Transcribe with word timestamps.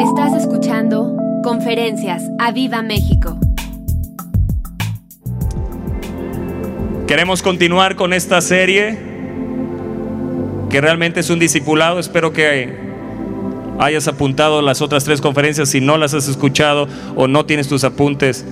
Estás 0.00 0.34
escuchando 0.34 1.16
Conferencias 1.42 2.22
a 2.38 2.52
Viva 2.52 2.82
México. 2.82 3.38
Queremos 7.06 7.40
continuar 7.40 7.96
con 7.96 8.12
esta 8.12 8.42
serie 8.42 8.98
que 10.68 10.80
realmente 10.82 11.20
es 11.20 11.30
un 11.30 11.38
discipulado. 11.38 11.98
Espero 11.98 12.34
que 12.34 12.76
hayas 13.78 14.06
apuntado 14.06 14.60
las 14.60 14.82
otras 14.82 15.04
tres 15.04 15.22
conferencias. 15.22 15.70
Si 15.70 15.80
no 15.80 15.96
las 15.96 16.12
has 16.12 16.28
escuchado 16.28 16.88
o 17.14 17.26
no 17.26 17.46
tienes 17.46 17.66
tus 17.66 17.82
apuntes, 17.82 18.44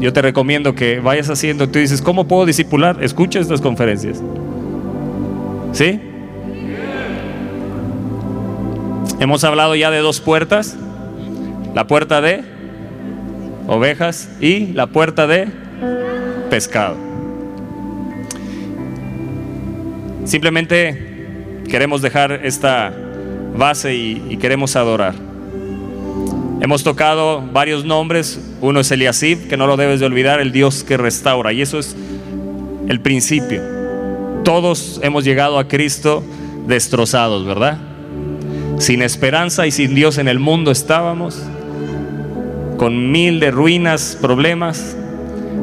yo 0.00 0.14
te 0.14 0.22
recomiendo 0.22 0.74
que 0.74 1.00
vayas 1.00 1.28
haciendo. 1.28 1.68
Tú 1.68 1.80
dices, 1.80 2.00
¿cómo 2.00 2.26
puedo 2.26 2.46
discipular? 2.46 3.04
Escucha 3.04 3.40
estas 3.40 3.60
conferencias. 3.60 4.22
¿Sí? 5.72 6.13
Hemos 9.20 9.44
hablado 9.44 9.74
ya 9.74 9.90
de 9.90 9.98
dos 9.98 10.20
puertas. 10.20 10.76
La 11.74 11.86
puerta 11.86 12.20
de 12.20 12.44
ovejas 13.66 14.28
y 14.40 14.72
la 14.72 14.86
puerta 14.86 15.26
de 15.26 15.48
pescado. 16.50 16.96
Simplemente 20.24 21.62
queremos 21.68 22.02
dejar 22.02 22.32
esta 22.44 22.92
base 23.56 23.94
y, 23.94 24.36
queremos 24.38 24.76
adorar. 24.76 25.14
Hemos 26.60 26.82
tocado 26.82 27.42
varios 27.52 27.84
nombres. 27.84 28.40
Uno 28.60 28.80
es 28.80 28.90
Eliasib, 28.90 29.48
que 29.48 29.56
no 29.56 29.66
lo 29.66 29.76
debes 29.76 30.00
de 30.00 30.06
olvidar, 30.06 30.40
el 30.40 30.52
Dios 30.52 30.82
que 30.82 30.96
restaura. 30.96 31.52
Y 31.52 31.62
eso 31.62 31.78
es 31.78 31.94
el 32.88 33.00
principio. 33.00 33.62
Todos 34.44 35.00
hemos 35.02 35.24
llegado 35.24 35.58
a 35.58 35.68
Cristo 35.68 36.22
destrozados, 36.66 37.44
¿verdad? 37.44 37.78
Sin 38.84 39.00
esperanza 39.00 39.66
y 39.66 39.70
sin 39.70 39.94
Dios 39.94 40.18
en 40.18 40.28
el 40.28 40.38
mundo 40.38 40.70
estábamos, 40.70 41.42
con 42.76 43.10
mil 43.10 43.40
de 43.40 43.50
ruinas, 43.50 44.18
problemas. 44.20 44.94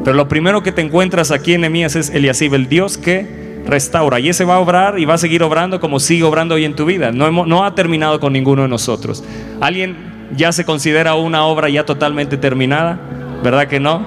Pero 0.02 0.16
lo 0.16 0.26
primero 0.26 0.64
que 0.64 0.72
te 0.72 0.82
encuentras 0.82 1.30
aquí 1.30 1.54
en 1.54 1.62
Emías 1.62 1.94
es 1.94 2.10
Eliasib, 2.10 2.52
el 2.54 2.68
Dios 2.68 2.98
que 2.98 3.62
restaura. 3.64 4.18
Y 4.18 4.28
ese 4.28 4.44
va 4.44 4.56
a 4.56 4.58
obrar 4.58 4.98
y 4.98 5.04
va 5.04 5.14
a 5.14 5.18
seguir 5.18 5.44
obrando 5.44 5.78
como 5.78 6.00
sigue 6.00 6.24
obrando 6.24 6.56
hoy 6.56 6.64
en 6.64 6.74
tu 6.74 6.84
vida. 6.84 7.12
No 7.12 7.64
ha 7.64 7.76
terminado 7.76 8.18
con 8.18 8.32
ninguno 8.32 8.62
de 8.62 8.68
nosotros. 8.68 9.22
¿Alguien 9.60 9.94
ya 10.36 10.50
se 10.50 10.64
considera 10.64 11.14
una 11.14 11.44
obra 11.44 11.68
ya 11.68 11.86
totalmente 11.86 12.36
terminada? 12.36 12.98
¿Verdad 13.44 13.68
que 13.68 13.78
no? 13.78 14.04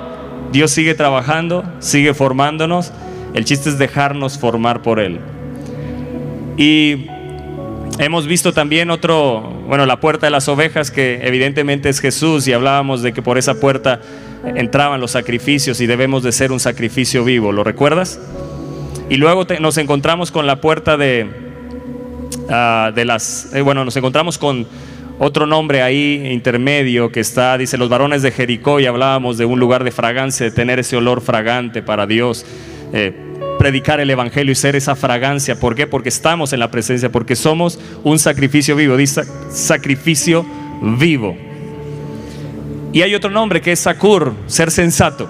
Dios 0.52 0.72
sigue 0.72 0.94
trabajando, 0.94 1.64
sigue 1.80 2.14
formándonos. 2.14 2.92
El 3.34 3.46
chiste 3.46 3.70
es 3.70 3.78
dejarnos 3.78 4.38
formar 4.38 4.82
por 4.82 5.00
Él. 5.00 5.22
Y 6.58 7.08
hemos 8.00 8.28
visto 8.28 8.54
también 8.54 8.92
otro, 8.92 9.42
bueno, 9.68 9.86
la 9.86 10.00
puerta 10.00 10.28
de 10.28 10.32
las 10.32 10.48
ovejas, 10.48 10.92
que 10.92 11.20
evidentemente 11.24 11.90
es 11.90 12.00
Jesús, 12.00 12.48
y 12.48 12.54
hablábamos 12.54 13.02
de 13.02 13.14
que 13.14 13.22
por 13.22 13.38
esa 13.38 13.60
puerta 13.60 14.02
entraban 14.44 15.02
los 15.02 15.12
sacrificios 15.12 15.82
y 15.82 15.88
debemos 15.88 16.24
de 16.24 16.32
ser 16.32 16.52
un 16.52 16.60
sacrificio 16.60 17.24
vivo. 17.24 17.52
¿Lo 17.52 17.64
recuerdas? 17.64 18.20
Y 19.10 19.18
luego 19.18 19.46
nos 19.60 19.78
encontramos 19.78 20.32
con 20.32 20.48
la 20.48 20.62
puerta 20.62 20.98
de, 20.98 21.30
ah, 22.50 22.92
de 22.94 23.06
las, 23.06 23.54
eh, 23.54 23.62
bueno, 23.62 23.86
nos 23.86 23.96
encontramos 23.96 24.38
con 24.38 24.68
otro 25.18 25.46
nombre 25.46 25.82
ahí 25.82 26.28
intermedio 26.32 27.12
que 27.12 27.22
está, 27.22 27.58
dice 27.58 27.78
los 27.78 27.88
varones 27.88 28.22
de 28.22 28.32
Jericó 28.32 28.80
y 28.80 28.86
hablábamos 28.86 29.38
de 29.38 29.46
un 29.46 29.60
lugar 29.60 29.84
de 29.84 29.92
fragancia, 29.92 30.46
de 30.46 30.52
tener 30.52 30.80
ese 30.80 30.98
olor 30.98 31.22
fragante 31.22 31.82
para 31.82 32.06
Dios. 32.06 32.46
Eh, 32.94 33.14
predicar 33.66 34.00
el 34.00 34.12
Evangelio 34.12 34.52
y 34.52 34.56
ser 34.56 34.76
esa 34.76 34.96
fragancia. 34.96 35.60
¿Por 35.60 35.74
qué? 35.74 35.88
Porque 35.88 36.10
estamos 36.10 36.54
en 36.54 36.60
la 36.60 36.70
presencia, 36.70 37.12
porque 37.12 37.36
somos 37.36 37.80
un 38.04 38.20
sacrificio 38.20 38.76
vivo, 38.76 38.96
dice 38.96 39.24
sacrificio 39.50 40.46
vivo. 41.00 41.36
Y 42.94 43.02
hay 43.02 43.16
otro 43.16 43.32
nombre 43.32 43.62
que 43.62 43.72
es 43.72 43.80
Sakur, 43.80 44.36
ser 44.46 44.70
sensato. 44.70 45.28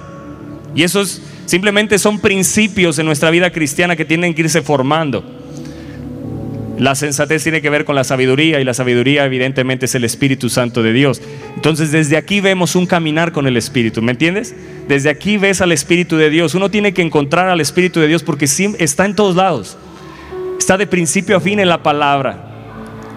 Y 0.75 0.83
eso 0.83 0.99
es 0.99 1.21
Simplemente 1.45 1.99
son 1.99 2.19
principios 2.19 2.97
en 2.97 3.05
nuestra 3.05 3.29
vida 3.29 3.51
cristiana 3.51 3.95
que 3.95 4.03
tienen 4.03 4.33
que 4.33 4.41
irse 4.41 4.61
formando. 4.63 5.23
La 6.77 6.93
sensatez 6.93 7.43
tiene 7.43 7.61
que 7.61 7.69
ver 7.69 7.85
con 7.85 7.95
la 7.95 8.03
sabiduría 8.03 8.59
y 8.59 8.65
la 8.65 8.73
sabiduría 8.73 9.25
evidentemente 9.25 9.85
es 9.85 9.95
el 9.95 10.03
Espíritu 10.03 10.49
Santo 10.49 10.83
de 10.83 10.91
Dios. 10.91 11.21
Entonces 11.55 11.91
desde 11.91 12.17
aquí 12.17 12.41
vemos 12.41 12.75
un 12.75 12.85
caminar 12.85 13.31
con 13.31 13.47
el 13.47 13.55
Espíritu, 13.55 14.01
¿me 14.01 14.11
entiendes? 14.11 14.53
Desde 14.87 15.09
aquí 15.09 15.37
ves 15.37 15.61
al 15.61 15.71
Espíritu 15.71 16.17
de 16.17 16.29
Dios. 16.29 16.53
Uno 16.53 16.69
tiene 16.69 16.93
que 16.93 17.01
encontrar 17.01 17.47
al 17.47 17.61
Espíritu 17.61 18.01
de 18.01 18.07
Dios 18.07 18.23
porque 18.23 18.45
está 18.45 19.05
en 19.05 19.15
todos 19.15 19.35
lados. 19.37 19.77
Está 20.59 20.77
de 20.77 20.85
principio 20.85 21.37
a 21.37 21.39
fin 21.39 21.59
en 21.59 21.69
la 21.69 21.81
palabra. 21.81 22.51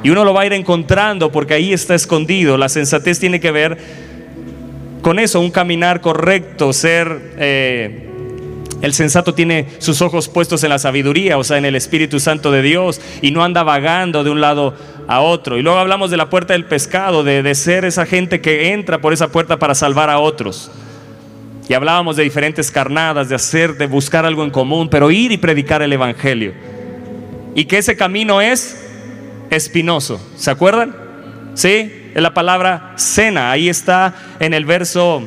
Y 0.05 0.11
uno 0.11 0.25
lo 0.25 0.33
va 0.33 0.43
a 0.43 0.47
ir 0.47 0.53
encontrando 0.53 1.33
porque 1.33 1.55
ahí 1.55 1.73
está 1.73 1.97
escondido. 1.97 2.57
La 2.59 2.69
sensatez 2.69 3.19
tiene 3.19 3.41
que 3.41 3.51
ver 3.51 3.79
con 5.03 5.19
eso, 5.19 5.41
un 5.41 5.51
caminar 5.51 6.01
correcto, 6.01 6.73
ser... 6.73 7.35
Eh, 7.39 8.08
el 8.81 8.95
sensato 8.95 9.35
tiene 9.35 9.67
sus 9.79 10.03
ojos 10.03 10.29
puestos 10.29 10.63
en 10.63 10.71
la 10.71 10.79
sabiduría, 10.79 11.37
o 11.37 11.45
sea, 11.45 11.59
en 11.59 11.65
el 11.65 11.75
Espíritu 11.75 12.21
Santo 12.21 12.53
de 12.53 12.63
Dios, 12.63 13.01
y 13.23 13.33
no 13.33 13.43
anda 13.43 13.65
vagando 13.65 14.23
de 14.23 14.31
un 14.31 14.41
lado 14.41 14.75
a 15.09 15.21
otro. 15.21 15.59
Y 15.59 15.63
luego 15.63 15.79
hablamos 15.79 16.11
de 16.11 16.17
la 16.17 16.31
puerta 16.31 16.53
del 16.53 16.65
pescado, 16.65 17.25
de, 17.25 17.55
ser 17.57 17.85
esa 17.85 18.07
gente 18.07 18.41
que 18.41 18.73
entra 18.73 19.01
por 19.01 19.13
esa 19.13 19.29
puerta 19.29 19.59
para 19.59 19.75
salvar 19.75 20.11
a 20.11 20.21
otros. 20.21 20.71
Y 21.69 21.75
hablábamos 21.75 22.17
de 22.17 22.23
diferentes 22.23 22.71
carnadas, 22.71 23.29
de 23.29 23.35
hacer, 23.35 23.77
de 23.77 23.87
buscar 23.87 24.25
algo 24.25 24.45
en 24.45 24.51
común, 24.51 24.89
pero 24.89 25.11
ir 25.11 25.33
y 25.33 25.39
predicar 25.39 25.83
el 25.83 25.93
Evangelio. 25.93 26.55
Y 27.55 27.65
que 27.65 27.79
ese 27.79 27.97
camino 27.97 28.41
es 28.41 28.81
espinoso. 29.51 30.25
¿Se 30.37 30.51
acuerdan? 30.51 30.95
Sí, 31.55 32.11
es 32.15 32.23
la 32.23 32.33
palabra 32.33 32.93
cena. 32.97 33.51
Ahí 33.51 33.69
está 33.69 34.15
en 34.39 34.55
el 34.55 34.65
verso, 34.65 35.25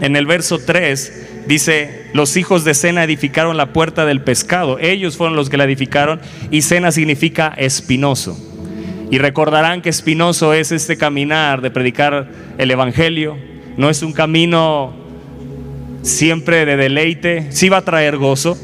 en 0.00 0.16
el 0.16 0.26
verso 0.26 0.58
3 0.58 1.27
Dice, 1.48 2.04
los 2.12 2.36
hijos 2.36 2.62
de 2.64 2.74
Sena 2.74 3.02
edificaron 3.02 3.56
la 3.56 3.72
puerta 3.72 4.04
del 4.04 4.20
pescado. 4.20 4.78
Ellos 4.78 5.16
fueron 5.16 5.34
los 5.34 5.48
que 5.48 5.56
la 5.56 5.64
edificaron 5.64 6.20
y 6.50 6.60
Sena 6.60 6.92
significa 6.92 7.54
espinoso. 7.56 8.38
Y 9.10 9.16
recordarán 9.16 9.80
que 9.80 9.88
espinoso 9.88 10.52
es 10.52 10.72
este 10.72 10.98
caminar 10.98 11.62
de 11.62 11.70
predicar 11.70 12.28
el 12.58 12.70
Evangelio. 12.70 13.38
No 13.78 13.88
es 13.88 14.02
un 14.02 14.12
camino 14.12 14.92
siempre 16.02 16.66
de 16.66 16.76
deleite. 16.76 17.46
Sí 17.48 17.70
va 17.70 17.78
a 17.78 17.82
traer 17.82 18.18
gozo. 18.18 18.58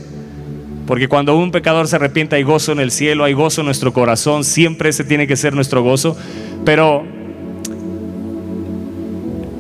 Porque 0.87 1.09
cuando 1.09 1.39
un 1.39 1.53
pecador 1.53 1.89
se 1.89 1.97
arrepiente 1.97 2.37
hay 2.37 2.43
gozo 2.43 2.73
en 2.73 2.81
el 2.81 2.91
cielo, 2.91 3.25
hay 3.25 3.33
gozo 3.33 3.63
en 3.63 3.65
nuestro 3.65 3.95
corazón. 3.95 4.45
Siempre 4.45 4.91
ese 4.91 5.05
tiene 5.05 5.27
que 5.27 5.37
ser 5.37 5.55
nuestro 5.55 5.83
gozo. 5.83 6.19
Pero 6.67 7.07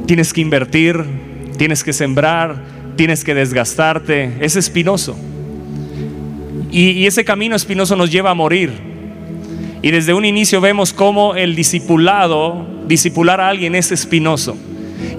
tienes 0.04 0.34
que 0.34 0.42
invertir, 0.42 1.02
tienes 1.56 1.82
que 1.82 1.94
sembrar, 1.94 2.73
tienes 2.96 3.24
que 3.24 3.34
desgastarte, 3.34 4.32
es 4.40 4.56
espinoso. 4.56 5.16
Y, 6.70 7.06
ese 7.06 7.24
camino 7.24 7.54
espinoso 7.54 7.94
nos 7.94 8.10
lleva 8.10 8.30
a 8.30 8.34
morir. 8.34 8.72
Y 9.80 9.90
desde 9.90 10.12
un 10.12 10.24
inicio 10.24 10.60
vemos 10.60 10.92
cómo 10.92 11.36
el 11.36 11.54
discipulado, 11.54 12.66
discipular 12.88 13.40
a 13.40 13.48
alguien 13.48 13.74
es 13.74 13.92
espinoso. 13.92 14.56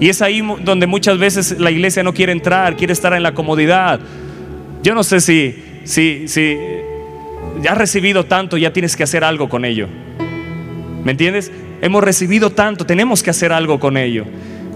Y 0.00 0.08
es 0.08 0.20
ahí 0.20 0.42
donde 0.64 0.86
muchas 0.86 1.18
veces 1.18 1.58
la 1.58 1.70
iglesia 1.70 2.02
no 2.02 2.12
quiere 2.12 2.32
entrar, 2.32 2.76
quiere 2.76 2.92
estar 2.92 3.14
en 3.14 3.22
la 3.22 3.32
comodidad. 3.32 4.00
Yo 4.82 4.94
no 4.94 5.02
sé 5.02 5.20
si, 5.20 5.54
si, 5.84 6.28
si 6.28 6.58
ya 7.62 7.72
has 7.72 7.78
recibido 7.78 8.24
tanto, 8.24 8.56
ya 8.58 8.72
tienes 8.72 8.96
que 8.96 9.04
hacer 9.04 9.24
algo 9.24 9.48
con 9.48 9.64
ello. 9.64 9.88
¿Me 11.04 11.12
entiendes? 11.12 11.50
Hemos 11.80 12.02
recibido 12.02 12.50
tanto, 12.50 12.84
tenemos 12.84 13.22
que 13.22 13.30
hacer 13.30 13.52
algo 13.52 13.78
con 13.78 13.96
ello. 13.96 14.24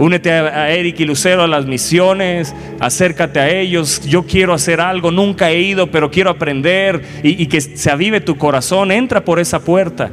Únete 0.01 0.33
a 0.33 0.71
Eric 0.71 0.99
y 1.01 1.05
Lucero 1.05 1.43
a 1.43 1.47
las 1.47 1.67
misiones, 1.67 2.55
acércate 2.79 3.39
a 3.39 3.51
ellos. 3.51 4.01
Yo 4.07 4.23
quiero 4.23 4.55
hacer 4.55 4.81
algo, 4.81 5.11
nunca 5.11 5.51
he 5.51 5.61
ido, 5.61 5.91
pero 5.91 6.11
quiero 6.11 6.31
aprender 6.31 7.03
y, 7.23 7.45
que 7.49 7.61
se 7.61 7.91
avive 7.91 8.23
tu 8.23 8.39
corazón. 8.39 8.93
Entra 8.93 9.23
por 9.23 9.39
esa 9.39 9.61
puerta. 9.61 10.11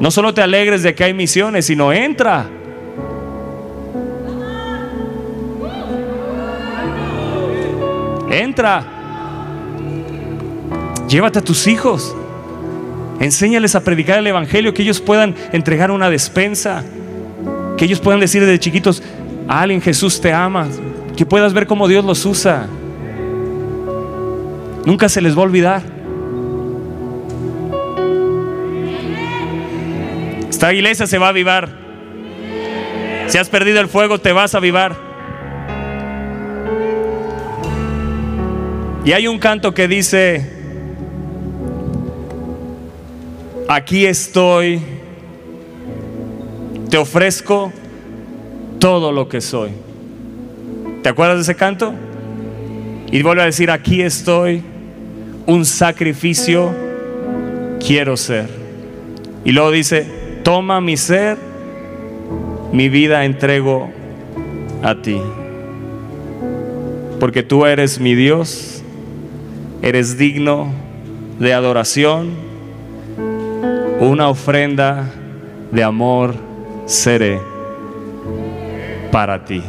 No 0.00 0.10
solo 0.10 0.32
te 0.32 0.40
alegres 0.40 0.82
de 0.82 0.94
que 0.94 1.04
hay 1.04 1.12
misiones, 1.12 1.66
sino 1.66 1.92
entra. 1.92 2.46
Entra. 8.30 8.86
Llévate 11.06 11.40
a 11.40 11.42
tus 11.42 11.66
hijos. 11.66 12.16
Enséñales 13.20 13.74
a 13.74 13.84
predicar 13.84 14.18
el 14.18 14.26
Evangelio, 14.26 14.74
que 14.74 14.82
ellos 14.82 15.00
puedan 15.00 15.34
entregar 15.52 15.90
una 15.90 16.10
despensa, 16.10 16.84
que 17.76 17.84
ellos 17.84 18.00
puedan 18.00 18.20
decir 18.20 18.40
desde 18.42 18.58
chiquitos, 18.58 19.02
alguien 19.48 19.80
Jesús 19.80 20.20
te 20.20 20.32
ama, 20.32 20.68
que 21.16 21.26
puedas 21.26 21.52
ver 21.52 21.66
cómo 21.66 21.88
Dios 21.88 22.04
los 22.04 22.24
usa. 22.24 22.66
Nunca 24.84 25.08
se 25.08 25.20
les 25.20 25.36
va 25.36 25.40
a 25.40 25.44
olvidar. 25.44 25.82
Esta 30.48 30.72
iglesia 30.72 31.06
se 31.06 31.18
va 31.18 31.26
a 31.26 31.30
avivar. 31.30 31.68
Si 33.28 33.38
has 33.38 33.48
perdido 33.48 33.80
el 33.80 33.88
fuego, 33.88 34.18
te 34.18 34.32
vas 34.32 34.54
a 34.54 34.58
avivar. 34.58 34.96
Y 39.04 39.12
hay 39.12 39.26
un 39.26 39.38
canto 39.38 39.74
que 39.74 39.86
dice, 39.86 40.50
aquí 43.68 44.06
estoy, 44.06 44.80
te 46.94 46.98
ofrezco 46.98 47.72
todo 48.78 49.10
lo 49.10 49.28
que 49.28 49.40
soy. 49.40 49.70
¿Te 51.02 51.08
acuerdas 51.08 51.38
de 51.38 51.42
ese 51.42 51.56
canto? 51.56 51.92
Y 53.10 53.20
vuelve 53.22 53.42
a 53.42 53.46
decir, 53.46 53.72
aquí 53.72 54.00
estoy, 54.00 54.62
un 55.44 55.64
sacrificio 55.64 56.72
quiero 57.84 58.16
ser. 58.16 58.48
Y 59.44 59.50
luego 59.50 59.72
dice, 59.72 60.06
toma 60.44 60.80
mi 60.80 60.96
ser, 60.96 61.36
mi 62.70 62.88
vida 62.88 63.24
entrego 63.24 63.90
a 64.84 64.94
ti. 65.02 65.20
Porque 67.18 67.42
tú 67.42 67.66
eres 67.66 67.98
mi 67.98 68.14
Dios, 68.14 68.84
eres 69.82 70.16
digno 70.16 70.68
de 71.40 71.54
adoración, 71.54 72.34
una 73.98 74.28
ofrenda 74.28 75.10
de 75.72 75.82
amor 75.82 76.53
seré 76.86 77.40
para 79.10 79.44
ti. 79.44 79.62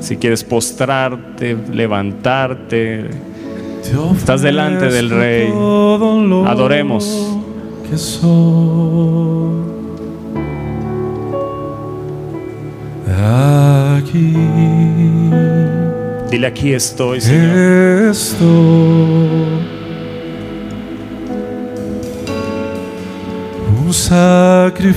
Si 0.00 0.16
quieres 0.18 0.44
postrarte, 0.44 1.56
levantarte, 1.72 3.10
estás 4.16 4.40
delante 4.40 4.86
del 4.86 5.10
Rey. 5.10 5.52
Adoremos. 6.46 7.36
Que 7.90 7.98
soy. 7.98 9.66
Dile 16.30 16.46
aquí 16.46 16.72
estoy, 16.74 17.20
Señor. 17.20 18.10
estoy. 18.10 18.46
Un 23.86 23.92
sacrificio 23.92 24.88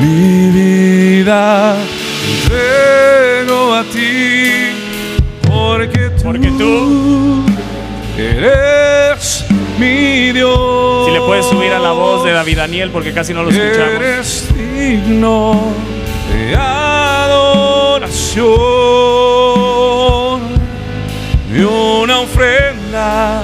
mi 0.00 0.50
vida 0.50 1.76
entrego 2.30 3.74
a 3.74 3.84
ti, 3.84 4.49
porque 6.22 6.50
tú, 6.58 7.44
eres 8.18 9.44
mi 9.78 10.32
Dios. 10.32 11.06
Si 11.06 11.12
le 11.12 11.20
puedes 11.20 11.46
subir 11.46 11.72
a 11.72 11.78
la 11.78 11.92
voz 11.92 12.24
de 12.24 12.32
David 12.32 12.56
Daniel 12.58 12.90
porque 12.90 13.12
casi 13.12 13.32
no 13.32 13.42
lo 13.42 13.50
escuchamos. 13.50 13.94
Eres 13.94 14.48
digno 14.54 15.72
de 16.32 16.56
adoración 16.56 18.00
y 21.54 21.60
una 21.60 22.20
ofrenda 22.20 23.42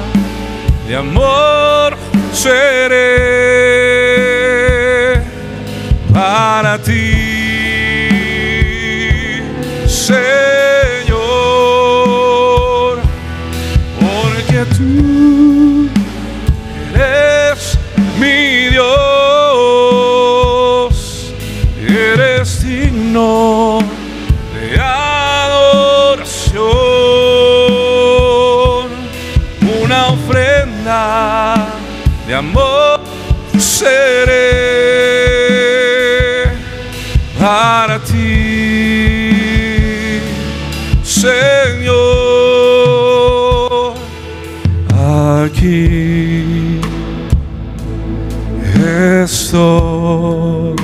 de 0.86 0.96
amor 0.96 1.96
seré 2.32 3.95
seré 34.06 34.52
para 37.40 37.98
ti, 38.04 39.30
Señor, 41.02 41.96
aquí 45.54 45.80
estoy. 49.24 50.76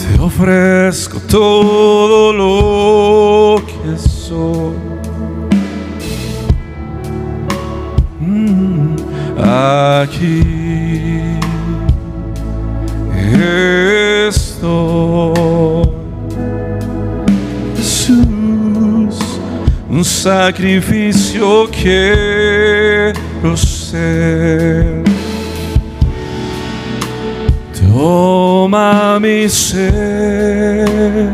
Te 0.00 0.10
ofrezco 0.20 1.16
todo 1.28 2.32
lo 2.32 3.63
Aquí 10.04 10.44
estoy. 14.28 15.88
Jesús, 17.74 19.16
un 19.88 20.04
sacrificio 20.04 21.70
quiero 21.70 23.14
ser. 23.56 25.02
Toma 27.72 29.18
mi 29.20 29.48
ser, 29.48 31.30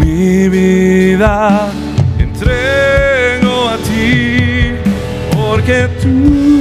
mi 0.00 0.48
vida 0.48 1.72
ti, 2.38 2.85
porque 5.66 5.88
tú 6.00 6.55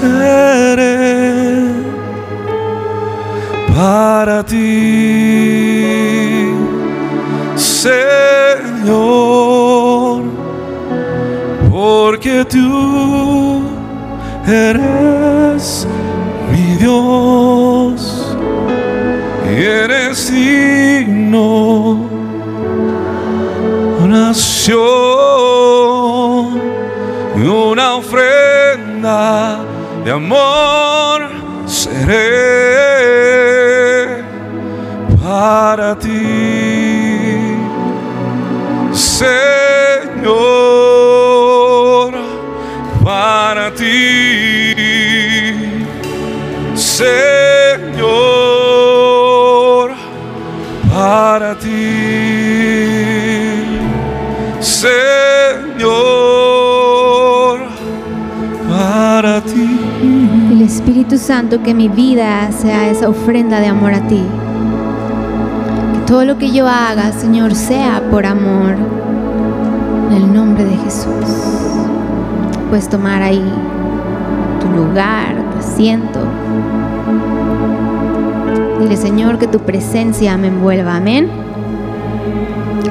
seré 0.00 1.72
para 3.74 4.42
ti, 4.44 4.64
Señor, 7.56 8.92
porque 11.70 12.44
tú 12.44 13.62
eres 14.46 15.86
mi 16.50 16.76
Dios 16.76 18.36
y 19.50 19.54
eres 19.62 20.32
digno. 20.32 22.06
Nación 24.06 25.06
una 27.48 27.96
ofrenda 27.96 29.65
de 30.06 30.12
amor 30.12 31.28
seré 31.66 32.14
para 35.20 35.98
ti, 35.98 37.58
Señor, 38.92 40.22
para 43.02 43.74
ti, 43.74 44.76
Señor, 46.76 47.35
Espíritu 60.66 61.16
Santo, 61.16 61.62
que 61.62 61.74
mi 61.74 61.88
vida 61.88 62.50
sea 62.50 62.90
esa 62.90 63.08
ofrenda 63.08 63.60
de 63.60 63.68
amor 63.68 63.94
a 63.94 64.00
ti. 64.08 64.22
Que 65.94 66.00
todo 66.06 66.24
lo 66.24 66.38
que 66.38 66.50
yo 66.50 66.66
haga, 66.66 67.12
Señor, 67.12 67.54
sea 67.54 68.02
por 68.10 68.26
amor. 68.26 68.74
En 70.10 70.16
el 70.16 70.34
nombre 70.34 70.64
de 70.64 70.76
Jesús. 70.78 71.24
Puedes 72.68 72.88
tomar 72.88 73.22
ahí 73.22 73.44
tu 74.60 74.68
lugar, 74.68 75.36
tu 75.52 75.58
asiento. 75.58 76.20
Dile, 78.80 78.96
Señor, 78.96 79.38
que 79.38 79.46
tu 79.46 79.60
presencia 79.60 80.36
me 80.36 80.48
envuelva. 80.48 80.96
Amén. 80.96 81.30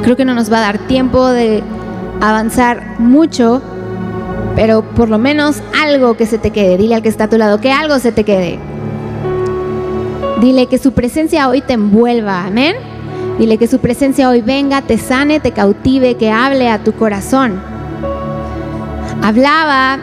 Creo 0.02 0.16
que 0.16 0.24
no 0.24 0.34
nos 0.34 0.52
va 0.52 0.60
a 0.60 0.62
dar 0.62 0.78
tiempo 0.78 1.28
de 1.28 1.62
avanzar 2.22 3.00
mucho, 3.00 3.62
pero 4.56 4.82
por 4.82 5.10
lo 5.10 5.18
menos 5.18 5.62
algo 5.96 6.18
que 6.18 6.26
se 6.26 6.38
te 6.38 6.52
quede. 6.52 6.78
Dile 6.78 6.96
al 6.96 7.02
que 7.02 7.10
está 7.10 7.26
a 7.26 7.30
tu 7.30 7.38
lado 7.38 7.60
que 7.60 7.72
algo 7.72 7.98
se 8.00 8.12
te 8.12 8.24
quede. 8.24 8.60
Dile 10.42 10.68
que 10.68 10.78
su 10.78 10.92
presencia 10.92 11.48
hoy 11.48 11.62
te 11.62 11.74
envuelva. 11.74 12.46
Amén. 12.46 12.76
Dile 13.40 13.58
que 13.58 13.68
su 13.68 13.80
presencia 13.80 14.30
hoy 14.30 14.42
venga, 14.42 14.82
te 14.82 14.98
sane, 14.98 15.40
te 15.40 15.52
cautive, 15.52 16.16
que 16.16 16.32
hable 16.32 16.70
a 16.70 16.84
tu 16.84 16.94
corazón. 16.94 17.62
Hablaba, 19.22 19.98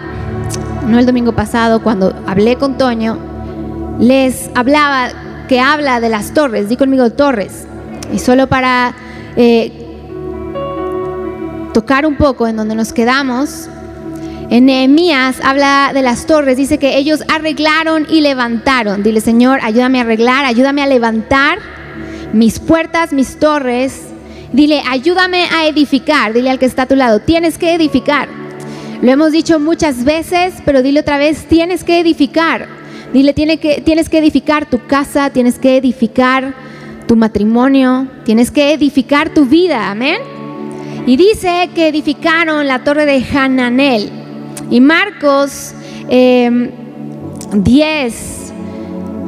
no 0.86 0.98
el 0.98 1.06
domingo 1.06 1.32
pasado, 1.32 1.82
cuando 1.82 2.14
hablé 2.26 2.56
con 2.56 2.76
Toño, 2.76 3.18
les 3.98 4.50
hablaba 4.54 5.10
que 5.48 5.60
habla 5.60 6.00
de 6.00 6.08
las 6.08 6.32
torres. 6.32 6.68
Di 6.68 6.76
conmigo 6.76 7.10
torres. 7.10 7.66
Y 8.12 8.18
solo 8.18 8.46
para 8.48 8.94
eh, 9.36 9.72
tocar 11.72 12.06
un 12.06 12.16
poco 12.16 12.46
en 12.46 12.56
donde 12.56 12.74
nos 12.74 12.92
quedamos, 12.92 13.68
en 14.52 14.66
Nehemías 14.66 15.40
habla 15.42 15.92
de 15.94 16.02
las 16.02 16.26
torres, 16.26 16.58
dice 16.58 16.76
que 16.76 16.98
ellos 16.98 17.24
arreglaron 17.32 18.06
y 18.10 18.20
levantaron. 18.20 19.02
Dile, 19.02 19.22
Señor, 19.22 19.60
ayúdame 19.62 19.96
a 19.96 20.02
arreglar, 20.02 20.44
ayúdame 20.44 20.82
a 20.82 20.86
levantar 20.86 21.58
mis 22.34 22.60
puertas, 22.60 23.14
mis 23.14 23.38
torres. 23.38 24.08
Dile, 24.52 24.82
ayúdame 24.86 25.46
a 25.46 25.66
edificar. 25.66 26.34
Dile 26.34 26.50
al 26.50 26.58
que 26.58 26.66
está 26.66 26.82
a 26.82 26.86
tu 26.86 26.96
lado, 26.96 27.20
tienes 27.20 27.56
que 27.56 27.72
edificar. 27.72 28.28
Lo 29.00 29.10
hemos 29.10 29.32
dicho 29.32 29.58
muchas 29.58 30.04
veces, 30.04 30.52
pero 30.66 30.82
dile 30.82 31.00
otra 31.00 31.16
vez, 31.16 31.46
tienes 31.46 31.82
que 31.82 31.98
edificar. 31.98 32.68
Dile, 33.14 33.32
que, 33.32 33.80
tienes 33.82 34.10
que 34.10 34.18
edificar 34.18 34.68
tu 34.68 34.86
casa, 34.86 35.30
tienes 35.30 35.58
que 35.58 35.78
edificar 35.78 36.52
tu 37.08 37.16
matrimonio, 37.16 38.06
tienes 38.26 38.50
que 38.50 38.74
edificar 38.74 39.30
tu 39.30 39.46
vida. 39.46 39.90
Amén. 39.90 40.18
Y 41.06 41.16
dice 41.16 41.70
que 41.74 41.88
edificaron 41.88 42.66
la 42.66 42.84
torre 42.84 43.06
de 43.06 43.24
Hananel. 43.34 44.21
Y 44.72 44.80
Marcos 44.80 45.74
eh, 46.08 46.70
10, 47.52 48.52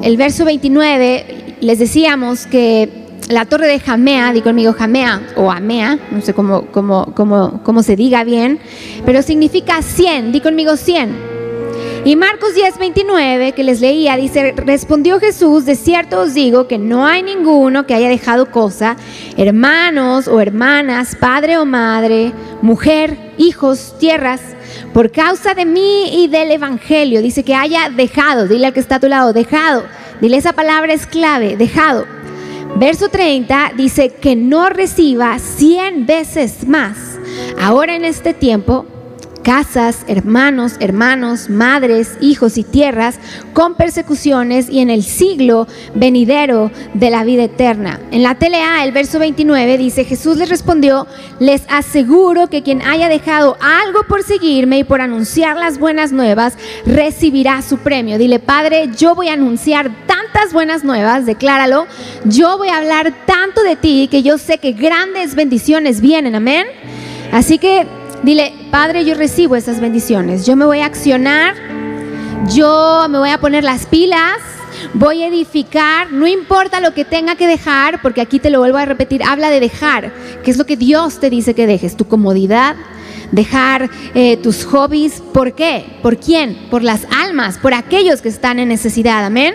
el 0.03 0.17
verso 0.17 0.47
29, 0.47 1.57
les 1.61 1.79
decíamos 1.79 2.47
que 2.47 2.89
la 3.29 3.45
torre 3.45 3.67
de 3.67 3.79
Jamea, 3.79 4.33
di 4.33 4.41
conmigo 4.41 4.73
Jamea 4.73 5.21
o 5.37 5.51
Amea, 5.51 5.99
no 6.11 6.23
sé 6.23 6.33
cómo, 6.33 6.69
cómo, 6.73 7.13
cómo, 7.15 7.61
cómo 7.63 7.83
se 7.83 7.95
diga 7.95 8.25
bien, 8.25 8.59
pero 9.05 9.21
significa 9.21 9.83
100, 9.83 10.33
di 10.33 10.41
conmigo 10.41 10.79
100. 10.79 11.35
Y 12.07 12.17
Marcos 12.17 12.55
10, 12.55 12.79
29, 12.79 13.53
que 13.53 13.65
les 13.65 13.83
leía, 13.83 14.17
dice, 14.17 14.53
respondió 14.57 15.21
Jesús, 15.21 15.67
de 15.67 15.75
cierto 15.75 16.21
os 16.21 16.33
digo 16.33 16.69
que 16.69 16.79
no 16.79 17.05
hay 17.05 17.23
ninguno 17.23 17.87
que 17.87 17.93
haya 17.93 18.09
dejado 18.09 18.51
cosa, 18.51 18.97
hermanos 19.37 20.27
o 20.27 20.41
hermanas, 20.41 21.15
padre 21.17 21.59
o 21.59 21.67
madre, 21.67 22.33
mujer, 22.63 23.19
hijos, 23.37 23.95
tierras, 23.99 24.41
por 24.95 25.11
causa 25.11 25.55
de 25.55 25.67
mí 25.67 26.23
y 26.23 26.29
del 26.29 26.53
Evangelio. 26.53 27.21
Dice 27.21 27.43
que 27.43 27.57
haya 27.57 27.91
dejado, 27.91 28.47
dile 28.47 28.69
al 28.69 28.73
que 28.73 28.81
está 28.81 28.97
a 28.97 29.01
tu 29.01 29.09
lado, 29.09 29.33
dejado. 29.33 29.85
Dile 30.21 30.37
esa 30.37 30.53
palabra 30.53 30.93
es 30.95 31.07
clave, 31.07 31.57
dejado. 31.57 32.07
Verso 32.77 33.09
30 33.09 33.73
dice 33.77 34.11
que 34.11 34.37
no 34.37 34.69
reciba 34.69 35.39
cien 35.41 36.07
veces 36.07 36.67
más. 36.67 37.19
Ahora 37.61 37.97
en 37.97 38.05
este 38.05 38.35
tiempo 38.35 38.87
casas, 39.45 40.05
hermanos, 40.09 40.73
hermanos, 40.81 41.49
madres, 41.49 42.17
hijos 42.21 42.59
y 42.59 42.65
tierras, 42.65 43.21
con 43.53 43.77
persecuciones 43.77 44.69
y 44.69 44.81
en 44.81 44.91
el 44.91 45.05
siglo 45.05 45.69
venidero 45.95 46.73
de 46.95 47.11
la 47.11 47.23
vida 47.23 47.45
eterna. 47.45 48.01
En 48.11 48.25
la 48.25 48.35
TLA, 48.37 48.83
el 48.83 48.91
verso 48.91 49.21
29 49.21 49.79
dice, 49.79 50.05
Jesús 50.05 50.39
les 50.39 50.49
respondió, 50.49 51.07
les 51.39 51.63
aseguro 51.69 52.49
que 52.49 52.63
quien 52.63 52.83
haya 52.83 53.09
dejado 53.09 53.57
algo 53.61 54.01
por 54.09 54.25
seguirme 54.25 54.79
y 54.79 54.85
por 54.85 55.01
anunciar 55.01 55.57
las 55.57 55.79
buenas 55.79 56.11
nuevas, 56.11 56.57
recibirá 56.87 57.63
su 57.63 57.79
premio. 57.79 58.19
Dile, 58.19 58.41
Padre, 58.41 58.91
yo 58.99 59.15
voy 59.15 59.29
a 59.29 59.35
anunciar 59.35 59.91
tantas 60.07 60.53
buenas 60.53 60.83
nuevas, 60.85 61.27
decláralo, 61.27 61.87
yo 62.25 62.57
voy 62.57 62.69
a 62.69 62.79
hablar 62.79 63.13
tanto 63.27 63.63
de 63.63 63.77
ti 63.77 64.09
que 64.11 64.23
yo 64.23 64.39
sé 64.39 64.57
que 64.57 64.73
grandes 64.73 65.35
bendiciones 65.35 66.01
vienen, 66.01 66.35
amén. 66.35 66.67
Así 67.31 67.59
que 67.59 67.87
Dile, 68.25 68.55
Padre, 68.71 69.05
yo 69.05 69.15
recibo 69.15 69.55
esas 69.55 69.81
bendiciones. 69.81 70.47
Yo 70.47 70.57
me 70.57 70.65
voy 70.65 70.81
a 70.81 70.87
accionar. 70.87 71.55
Yo 72.49 73.07
me 73.11 73.19
voy 73.19 73.29
a 73.29 73.39
poner 73.39 73.65
las 73.65 73.85
pilas. 73.85 74.39
Voy 74.95 75.23
a 75.23 75.27
edificar. 75.27 76.11
No 76.11 76.27
importa 76.27 76.81
lo 76.81 76.95
que 76.95 77.05
tenga 77.05 77.37
que 77.37 77.47
dejar, 77.47 78.01
porque 78.01 78.23
aquí 78.23 78.39
te 78.39 78.49
lo 78.49 78.61
vuelvo 78.61 78.79
a 78.79 78.87
repetir. 78.87 79.23
Habla 79.23 79.51
de 79.51 79.61
dejar. 79.61 80.11
¿Qué 80.43 80.51
es 80.51 80.57
lo 80.57 80.65
que 80.65 80.79
Dios 80.79 81.21
te 81.21 81.29
dice 81.29 81.55
que 81.55 81.67
dejes? 81.67 81.99
Tu 81.99 82.09
comodidad. 82.09 82.77
Dejar 83.31 83.91
eh, 84.15 84.39
tus 84.39 84.65
hobbies. 84.65 85.21
¿Por 85.35 85.55
qué? 85.55 85.85
¿Por 86.01 86.17
quién? 86.17 86.69
Por 86.71 86.83
las 86.83 87.07
almas. 87.15 87.59
Por 87.59 87.75
aquellos 87.75 88.23
que 88.23 88.31
están 88.31 88.59
en 88.59 88.69
necesidad. 88.71 89.23
Amén. 89.27 89.55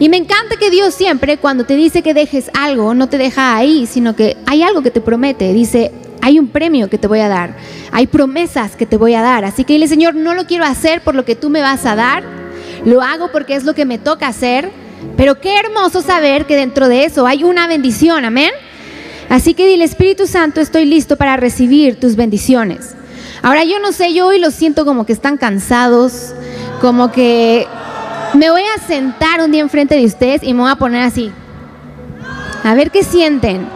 Y 0.00 0.08
me 0.08 0.16
encanta 0.16 0.56
que 0.56 0.70
Dios 0.70 0.94
siempre, 0.94 1.36
cuando 1.36 1.64
te 1.64 1.76
dice 1.76 2.02
que 2.02 2.12
dejes 2.12 2.50
algo, 2.54 2.92
no 2.94 3.08
te 3.08 3.18
deja 3.18 3.56
ahí, 3.56 3.86
sino 3.86 4.16
que 4.16 4.36
hay 4.46 4.64
algo 4.64 4.82
que 4.82 4.90
te 4.90 5.00
promete. 5.00 5.52
Dice, 5.52 5.92
hay 6.24 6.38
un 6.38 6.48
premio 6.48 6.88
que 6.88 6.96
te 6.96 7.06
voy 7.06 7.20
a 7.20 7.28
dar, 7.28 7.54
hay 7.92 8.06
promesas 8.06 8.76
que 8.76 8.86
te 8.86 8.96
voy 8.96 9.12
a 9.12 9.20
dar. 9.20 9.44
Así 9.44 9.62
que 9.64 9.74
dile, 9.74 9.88
Señor, 9.88 10.14
no 10.14 10.32
lo 10.32 10.46
quiero 10.46 10.64
hacer 10.64 11.02
por 11.02 11.14
lo 11.14 11.26
que 11.26 11.36
tú 11.36 11.50
me 11.50 11.60
vas 11.60 11.84
a 11.84 11.96
dar, 11.96 12.24
lo 12.86 13.02
hago 13.02 13.30
porque 13.30 13.54
es 13.54 13.64
lo 13.64 13.74
que 13.74 13.84
me 13.84 13.98
toca 13.98 14.28
hacer, 14.28 14.70
pero 15.18 15.38
qué 15.38 15.58
hermoso 15.58 16.00
saber 16.00 16.46
que 16.46 16.56
dentro 16.56 16.88
de 16.88 17.04
eso 17.04 17.26
hay 17.26 17.44
una 17.44 17.66
bendición, 17.66 18.24
amén. 18.24 18.52
Así 19.28 19.52
que 19.52 19.66
dile, 19.66 19.84
Espíritu 19.84 20.26
Santo, 20.26 20.62
estoy 20.62 20.86
listo 20.86 21.18
para 21.18 21.36
recibir 21.36 22.00
tus 22.00 22.16
bendiciones. 22.16 22.94
Ahora 23.42 23.64
yo 23.64 23.78
no 23.78 23.92
sé, 23.92 24.14
yo 24.14 24.28
hoy 24.28 24.38
los 24.38 24.54
siento 24.54 24.86
como 24.86 25.04
que 25.04 25.12
están 25.12 25.36
cansados, 25.36 26.34
como 26.80 27.12
que 27.12 27.66
me 28.32 28.48
voy 28.48 28.62
a 28.62 28.80
sentar 28.86 29.42
un 29.42 29.52
día 29.52 29.60
enfrente 29.60 29.94
de 29.94 30.06
ustedes 30.06 30.42
y 30.42 30.54
me 30.54 30.62
voy 30.62 30.70
a 30.70 30.76
poner 30.76 31.02
así. 31.02 31.30
A 32.62 32.74
ver 32.74 32.90
qué 32.90 33.04
sienten 33.04 33.73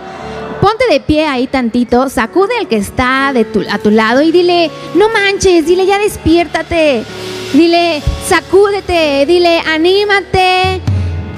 ponte 0.61 0.85
de 0.91 1.01
pie 1.01 1.27
ahí 1.27 1.47
tantito, 1.47 2.09
sacude 2.09 2.57
al 2.59 2.69
que 2.69 2.77
está 2.77 3.33
de 3.33 3.45
tu, 3.45 3.63
a 3.71 3.79
tu 3.79 3.91
lado 3.91 4.23
y 4.23 4.33
dile, 4.33 4.71
no 4.95 5.09
manches, 5.09 5.67
dile, 5.67 5.87
ya 5.87 5.99
despiértate, 5.99 7.05
dile, 7.53 8.03
sacúdete, 8.27 9.25
dile, 9.27 9.61
anímate, 9.61 10.81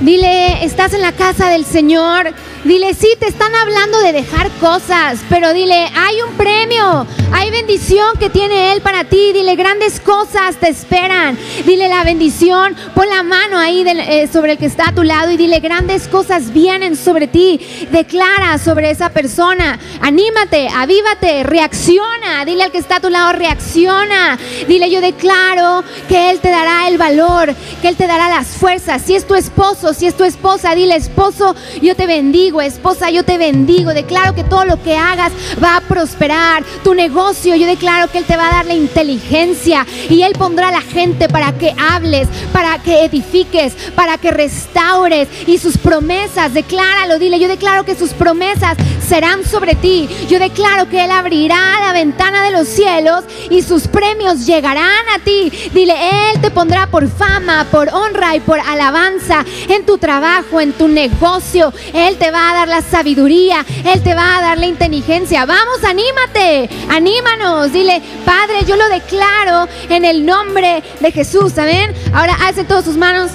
dile, 0.00 0.64
estás 0.64 0.94
en 0.94 1.02
la 1.02 1.12
casa 1.12 1.50
del 1.50 1.64
Señor 1.64 2.32
Dile, 2.64 2.92
sí, 2.92 3.08
te 3.18 3.26
están 3.26 3.54
hablando 3.54 4.00
de 4.00 4.12
dejar 4.12 4.50
cosas, 4.60 5.20
pero 5.30 5.54
dile, 5.54 5.88
hay 5.96 6.20
un 6.20 6.36
premio, 6.36 7.06
hay 7.32 7.50
bendición 7.50 8.18
que 8.18 8.28
tiene 8.28 8.72
Él 8.74 8.82
para 8.82 9.04
ti. 9.04 9.32
Dile, 9.32 9.56
grandes 9.56 9.98
cosas 9.98 10.56
te 10.56 10.68
esperan. 10.68 11.38
Dile 11.64 11.88
la 11.88 12.04
bendición, 12.04 12.76
pon 12.94 13.08
la 13.08 13.22
mano 13.22 13.58
ahí 13.58 13.82
eh, 13.86 14.28
sobre 14.30 14.52
el 14.52 14.58
que 14.58 14.66
está 14.66 14.90
a 14.90 14.94
tu 14.94 15.04
lado 15.04 15.30
y 15.30 15.38
dile, 15.38 15.60
grandes 15.60 16.06
cosas 16.06 16.52
vienen 16.52 16.96
sobre 16.96 17.28
ti. 17.28 17.88
Declara 17.90 18.58
sobre 18.58 18.90
esa 18.90 19.08
persona. 19.08 19.78
Anímate, 20.02 20.68
avívate, 20.68 21.44
reacciona. 21.44 22.44
Dile 22.44 22.64
al 22.64 22.72
que 22.72 22.78
está 22.78 22.96
a 22.96 23.00
tu 23.00 23.08
lado, 23.08 23.32
reacciona. 23.32 24.38
Dile, 24.68 24.90
yo 24.90 25.00
declaro 25.00 25.82
que 26.08 26.30
Él 26.30 26.40
te 26.40 26.50
dará 26.50 26.88
el 26.88 26.98
valor, 26.98 27.54
que 27.80 27.88
Él 27.88 27.96
te 27.96 28.06
dará 28.06 28.28
las 28.28 28.48
fuerzas. 28.48 29.00
Si 29.00 29.14
es 29.14 29.26
tu 29.26 29.34
esposo, 29.34 29.94
si 29.94 30.06
es 30.06 30.14
tu 30.14 30.24
esposa, 30.24 30.74
dile, 30.74 30.96
esposo, 30.96 31.54
yo 31.80 31.96
te 31.96 32.06
bendigo, 32.06 32.49
esposa, 32.60 33.10
yo 33.10 33.22
te 33.22 33.38
bendigo. 33.38 33.94
Declaro 33.94 34.34
que 34.34 34.44
todo 34.44 34.64
lo 34.64 34.82
que 34.82 34.96
hagas 34.96 35.32
va 35.62 35.76
a 35.76 35.80
prosperar. 35.82 36.64
Tu 36.82 36.94
negocio, 36.94 37.54
yo 37.54 37.66
declaro 37.66 38.10
que 38.10 38.18
Él 38.18 38.24
te 38.24 38.36
va 38.36 38.48
a 38.48 38.52
dar 38.52 38.66
la 38.66 38.74
inteligencia 38.74 39.86
y 40.08 40.22
Él 40.22 40.32
pondrá 40.38 40.68
a 40.68 40.72
la 40.72 40.80
gente 40.80 41.28
para 41.28 41.52
que 41.52 41.74
hables, 41.78 42.28
para 42.52 42.78
que 42.78 43.04
edifiques, 43.04 43.74
para 43.94 44.16
que 44.18 44.30
restaures 44.30 45.28
y 45.46 45.58
sus 45.58 45.76
promesas, 45.76 46.54
decláralo, 46.54 47.18
dile, 47.18 47.38
yo 47.38 47.48
declaro 47.48 47.84
que 47.84 47.94
sus 47.94 48.10
promesas 48.10 48.76
serán 49.06 49.44
sobre 49.44 49.74
ti. 49.74 50.08
Yo 50.28 50.38
declaro 50.38 50.88
que 50.88 51.04
Él 51.04 51.10
abrirá 51.10 51.80
la 51.80 51.92
ventana 51.92 52.42
de 52.44 52.52
los 52.52 52.68
cielos 52.68 53.24
y 53.50 53.62
sus 53.62 53.88
premios 53.88 54.46
llegarán 54.46 55.08
a 55.14 55.18
ti. 55.24 55.52
Dile, 55.74 55.94
Él 56.30 56.40
te 56.40 56.50
pondrá 56.50 56.86
por 56.86 57.08
fama, 57.08 57.66
por 57.70 57.88
honra 57.92 58.36
y 58.36 58.40
por 58.40 58.60
alabanza 58.60 59.44
en 59.68 59.84
tu 59.84 59.98
trabajo, 59.98 60.60
en 60.60 60.72
tu 60.72 60.88
negocio. 60.88 61.72
Él 61.92 62.16
te 62.16 62.30
va 62.30 62.39
a 62.48 62.54
dar 62.54 62.68
la 62.68 62.80
sabiduría, 62.80 63.66
Él 63.84 64.02
te 64.02 64.14
va 64.14 64.38
a 64.38 64.40
dar 64.40 64.58
la 64.58 64.66
inteligencia. 64.66 65.44
Vamos, 65.44 65.84
anímate, 65.84 66.70
anímanos. 66.88 67.72
Dile, 67.72 68.00
Padre, 68.24 68.64
yo 68.66 68.76
lo 68.76 68.88
declaro 68.88 69.68
en 69.88 70.04
el 70.04 70.24
nombre 70.24 70.82
de 71.00 71.12
Jesús. 71.12 71.58
Amén. 71.58 71.92
Ahora 72.14 72.36
alcen 72.46 72.66
todas 72.66 72.84
sus 72.84 72.96
manos. 72.96 73.30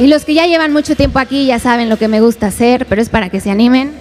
Y 0.00 0.06
los 0.06 0.24
que 0.24 0.34
ya 0.34 0.46
llevan 0.46 0.72
mucho 0.72 0.96
tiempo 0.96 1.18
aquí 1.18 1.46
ya 1.46 1.58
saben 1.58 1.88
lo 1.88 1.96
que 1.96 2.08
me 2.08 2.20
gusta 2.20 2.48
hacer, 2.48 2.86
pero 2.86 3.02
es 3.02 3.08
para 3.08 3.28
que 3.28 3.40
se 3.40 3.50
animen. 3.50 3.92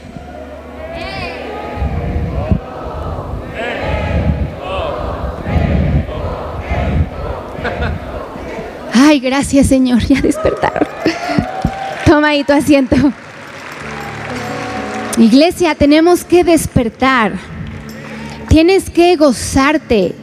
Ay, 8.94 9.20
gracias 9.20 9.68
Señor, 9.68 10.00
ya 10.06 10.22
despertaron. 10.22 10.88
Toma 12.06 12.30
ahí 12.30 12.44
tu 12.44 12.54
asiento. 12.54 12.96
Iglesia, 15.22 15.76
tenemos 15.76 16.24
que 16.24 16.44
despertar. 16.44 17.34
Tienes 18.50 18.90
que 18.90 19.16
gozarte. 19.18 20.16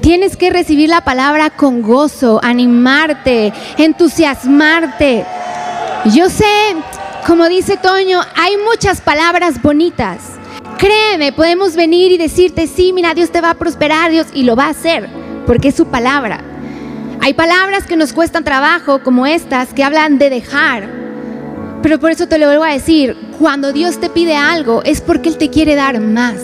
Tienes 0.00 0.36
que 0.36 0.50
recibir 0.50 0.88
la 0.88 1.02
palabra 1.02 1.50
con 1.50 1.82
gozo, 1.82 2.40
animarte, 2.42 3.52
entusiasmarte. 3.76 5.24
Yo 6.06 6.28
sé, 6.30 6.44
como 7.28 7.48
dice 7.48 7.76
Toño, 7.76 8.20
hay 8.34 8.54
muchas 8.68 9.00
palabras 9.00 9.62
bonitas. 9.62 10.18
Créeme, 10.78 11.32
podemos 11.32 11.76
venir 11.76 12.10
y 12.10 12.18
decirte, 12.18 12.66
sí, 12.66 12.92
mira, 12.92 13.14
Dios 13.14 13.30
te 13.30 13.40
va 13.40 13.50
a 13.50 13.54
prosperar, 13.54 14.10
Dios, 14.10 14.26
y 14.34 14.42
lo 14.42 14.56
va 14.56 14.64
a 14.64 14.70
hacer, 14.70 15.08
porque 15.46 15.68
es 15.68 15.76
su 15.76 15.86
palabra. 15.86 16.40
Hay 17.20 17.34
palabras 17.34 17.84
que 17.84 17.96
nos 17.96 18.12
cuestan 18.12 18.42
trabajo, 18.42 19.00
como 19.04 19.26
estas, 19.26 19.72
que 19.72 19.84
hablan 19.84 20.18
de 20.18 20.28
dejar. 20.28 20.88
Pero 21.82 22.00
por 22.00 22.10
eso 22.10 22.26
te 22.26 22.38
lo 22.38 22.46
vuelvo 22.46 22.64
a 22.64 22.72
decir, 22.72 23.27
cuando 23.38 23.72
Dios 23.72 24.00
te 24.00 24.10
pide 24.10 24.34
algo, 24.36 24.82
es 24.84 25.00
porque 25.00 25.28
Él 25.28 25.38
te 25.38 25.48
quiere 25.48 25.74
dar 25.74 26.00
más. 26.00 26.36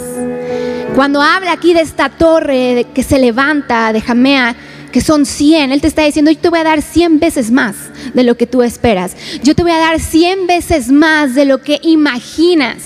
Cuando 0.94 1.20
habla 1.20 1.52
aquí 1.52 1.74
de 1.74 1.80
esta 1.80 2.08
torre 2.08 2.86
que 2.94 3.02
se 3.02 3.18
levanta 3.18 3.92
de 3.92 4.00
Jamea, 4.00 4.54
que 4.92 5.00
son 5.00 5.26
100, 5.26 5.72
Él 5.72 5.80
te 5.80 5.88
está 5.88 6.02
diciendo, 6.02 6.30
yo 6.30 6.38
te 6.38 6.50
voy 6.50 6.60
a 6.60 6.64
dar 6.64 6.82
100 6.82 7.18
veces 7.18 7.50
más 7.50 7.74
de 8.14 8.22
lo 8.22 8.36
que 8.36 8.46
tú 8.46 8.62
esperas. 8.62 9.16
Yo 9.42 9.56
te 9.56 9.64
voy 9.64 9.72
a 9.72 9.78
dar 9.78 9.98
100 9.98 10.46
veces 10.46 10.92
más 10.92 11.34
de 11.34 11.46
lo 11.46 11.60
que 11.62 11.80
imaginas. 11.82 12.76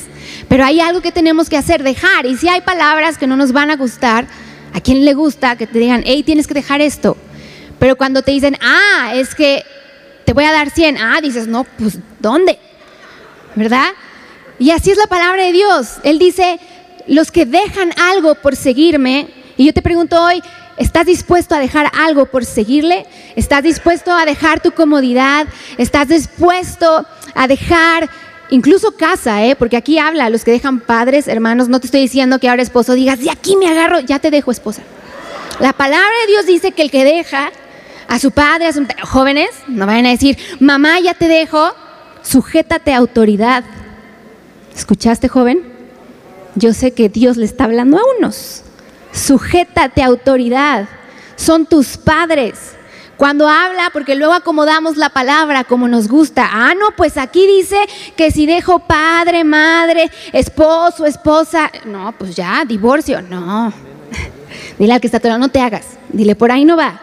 Pero 0.49 0.65
hay 0.65 0.81
algo 0.81 1.03
que 1.03 1.13
tenemos 1.13 1.51
que 1.51 1.59
hacer, 1.59 1.83
dejar. 1.83 2.25
Y 2.25 2.37
si 2.39 2.49
hay 2.49 2.63
palabras 2.63 3.19
que 3.19 3.27
no 3.27 3.37
nos 3.37 3.53
van 3.53 3.71
a 3.71 3.77
gustar, 3.77 4.27
¿a 4.73 4.81
quién 4.81 5.05
le 5.05 5.13
gusta 5.13 5.57
que 5.57 5.67
te 5.67 5.79
digan, 5.79 6.03
hey, 6.07 6.23
tienes 6.23 6.47
que 6.47 6.55
dejar 6.55 6.81
esto? 6.81 7.19
Pero 7.79 7.97
cuando 7.97 8.23
te 8.23 8.31
dicen, 8.31 8.57
ah, 8.63 9.13
es 9.15 9.35
que 9.35 9.63
te 10.25 10.33
voy 10.33 10.45
a 10.45 10.53
dar 10.53 10.71
100, 10.71 10.97
ah, 10.97 11.21
dices, 11.21 11.47
no, 11.47 11.65
pues, 11.65 11.99
¿dónde? 12.21 12.59
¿Verdad? 13.55 13.89
Y 14.59 14.71
así 14.71 14.91
es 14.91 14.99
la 14.99 15.07
palabra 15.07 15.45
de 15.45 15.53
Dios. 15.53 15.99
Él 16.03 16.19
dice, 16.19 16.59
los 17.07 17.31
que 17.31 17.47
dejan 17.47 17.93
algo 17.99 18.35
por 18.35 18.57
seguirme, 18.57 19.29
y 19.57 19.67
yo 19.67 19.73
te 19.73 19.83
pregunto 19.83 20.23
hoy, 20.23 20.43
¿estás 20.77 21.07
dispuesto 21.07 21.55
a 21.55 21.59
dejar 21.59 21.91
algo 21.97 22.27
por 22.27 22.45
seguirle? 22.45 23.07
¿Estás 23.37 23.63
dispuesto 23.63 24.13
a 24.13 24.25
dejar 24.25 24.61
tu 24.61 24.73
comodidad? 24.73 25.47
¿Estás 25.77 26.09
dispuesto 26.09 27.07
a 27.35 27.47
dejar 27.47 28.09
incluso 28.51 28.93
casa, 28.93 29.45
eh? 29.45 29.57
porque 29.57 29.77
aquí 29.77 29.99
habla, 29.99 30.31
los 30.31 30.45
que 30.45 30.51
dejan 30.51 30.81
padres, 30.81 31.29
hermanos, 31.29 31.69
no 31.69 31.81
te 31.81 31.87
estoy 31.87 32.01
diciendo 32.01 32.39
que 32.39 32.49
ahora 32.49 32.63
esposo 32.63 32.95
digas, 32.95 33.21
de 33.21 33.31
aquí 33.31 33.57
me 33.57 33.69
agarro, 33.69 34.01
ya 34.01 34.19
te 34.19 34.31
dejo 34.31 34.51
esposa. 34.51 34.83
La 35.61 35.73
palabra 35.73 36.13
de 36.23 36.33
Dios 36.33 36.47
dice 36.47 36.73
que 36.73 36.83
el 36.83 36.91
que 36.91 37.05
deja 37.05 37.51
a 38.07 38.19
su 38.19 38.31
padre, 38.31 38.69
a 38.69 39.07
jóvenes, 39.07 39.51
no 39.67 39.87
vayan 39.87 40.07
a 40.07 40.11
decir, 40.11 40.39
mamá, 40.61 40.99
ya 41.01 41.15
te 41.15 41.29
dejo, 41.29 41.75
sujétate 42.23 42.93
a 42.93 42.99
autoridad. 42.99 43.65
¿Escuchaste, 44.75 45.29
joven? 45.29 45.63
Yo 46.55 46.73
sé 46.73 46.93
que 46.93 47.09
Dios 47.09 47.37
le 47.37 47.45
está 47.45 47.65
hablando 47.65 47.99
a 47.99 48.03
unos. 48.19 48.63
Sujétate 49.13 50.03
a 50.03 50.07
autoridad. 50.07 50.89
Son 51.37 51.67
tus 51.67 51.97
padres. 51.97 52.75
Cuando 53.17 53.49
habla, 53.49 53.91
porque 53.93 54.15
luego 54.15 54.33
acomodamos 54.33 54.97
la 54.97 55.09
palabra 55.09 55.65
como 55.65 55.89
nos 55.89 56.07
gusta. 56.07 56.49
Ah, 56.53 56.75
no, 56.79 56.95
pues 56.97 57.17
aquí 57.17 57.47
dice 57.49 57.77
que 58.17 58.31
si 58.31 58.47
dejo 58.47 58.79
padre, 58.79 59.43
madre, 59.43 60.09
esposo, 60.33 61.05
esposa. 61.05 61.71
No, 61.85 62.15
pues 62.17 62.37
ya, 62.37 62.65
divorcio. 62.65 63.21
No. 63.21 63.73
Dile 64.79 64.93
al 64.93 65.01
que 65.01 65.09
está 65.09 65.17
a 65.17 65.21
tu 65.21 65.27
lado, 65.27 65.41
no 65.41 65.49
te 65.49 65.61
hagas. 65.61 65.85
Dile, 66.11 66.37
por 66.37 66.53
ahí 66.53 66.65
no 66.65 66.77
va. 66.77 67.01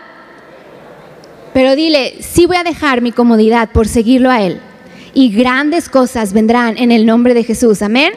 Pero 1.53 1.75
dile, 1.75 2.17
sí 2.21 2.45
voy 2.45 2.57
a 2.57 2.63
dejar 2.63 3.01
mi 3.01 3.11
comodidad 3.11 3.69
por 3.71 3.87
seguirlo 3.87 4.29
a 4.29 4.41
Él. 4.41 4.61
Y 5.15 5.29
grandes 5.29 5.89
cosas 5.89 6.33
vendrán 6.33 6.77
en 6.77 6.91
el 6.91 7.07
nombre 7.07 7.33
de 7.33 7.43
Jesús. 7.43 7.81
Amén. 7.81 8.11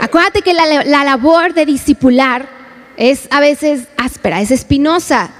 Acuérdate 0.00 0.40
que 0.40 0.54
la, 0.54 0.84
la 0.84 1.04
labor 1.04 1.52
de 1.52 1.66
discipular 1.66 2.48
es 2.96 3.28
a 3.30 3.40
veces 3.40 3.88
áspera, 3.96 4.40
es 4.40 4.50
espinosa. 4.50 5.30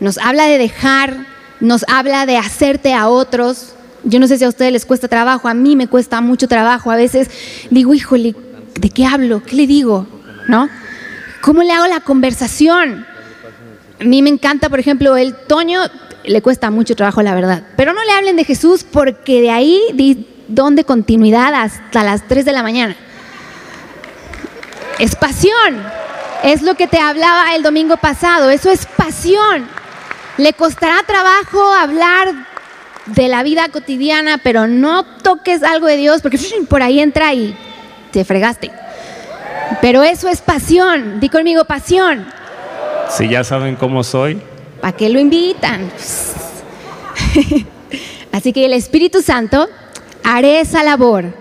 Nos 0.00 0.18
habla 0.18 0.46
de 0.46 0.58
dejar, 0.58 1.26
nos 1.60 1.84
habla 1.88 2.26
de 2.26 2.38
hacerte 2.38 2.94
a 2.94 3.08
otros. 3.08 3.74
Yo 4.04 4.18
no 4.18 4.26
sé 4.26 4.38
si 4.38 4.44
a 4.44 4.48
ustedes 4.48 4.72
les 4.72 4.86
cuesta 4.86 5.08
trabajo, 5.08 5.46
a 5.46 5.54
mí 5.54 5.76
me 5.76 5.86
cuesta 5.86 6.20
mucho 6.20 6.48
trabajo. 6.48 6.90
A 6.90 6.96
veces 6.96 7.30
digo, 7.70 7.94
híjole, 7.94 8.34
¿de 8.80 8.90
qué 8.90 9.06
hablo? 9.06 9.42
¿Qué 9.44 9.56
le 9.56 9.66
digo? 9.66 10.06
¿No? 10.48 10.68
¿Cómo 11.42 11.62
le 11.62 11.72
hago 11.72 11.86
la 11.86 12.00
conversación? 12.00 13.06
A 14.00 14.04
mí 14.04 14.22
me 14.22 14.30
encanta, 14.30 14.68
por 14.68 14.80
ejemplo, 14.80 15.16
el 15.16 15.34
Toño 15.34 15.82
le 16.24 16.42
cuesta 16.42 16.70
mucho 16.70 16.94
trabajo, 16.94 17.22
la 17.22 17.34
verdad. 17.34 17.62
Pero 17.76 17.92
no 17.92 18.02
le 18.04 18.12
hablen 18.12 18.36
de 18.36 18.44
Jesús 18.44 18.84
porque 18.84 19.40
de 19.40 19.50
ahí 19.50 19.80
di 19.94 20.28
donde 20.48 20.84
continuidad 20.84 21.54
hasta 21.54 22.04
las 22.04 22.26
3 22.28 22.44
de 22.44 22.52
la 22.52 22.62
mañana. 22.62 22.96
Es 24.98 25.16
pasión. 25.16 25.82
Es 26.42 26.62
lo 26.62 26.74
que 26.74 26.86
te 26.86 26.98
hablaba 26.98 27.54
el 27.54 27.62
domingo 27.62 27.96
pasado. 27.96 28.50
Eso 28.50 28.70
es 28.70 28.86
pasión. 28.86 29.66
Le 30.36 30.52
costará 30.52 31.02
trabajo 31.06 31.72
hablar 31.72 32.46
de 33.06 33.28
la 33.28 33.42
vida 33.42 33.68
cotidiana, 33.68 34.38
pero 34.38 34.66
no 34.66 35.04
toques 35.04 35.62
algo 35.62 35.86
de 35.86 35.96
Dios 35.96 36.22
porque 36.22 36.38
por 36.68 36.82
ahí 36.82 37.00
entra 37.00 37.32
y 37.34 37.56
te 38.10 38.24
fregaste. 38.24 38.70
Pero 39.80 40.02
eso 40.02 40.28
es 40.28 40.40
pasión. 40.40 41.20
Di 41.20 41.28
conmigo 41.28 41.64
pasión. 41.64 42.26
Si 43.08 43.28
ya 43.28 43.44
saben 43.44 43.76
cómo 43.76 44.04
soy, 44.04 44.40
¿Para 44.82 44.96
qué 44.96 45.08
lo 45.08 45.18
invitan? 45.20 45.92
Así 48.32 48.52
que 48.52 48.66
el 48.66 48.72
Espíritu 48.72 49.22
Santo 49.22 49.68
haré 50.24 50.58
esa 50.58 50.82
labor. 50.82 51.32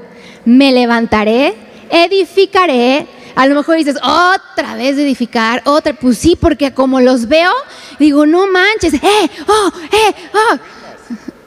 Me 0.46 0.72
levantaré, 0.72 1.56
edificaré. 1.90 3.08
A 3.34 3.48
lo 3.48 3.56
mejor 3.56 3.78
dices, 3.78 3.96
otra 3.96 4.76
vez 4.76 4.96
edificar, 4.96 5.64
otra. 5.66 5.94
Pues 5.94 6.20
sí, 6.20 6.38
porque 6.40 6.72
como 6.72 7.02
los 7.02 7.28
veo, 7.28 7.52
digo, 7.98 8.28
no 8.28 8.46
manches, 8.46 8.94
eh, 8.94 9.30
oh, 9.48 9.72
eh, 9.92 10.14
oh. 10.36 10.60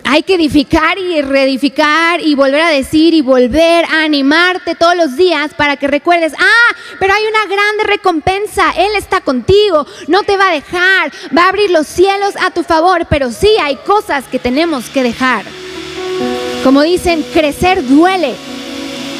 Hay 0.04 0.22
que 0.22 0.34
edificar 0.34 0.98
y 0.98 1.22
reedificar 1.22 2.20
y 2.20 2.34
volver 2.34 2.60
a 2.60 2.68
decir 2.68 3.14
y 3.14 3.22
volver 3.22 3.84
a 3.86 4.04
animarte 4.04 4.74
todos 4.74 4.96
los 4.96 5.16
días 5.16 5.54
para 5.54 5.76
que 5.76 5.88
recuerdes, 5.88 6.34
ah, 6.38 6.76
pero 7.00 7.14
hay 7.14 7.22
una 7.26 7.46
grande 7.46 7.84
recompensa, 7.84 8.70
Él 8.76 8.94
está 8.96 9.22
contigo, 9.22 9.86
no 10.06 10.22
te 10.22 10.36
va 10.36 10.50
a 10.50 10.54
dejar, 10.54 11.12
va 11.36 11.44
a 11.44 11.48
abrir 11.48 11.70
los 11.70 11.86
cielos 11.86 12.34
a 12.40 12.50
tu 12.50 12.62
favor, 12.62 13.06
pero 13.08 13.32
sí 13.32 13.50
hay 13.60 13.76
cosas 13.76 14.24
que 14.24 14.38
tenemos 14.38 14.90
que 14.90 15.02
dejar. 15.02 15.44
Como 16.62 16.82
dicen, 16.82 17.22
crecer 17.32 17.86
duele. 17.86 18.34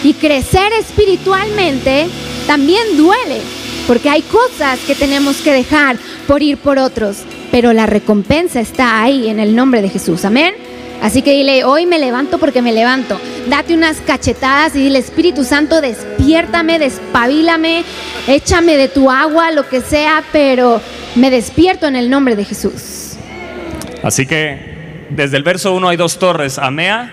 Y 0.03 0.13
crecer 0.13 0.71
espiritualmente 0.75 2.09
también 2.47 2.97
duele, 2.99 3.41
porque 3.87 4.09
hay 4.11 4.23
cosas 4.23 4.79
que 4.81 4.95
tenemos 4.95 5.39
que 5.39 5.53
dejar 5.53 5.97
por 6.27 6.43
ir 6.43 6.57
por 6.59 6.79
otros, 6.79 7.19
pero 7.51 7.73
la 7.73 7.87
recompensa 7.87 8.61
está 8.61 9.03
ahí 9.03 9.29
en 9.29 9.41
el 9.41 9.55
nombre 9.55 9.83
de 9.83 9.89
Jesús. 9.89 10.25
Amén. 10.25 10.55
Así 11.03 11.21
que 11.21 11.33
dile, 11.33 11.65
hoy 11.65 11.85
me 11.85 11.99
levanto 11.99 12.39
porque 12.39 12.63
me 12.63 12.73
levanto. 12.73 13.21
Date 13.49 13.75
unas 13.75 14.01
cachetadas 14.01 14.75
y 14.75 14.79
dile, 14.79 14.99
Espíritu 14.99 15.45
Santo, 15.45 15.81
despiértame, 15.83 16.79
despabilame, 16.79 17.85
échame 18.27 18.77
de 18.77 18.89
tu 18.89 19.11
agua, 19.11 19.51
lo 19.51 19.69
que 19.69 19.83
sea, 19.83 20.25
pero 20.33 20.81
me 21.15 21.31
despierto 21.31 21.87
en 21.87 21.97
el 21.97 22.09
nombre 22.09 22.37
de 22.37 22.45
Jesús. 22.45 23.17
Así 24.03 24.25
que 24.25 25.07
desde 25.11 25.37
el 25.37 25.43
verso 25.43 25.75
1 25.75 25.89
hay 25.89 25.97
dos 25.97 26.19
torres, 26.19 26.59
Amea, 26.59 27.13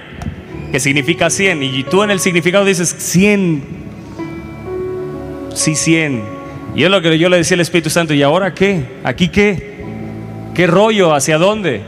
que 0.71 0.79
significa 0.79 1.29
100, 1.29 1.61
y 1.61 1.83
tú 1.83 2.03
en 2.03 2.11
el 2.11 2.21
significado 2.21 2.63
dices 2.63 2.95
100, 2.97 3.63
sí 5.53 5.75
100. 5.75 6.40
Y 6.73 6.83
es 6.83 6.89
lo 6.89 7.01
que 7.01 7.17
yo 7.19 7.29
le 7.29 7.37
decía 7.37 7.55
al 7.55 7.61
Espíritu 7.61 7.89
Santo, 7.89 8.13
¿y 8.13 8.23
ahora 8.23 8.53
qué? 8.53 8.83
¿Aquí 9.03 9.27
qué? 9.27 9.83
¿Qué 10.53 10.67
rollo? 10.67 11.13
¿Hacia 11.13 11.37
dónde? 11.37 11.81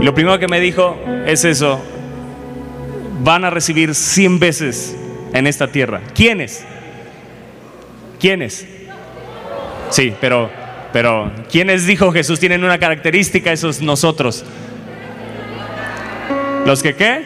Y 0.00 0.04
lo 0.04 0.14
primero 0.14 0.38
que 0.38 0.48
me 0.48 0.60
dijo 0.60 0.98
es 1.26 1.44
eso, 1.44 1.80
van 3.22 3.44
a 3.44 3.50
recibir 3.50 3.94
100 3.94 4.38
veces 4.38 4.96
en 5.32 5.46
esta 5.46 5.68
tierra. 5.68 6.00
¿Quiénes? 6.14 6.64
¿Quiénes? 8.20 8.66
Sí, 9.90 10.12
pero, 10.20 10.50
pero 10.92 11.32
¿quiénes 11.50 11.86
dijo 11.86 12.12
Jesús 12.12 12.38
tienen 12.38 12.64
una 12.64 12.78
característica, 12.78 13.52
esos 13.52 13.80
nosotros? 13.80 14.44
¿Los 16.66 16.82
que 16.82 16.94
qué? 16.94 17.24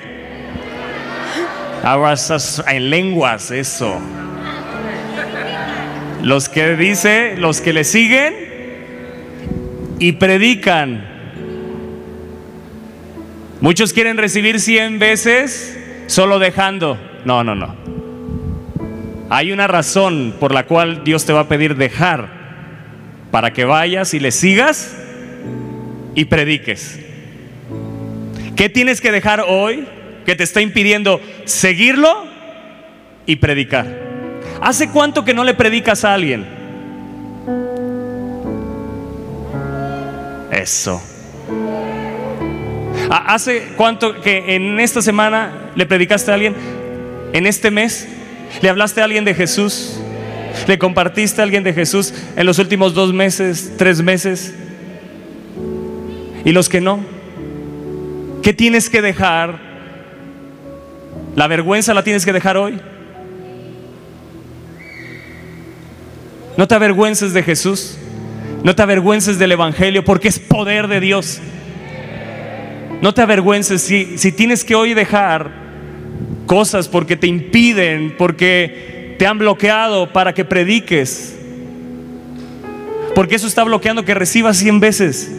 Estás 2.13 2.63
en 2.67 2.91
lenguas, 2.91 3.51
eso. 3.51 3.99
Los 6.27 6.49
que 6.49 6.75
dice, 6.75 7.37
los 7.37 7.61
que 7.61 7.73
le 7.73 7.85
siguen 7.85 8.35
y 10.01 10.11
predican. 10.11 11.07
Muchos 13.61 13.93
quieren 13.93 14.17
recibir 14.17 14.59
100 14.59 14.99
veces 14.99 15.79
solo 16.09 16.41
dejando. 16.41 16.99
No, 17.25 17.45
no, 17.45 17.55
no. 17.55 17.77
Hay 19.31 19.53
una 19.53 19.69
razón 19.69 20.35
por 20.41 20.53
la 20.53 20.67
cual 20.67 21.05
Dios 21.05 21.25
te 21.27 21.33
va 21.33 21.43
a 21.43 21.49
pedir 21.49 21.77
dejar 21.77 22.29
para 23.31 23.53
que 23.53 23.65
vayas 23.65 24.13
y 24.13 24.19
le 24.19 24.33
sigas 24.33 24.97
y 26.17 26.25
prediques. 26.25 26.99
¿Qué 28.57 28.69
tienes 28.69 29.01
que 29.01 29.13
dejar 29.13 29.45
hoy 29.47 29.87
que 30.25 30.35
te 30.35 30.43
está 30.43 30.61
impidiendo 30.61 31.21
seguirlo 31.45 32.27
y 33.27 33.37
predicar? 33.37 34.06
¿Hace 34.61 34.89
cuánto 34.89 35.25
que 35.25 35.35
no 35.35 35.45
le 35.45 35.55
predicas 35.55 36.05
a 36.05 36.15
alguien? 36.15 36.47
Eso. 40.51 41.03
¿Hace 43.11 43.69
cuánto 43.77 44.21
que 44.21 44.57
en 44.57 44.81
esta 44.81 45.03
semana 45.03 45.71
le 45.75 45.87
predicaste 45.87 46.31
a 46.31 46.35
alguien? 46.35 46.55
¿En 47.33 47.47
este 47.47 47.71
mes? 47.71 48.09
¿Le 48.63 48.69
hablaste 48.69 49.01
a 49.01 49.05
alguien 49.05 49.25
de 49.25 49.35
Jesús? 49.35 50.01
¿Le 50.67 50.79
compartiste 50.79 51.41
a 51.41 51.45
alguien 51.45 51.63
de 51.63 51.73
Jesús 51.73 52.15
en 52.37 52.47
los 52.47 52.59
últimos 52.59 52.95
dos 52.95 53.13
meses, 53.13 53.75
tres 53.77 54.03
meses? 54.03 54.55
¿Y 56.45 56.53
los 56.53 56.69
que 56.69 56.81
no? 56.81 57.01
¿Qué 58.43 58.53
tienes 58.53 58.89
que 58.89 59.03
dejar? 59.03 59.59
¿La 61.35 61.47
vergüenza 61.47 61.93
la 61.93 62.03
tienes 62.03 62.25
que 62.25 62.33
dejar 62.33 62.57
hoy? 62.57 62.81
No 66.57 66.67
te 66.67 66.75
avergüences 66.75 67.33
de 67.33 67.43
Jesús. 67.43 67.99
No 68.63 68.75
te 68.75 68.83
avergüences 68.83 69.39
del 69.39 69.53
Evangelio 69.53 70.05
porque 70.05 70.29
es 70.29 70.39
poder 70.39 70.89
de 70.89 71.01
Dios. 71.01 71.41
No 73.01 73.13
te 73.15 73.23
avergüences 73.23 73.83
si, 73.83 74.19
si 74.19 74.33
tienes 74.33 74.65
que 74.65 74.75
hoy 74.75 74.95
dejar 74.95 75.51
cosas 76.47 76.89
porque 76.89 77.17
te 77.17 77.27
impiden, 77.27 78.15
porque 78.17 79.15
te 79.19 79.27
han 79.27 79.39
bloqueado 79.39 80.13
para 80.13 80.33
que 80.33 80.45
prediques. 80.45 81.37
Porque 83.15 83.37
eso 83.37 83.47
está 83.47 83.65
bloqueando 83.65 84.05
que 84.05 84.15
recibas 84.15 84.57
cien 84.57 84.81
veces. 84.81 85.31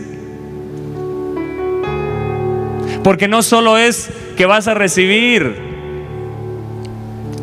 Porque 3.04 3.28
no 3.28 3.42
solo 3.42 3.78
es 3.78 4.10
que 4.36 4.46
vas 4.46 4.68
a 4.68 4.74
recibir 4.74 5.56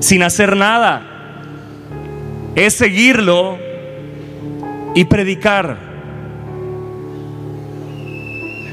sin 0.00 0.22
hacer 0.22 0.56
nada, 0.56 1.13
es 2.54 2.74
seguirlo 2.74 3.58
y 4.94 5.04
predicar. 5.04 5.76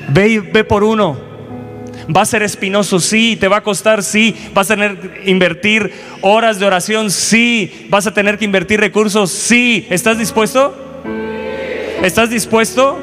Ve, 0.09 0.39
ve 0.39 0.63
por 0.63 0.83
uno. 0.83 1.17
Va 2.15 2.21
a 2.21 2.25
ser 2.25 2.43
espinoso, 2.43 2.99
sí, 2.99 3.37
te 3.39 3.47
va 3.47 3.57
a 3.57 3.63
costar, 3.63 4.03
sí, 4.03 4.35
vas 4.53 4.69
a 4.71 4.75
tener 4.75 4.97
que 4.97 5.29
invertir 5.29 5.93
horas 6.21 6.59
de 6.59 6.65
oración, 6.65 7.11
sí, 7.11 7.87
vas 7.89 8.07
a 8.07 8.13
tener 8.13 8.37
que 8.37 8.45
invertir 8.45 8.79
recursos, 8.79 9.31
sí. 9.31 9.87
¿Estás 9.89 10.17
dispuesto? 10.17 10.75
¿Estás 12.03 12.29
dispuesto 12.29 12.99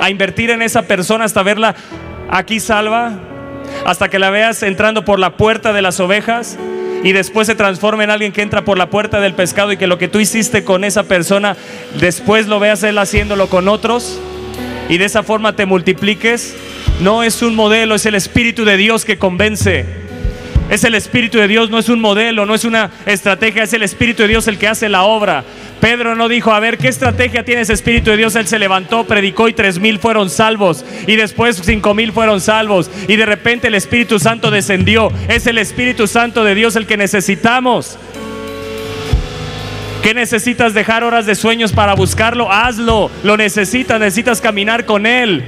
a 0.00 0.10
invertir 0.10 0.50
en 0.50 0.62
esa 0.62 0.82
persona 0.82 1.24
hasta 1.24 1.42
verla 1.42 1.76
aquí 2.30 2.58
salva, 2.58 3.12
hasta 3.84 4.08
que 4.08 4.18
la 4.18 4.30
veas 4.30 4.62
entrando 4.62 5.04
por 5.04 5.18
la 5.18 5.36
puerta 5.36 5.72
de 5.72 5.82
las 5.82 6.00
ovejas 6.00 6.58
y 7.02 7.12
después 7.12 7.46
se 7.46 7.54
transforma 7.54 8.04
en 8.04 8.10
alguien 8.10 8.32
que 8.32 8.42
entra 8.42 8.64
por 8.64 8.78
la 8.78 8.90
puerta 8.90 9.20
del 9.20 9.34
pescado 9.34 9.72
y 9.72 9.76
que 9.76 9.86
lo 9.86 9.98
que 9.98 10.08
tú 10.08 10.20
hiciste 10.20 10.64
con 10.64 10.84
esa 10.84 11.04
persona, 11.04 11.56
después 11.98 12.46
lo 12.46 12.60
veas 12.60 12.82
él 12.82 12.98
haciéndolo 12.98 13.48
con 13.48 13.68
otros 13.68 14.20
y 14.88 14.98
de 14.98 15.04
esa 15.04 15.22
forma 15.22 15.56
te 15.56 15.66
multipliques. 15.66 16.54
No 17.00 17.22
es 17.22 17.42
un 17.42 17.54
modelo, 17.54 17.94
es 17.94 18.06
el 18.06 18.14
Espíritu 18.14 18.64
de 18.64 18.76
Dios 18.76 19.04
que 19.04 19.18
convence. 19.18 20.01
Es 20.72 20.84
el 20.84 20.94
Espíritu 20.94 21.36
de 21.36 21.48
Dios, 21.48 21.68
no 21.68 21.78
es 21.78 21.90
un 21.90 22.00
modelo, 22.00 22.46
no 22.46 22.54
es 22.54 22.64
una 22.64 22.90
estrategia, 23.04 23.64
es 23.64 23.74
el 23.74 23.82
Espíritu 23.82 24.22
de 24.22 24.28
Dios 24.28 24.48
el 24.48 24.56
que 24.56 24.68
hace 24.68 24.88
la 24.88 25.02
obra. 25.02 25.44
Pedro 25.82 26.14
no 26.14 26.30
dijo, 26.30 26.50
a 26.50 26.60
ver, 26.60 26.78
¿qué 26.78 26.88
estrategia 26.88 27.44
tiene 27.44 27.60
ese 27.60 27.74
Espíritu 27.74 28.10
de 28.10 28.16
Dios? 28.16 28.34
Él 28.36 28.46
se 28.46 28.58
levantó, 28.58 29.04
predicó 29.04 29.50
y 29.50 29.52
tres 29.52 29.78
mil 29.78 29.98
fueron 29.98 30.30
salvos. 30.30 30.82
Y 31.06 31.16
después 31.16 31.60
cinco 31.62 31.92
mil 31.92 32.10
fueron 32.10 32.40
salvos. 32.40 32.90
Y 33.06 33.16
de 33.16 33.26
repente 33.26 33.68
el 33.68 33.74
Espíritu 33.74 34.18
Santo 34.18 34.50
descendió. 34.50 35.12
Es 35.28 35.46
el 35.46 35.58
Espíritu 35.58 36.06
Santo 36.06 36.42
de 36.42 36.54
Dios 36.54 36.74
el 36.74 36.86
que 36.86 36.96
necesitamos. 36.96 37.98
¿Qué 40.02 40.14
necesitas 40.14 40.72
dejar 40.72 41.04
horas 41.04 41.26
de 41.26 41.34
sueños 41.34 41.72
para 41.72 41.94
buscarlo? 41.94 42.50
Hazlo. 42.50 43.10
Lo 43.24 43.36
necesitas, 43.36 44.00
necesitas 44.00 44.40
caminar 44.40 44.86
con 44.86 45.04
Él. 45.04 45.44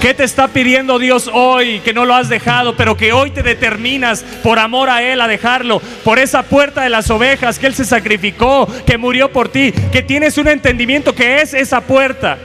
¿Qué 0.00 0.14
te 0.14 0.22
está 0.22 0.46
pidiendo 0.46 1.00
Dios 1.00 1.28
hoy 1.32 1.80
que 1.80 1.92
no 1.92 2.04
lo 2.04 2.14
has 2.14 2.28
dejado, 2.28 2.76
pero 2.76 2.96
que 2.96 3.12
hoy 3.12 3.32
te 3.32 3.42
determinas 3.42 4.24
por 4.44 4.60
amor 4.60 4.90
a 4.90 5.02
Él 5.02 5.20
a 5.20 5.26
dejarlo? 5.26 5.80
Por 6.04 6.20
esa 6.20 6.44
puerta 6.44 6.82
de 6.82 6.88
las 6.88 7.10
ovejas 7.10 7.58
que 7.58 7.66
Él 7.66 7.74
se 7.74 7.84
sacrificó, 7.84 8.68
que 8.86 8.96
murió 8.96 9.32
por 9.32 9.48
ti, 9.48 9.72
que 9.90 10.02
tienes 10.02 10.38
un 10.38 10.46
entendimiento 10.46 11.16
que 11.16 11.40
es 11.40 11.52
esa 11.52 11.80
puerta. 11.80 12.38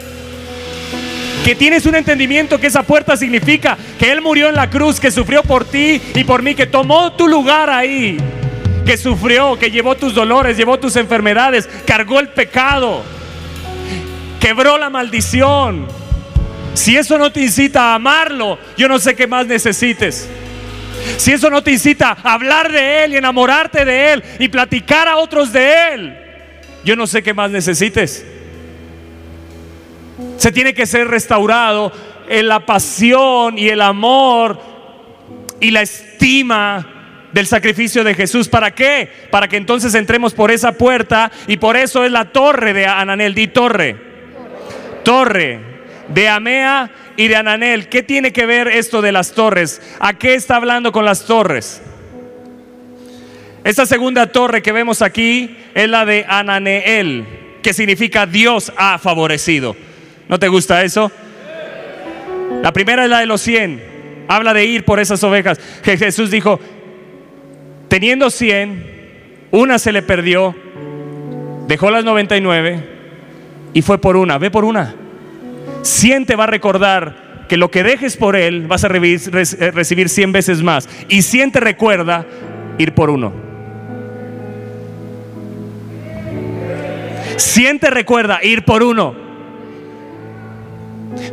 Que 1.46 1.54
tienes 1.54 1.86
un 1.86 1.94
entendimiento 1.94 2.60
que 2.60 2.68
esa 2.68 2.82
puerta 2.82 3.16
significa 3.16 3.78
que 4.00 4.12
Él 4.12 4.22
murió 4.22 4.50
en 4.50 4.56
la 4.56 4.72
cruz, 4.72 5.00
que 5.00 5.12
sufrió 5.12 5.44
por 5.44 5.64
ti 5.64 6.02
y 6.16 6.24
por 6.24 6.42
mí, 6.42 6.56
que 6.56 6.66
tomó 6.66 7.14
tu 7.14 7.28
lugar 7.28 7.70
ahí, 7.70 8.18
que 8.84 8.98
sufrió, 8.98 9.60
que 9.60 9.70
llevó 9.70 9.96
tus 9.96 10.16
dolores, 10.16 10.58
llevó 10.58 10.80
tus 10.80 10.96
enfermedades, 10.96 11.70
cargó 11.86 12.20
el 12.20 12.30
pecado, 12.30 13.04
quebró 14.40 14.80
la 14.80 14.90
maldición 14.90 16.03
si 16.74 16.98
eso 16.98 17.18
no 17.18 17.32
te 17.32 17.42
incita 17.42 17.92
a 17.92 17.96
amarlo, 17.96 18.58
yo 18.78 18.88
no 18.88 18.98
sé 19.00 19.16
qué 19.16 19.28
más 19.28 19.46
necesites. 19.46 20.30
Si 21.18 21.32
eso 21.32 21.50
no 21.50 21.62
te 21.62 21.72
incita 21.72 22.18
a 22.24 22.34
hablar 22.34 22.72
de 22.72 23.04
Él 23.04 23.14
y 23.14 23.18
enamorarte 23.18 23.86
de 23.86 24.14
Él 24.14 24.24
y 24.40 24.48
platicar 24.48 25.08
a 25.08 25.18
otros 25.18 25.54
de 25.54 25.94
Él, 25.94 26.18
yo 26.84 26.96
no 26.96 27.06
sé 27.08 27.22
qué 27.22 27.34
más 27.34 27.52
necesites. 27.52 28.26
Se 30.38 30.52
tiene 30.52 30.74
que 30.74 30.86
ser 30.86 31.08
restaurado 31.08 31.92
en 32.28 32.48
la 32.48 32.66
pasión 32.66 33.58
y 33.58 33.70
el 33.70 33.82
amor 33.82 34.60
y 35.60 35.72
la 35.72 35.82
estima 35.82 36.88
del 37.32 37.48
sacrificio 37.48 38.04
de 38.04 38.16
Jesús. 38.16 38.50
¿Para 38.50 38.72
qué? 38.72 39.10
Para 39.30 39.48
que 39.48 39.58
entonces 39.58 39.94
entremos 39.96 40.34
por 40.34 40.52
esa 40.52 40.74
puerta 40.74 41.32
y 41.48 41.58
por 41.58 41.78
eso 41.78 42.04
es 42.04 42.12
la 42.12 42.26
torre 42.32 42.74
de 42.74 42.88
Ananel. 42.88 43.36
Di 43.36 43.48
torre. 43.48 44.14
Torre 45.04 45.73
de 46.08 46.28
Amea 46.28 46.90
y 47.16 47.28
de 47.28 47.36
Ananel. 47.36 47.90
¿Qué 47.90 48.04
tiene 48.04 48.32
que 48.32 48.46
ver 48.46 48.68
esto 48.68 49.02
de 49.02 49.12
las 49.12 49.34
torres? 49.34 49.82
¿A 50.00 50.14
qué 50.14 50.36
está 50.36 50.56
hablando 50.56 50.92
con 50.92 51.06
las 51.06 51.26
torres? 51.26 51.82
Esta 53.64 53.86
segunda 53.86 54.28
torre 54.28 54.62
que 54.62 54.72
vemos 54.72 55.02
aquí 55.02 55.56
es 55.74 55.90
la 55.90 56.06
de 56.06 56.26
Ananeel, 56.28 57.26
que 57.62 57.74
significa 57.74 58.26
Dios 58.26 58.74
ha 58.76 58.98
favorecido. 59.00 59.76
¿No 60.28 60.38
te 60.38 60.50
gusta 60.50 60.84
eso? 60.84 61.12
La 62.62 62.74
primera 62.74 63.04
es 63.04 63.10
la 63.10 63.20
de 63.20 63.26
los 63.26 63.42
100. 63.42 64.26
Habla 64.28 64.54
de 64.54 64.66
ir 64.66 64.84
por 64.84 65.00
esas 65.00 65.24
ovejas. 65.24 65.60
Jesús 65.84 66.30
dijo, 66.32 66.60
teniendo 67.88 68.30
100, 68.30 69.48
una 69.52 69.80
se 69.80 69.92
le 69.92 70.02
perdió, 70.02 70.56
dejó 71.68 71.92
las 71.92 72.04
99 72.04 72.90
y 73.74 73.82
fue 73.82 74.00
por 74.00 74.18
una. 74.18 74.38
Ve 74.38 74.52
por 74.52 74.66
una. 74.66 74.96
100 75.84 76.26
te 76.26 76.36
va 76.36 76.46
a 76.46 76.48
recordar 76.48 77.46
que 77.48 77.58
lo 77.58 77.70
que 77.70 77.84
dejes 77.84 78.18
por 78.18 78.36
él 78.36 78.68
vas 78.68 78.84
a 78.84 78.88
eh, 78.88 79.72
recibir 79.72 80.10
100 80.10 80.32
veces 80.32 80.64
más. 80.64 80.90
Y 81.10 81.22
100 81.22 81.52
te 81.52 81.60
recuerda 81.60 82.26
ir 82.78 82.94
por 82.94 83.10
uno. 83.10 83.34
100 87.38 87.80
te 87.80 87.90
recuerda 87.90 88.40
ir 88.44 88.64
por 88.64 88.84
uno. 88.84 89.16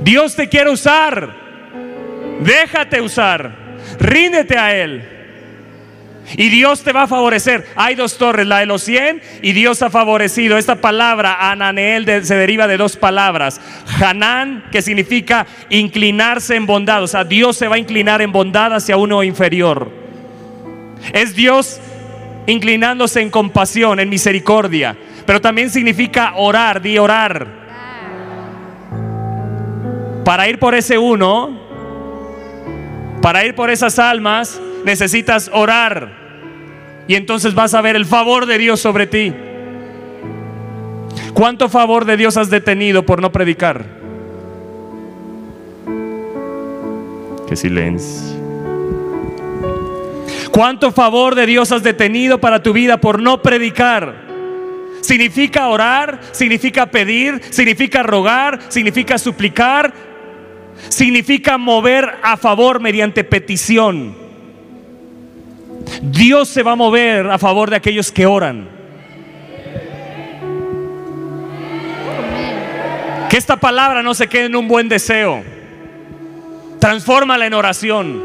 Dios 0.03 0.35
te 0.35 0.49
quiere 0.49 0.71
usar. 0.71 1.35
Déjate 2.41 3.01
usar. 3.01 3.79
Ríndete 3.99 4.59
a 4.59 4.77
Él. 4.77 5.20
Y 6.37 6.49
Dios 6.49 6.83
te 6.83 6.93
va 6.93 7.03
a 7.03 7.07
favorecer. 7.07 7.67
Hay 7.77 7.95
dos 7.95 8.17
torres, 8.19 8.47
la 8.47 8.59
de 8.59 8.67
los 8.67 8.83
100 8.83 9.21
y 9.43 9.53
Dios 9.53 9.83
ha 9.83 9.91
favorecido. 9.91 10.59
Esta 10.59 10.77
palabra, 10.77 11.51
Ananeel, 11.51 12.05
de- 12.05 12.25
se 12.25 12.35
deriva 12.37 12.67
de 12.67 12.77
dos 12.77 12.97
palabras. 12.97 13.61
Hanán, 14.01 14.65
que 14.71 14.83
significa 14.83 15.47
inclinarse 15.71 16.55
en 16.57 16.67
bondad. 16.67 17.03
O 17.03 17.07
sea, 17.09 17.25
Dios 17.25 17.57
se 17.57 17.69
va 17.69 17.75
a 17.77 17.79
inclinar 17.79 18.23
en 18.23 18.33
bondad 18.33 18.73
hacia 18.75 18.97
uno 18.97 19.23
inferior. 19.23 19.91
Es 21.13 21.35
Dios 21.35 21.81
inclinándose 22.47 23.21
en 23.21 23.31
compasión, 23.31 24.01
en 24.01 24.09
misericordia. 24.09 24.97
Pero 25.27 25.41
también 25.41 25.71
significa 25.71 26.33
orar, 26.37 26.81
di 26.83 26.99
orar. 26.99 27.47
Para 30.25 30.49
ir 30.49 30.59
por 30.59 30.75
ese 30.75 30.97
uno, 30.99 31.59
para 33.23 33.45
ir 33.45 33.55
por 33.55 33.71
esas 33.71 33.99
almas, 33.99 34.61
necesitas 34.85 35.51
orar. 35.53 36.20
Y 37.11 37.17
entonces 37.17 37.55
vas 37.57 37.75
a 37.75 37.81
ver 37.81 37.97
el 37.97 38.07
favor 38.07 38.47
de 38.47 38.57
Dios 38.57 38.79
sobre 38.79 39.09
ti. 39.09 39.35
¿Cuánto 41.35 41.69
favor 41.69 42.05
de 42.05 42.17
Dios 42.17 42.37
has 42.37 42.51
detenido 42.51 43.05
por 43.05 43.21
no 43.21 43.33
predicar? 43.33 43.85
Qué 47.49 47.57
silencio. 47.57 48.39
¿Cuánto 50.53 50.93
favor 50.93 51.35
de 51.35 51.47
Dios 51.47 51.73
has 51.73 51.83
detenido 51.83 52.41
para 52.41 52.63
tu 52.63 52.73
vida 52.73 53.01
por 53.01 53.21
no 53.21 53.43
predicar? 53.43 54.29
Significa 55.01 55.67
orar, 55.67 56.21
significa 56.31 56.87
pedir, 56.87 57.41
significa 57.51 58.05
rogar, 58.05 58.61
significa 58.69 59.19
suplicar, 59.19 59.93
significa 60.89 61.59
mover 61.59 62.19
a 62.23 62.37
favor 62.37 62.79
mediante 62.79 63.25
petición. 63.25 64.20
Dios 66.03 66.49
se 66.49 66.63
va 66.63 66.73
a 66.73 66.77
mover 66.77 67.27
a 67.31 67.39
favor 67.39 67.71
de 67.71 67.77
aquellos 67.77 68.11
que 68.11 68.27
oran. 68.27 68.69
Que 73.29 73.37
esta 73.37 73.57
palabra 73.57 74.03
no 74.03 74.15
se 74.15 74.27
quede 74.27 74.47
en 74.47 74.57
un 74.57 74.67
buen 74.67 74.89
deseo. 74.89 75.43
Transfórmala 76.79 77.47
en 77.47 77.55
oración. 77.55 78.23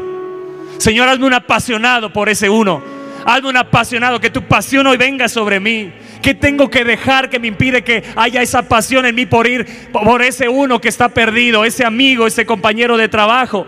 Señor, 0.78 1.08
hazme 1.08 1.26
un 1.26 1.34
apasionado 1.34 2.12
por 2.12 2.28
ese 2.28 2.48
uno. 2.48 2.82
Hazme 3.24 3.48
un 3.48 3.56
apasionado, 3.56 4.20
que 4.20 4.30
tu 4.30 4.42
pasión 4.42 4.86
hoy 4.86 4.96
venga 4.96 5.28
sobre 5.28 5.60
mí. 5.60 5.92
¿Qué 6.22 6.34
tengo 6.34 6.70
que 6.70 6.84
dejar 6.84 7.28
que 7.28 7.38
me 7.38 7.48
impide 7.48 7.84
que 7.84 8.02
haya 8.16 8.40
esa 8.40 8.68
pasión 8.68 9.04
en 9.04 9.14
mí 9.14 9.26
por 9.26 9.46
ir 9.46 9.66
por 9.92 10.22
ese 10.22 10.48
uno 10.48 10.80
que 10.80 10.88
está 10.88 11.08
perdido, 11.08 11.64
ese 11.64 11.84
amigo, 11.84 12.26
ese 12.26 12.46
compañero 12.46 12.96
de 12.96 13.08
trabajo? 13.08 13.66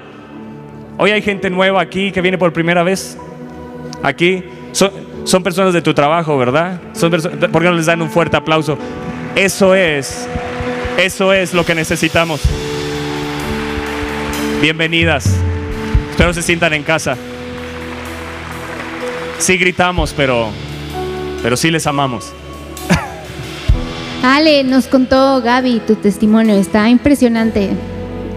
Hoy 0.96 1.10
hay 1.10 1.22
gente 1.22 1.50
nueva 1.50 1.80
aquí 1.80 2.10
que 2.10 2.20
viene 2.20 2.38
por 2.38 2.52
primera 2.52 2.82
vez. 2.82 3.18
Aquí 4.02 4.44
son, 4.72 4.90
son 5.24 5.42
personas 5.42 5.74
de 5.74 5.82
tu 5.82 5.94
trabajo, 5.94 6.36
¿verdad? 6.38 6.80
Son 6.94 7.10
¿Por 7.10 7.62
qué 7.62 7.68
no 7.68 7.74
les 7.74 7.86
dan 7.86 8.02
un 8.02 8.10
fuerte 8.10 8.36
aplauso? 8.36 8.78
Eso 9.34 9.74
es, 9.74 10.26
eso 10.96 11.32
es 11.32 11.54
lo 11.54 11.64
que 11.64 11.74
necesitamos. 11.74 12.40
Bienvenidas. 14.60 15.32
Espero 16.10 16.32
se 16.32 16.42
sientan 16.42 16.72
en 16.72 16.82
casa. 16.82 17.16
Sí 19.38 19.56
gritamos, 19.56 20.12
pero, 20.16 20.48
pero 21.42 21.56
sí 21.56 21.70
les 21.70 21.86
amamos. 21.86 22.32
Ale, 24.24 24.64
nos 24.64 24.88
contó 24.88 25.40
Gaby 25.40 25.82
tu 25.86 25.94
testimonio, 25.94 26.56
está 26.56 26.88
impresionante. 26.88 27.70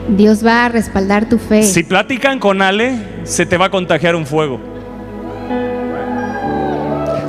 Dios 0.10 0.45
va 0.45 0.65
a 0.65 0.69
respaldar 0.69 1.28
tu 1.28 1.39
fe. 1.39 1.63
Si 1.63 1.82
platican 1.82 2.38
con 2.38 2.62
Ale, 2.62 3.00
se 3.24 3.47
te 3.47 3.58
va 3.58 3.65
a 3.65 3.71
contagiar 3.71 4.15
un 4.15 4.28
fuego. 4.28 4.70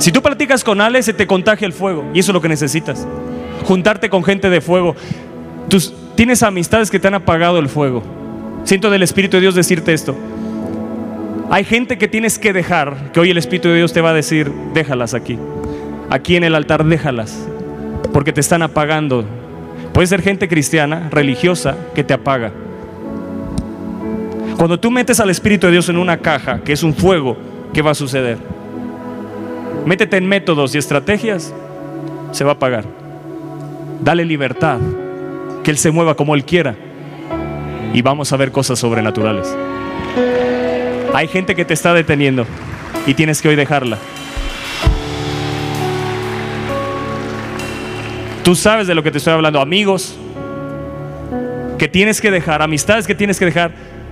Si 0.03 0.11
tú 0.11 0.21
platicas 0.21 0.65
con 0.65 0.81
Ale, 0.81 1.01
se 1.01 1.13
te 1.13 1.25
contagia 1.25 1.65
el 1.65 1.71
fuego. 1.71 2.03
Y 2.13 2.19
eso 2.19 2.31
es 2.31 2.33
lo 2.33 2.41
que 2.41 2.49
necesitas. 2.49 3.07
Juntarte 3.63 4.09
con 4.09 4.21
gente 4.21 4.49
de 4.49 4.59
fuego. 4.59 4.97
Tus, 5.69 5.93
tienes 6.15 6.43
amistades 6.43 6.91
que 6.91 6.99
te 6.99 7.07
han 7.07 7.13
apagado 7.13 7.57
el 7.57 7.69
fuego. 7.69 8.03
Siento 8.65 8.89
del 8.89 9.01
Espíritu 9.01 9.37
de 9.37 9.41
Dios 9.41 9.55
decirte 9.55 9.93
esto. 9.93 10.13
Hay 11.49 11.63
gente 11.63 11.97
que 11.97 12.09
tienes 12.09 12.37
que 12.37 12.51
dejar, 12.51 13.13
que 13.13 13.21
hoy 13.21 13.29
el 13.29 13.37
Espíritu 13.37 13.69
de 13.69 13.77
Dios 13.77 13.93
te 13.93 14.01
va 14.01 14.09
a 14.09 14.13
decir, 14.13 14.51
déjalas 14.73 15.13
aquí. 15.13 15.39
Aquí 16.09 16.35
en 16.35 16.43
el 16.43 16.55
altar, 16.55 16.83
déjalas. 16.83 17.47
Porque 18.11 18.33
te 18.33 18.41
están 18.41 18.61
apagando. 18.61 19.23
Puede 19.93 20.07
ser 20.07 20.21
gente 20.21 20.49
cristiana, 20.49 21.07
religiosa, 21.11 21.77
que 21.95 22.03
te 22.03 22.13
apaga. 22.13 22.51
Cuando 24.57 24.77
tú 24.77 24.91
metes 24.91 25.21
al 25.21 25.29
Espíritu 25.29 25.67
de 25.67 25.71
Dios 25.71 25.87
en 25.87 25.95
una 25.95 26.17
caja, 26.17 26.59
que 26.59 26.73
es 26.73 26.83
un 26.83 26.93
fuego, 26.93 27.37
¿qué 27.71 27.81
va 27.81 27.91
a 27.91 27.95
suceder? 27.95 28.52
Métete 29.85 30.17
en 30.17 30.27
métodos 30.27 30.73
y 30.75 30.77
estrategias, 30.77 31.53
se 32.31 32.43
va 32.43 32.51
a 32.51 32.53
apagar. 32.53 32.85
Dale 34.01 34.25
libertad, 34.25 34.79
que 35.63 35.71
Él 35.71 35.77
se 35.77 35.91
mueva 35.91 36.15
como 36.15 36.35
Él 36.35 36.45
quiera. 36.45 36.75
Y 37.93 38.01
vamos 38.01 38.31
a 38.33 38.37
ver 38.37 38.51
cosas 38.51 38.79
sobrenaturales. 38.79 39.55
Hay 41.13 41.27
gente 41.27 41.55
que 41.55 41.65
te 41.65 41.73
está 41.73 41.93
deteniendo 41.93 42.45
y 43.05 43.13
tienes 43.13 43.41
que 43.41 43.49
hoy 43.49 43.55
dejarla. 43.55 43.97
Tú 48.43 48.55
sabes 48.55 48.87
de 48.87 48.95
lo 48.95 49.03
que 49.03 49.11
te 49.11 49.19
estoy 49.19 49.33
hablando, 49.33 49.61
amigos 49.61 50.17
que 51.77 51.87
tienes 51.89 52.21
que 52.21 52.31
dejar, 52.31 52.61
amistades 52.61 53.05
que 53.05 53.15
tienes 53.15 53.37
que 53.37 53.45
dejar. 53.45 53.71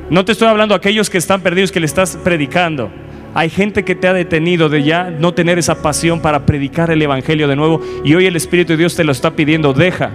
No 0.10 0.26
te 0.26 0.34
estoy 0.34 0.50
hablando 0.50 0.74
a 0.74 0.78
aquellos 0.78 1.10
que 1.10 1.18
están 1.18 1.42
perdidos 1.42 1.72
que 1.72 1.80
le 1.80 1.86
estás 1.86 2.18
predicando. 2.18 2.92
Hay 3.34 3.50
gente 3.50 3.84
que 3.86 3.96
te 3.96 4.08
ha 4.08 4.14
detenido 4.14 4.68
de 4.68 4.84
ya 4.84 5.10
no 5.10 5.34
tener 5.34 5.58
esa 5.58 5.82
pasión 5.82 6.20
para 6.20 6.46
predicar 6.46 6.92
el 6.92 7.02
evangelio 7.02 7.48
de 7.48 7.56
nuevo 7.56 7.82
y 8.04 8.14
hoy 8.14 8.26
el 8.26 8.36
Espíritu 8.36 8.74
de 8.74 8.78
Dios 8.78 8.96
te 8.96 9.04
lo 9.06 9.12
está 9.14 9.32
pidiendo, 9.32 9.72
deja. 9.74 10.12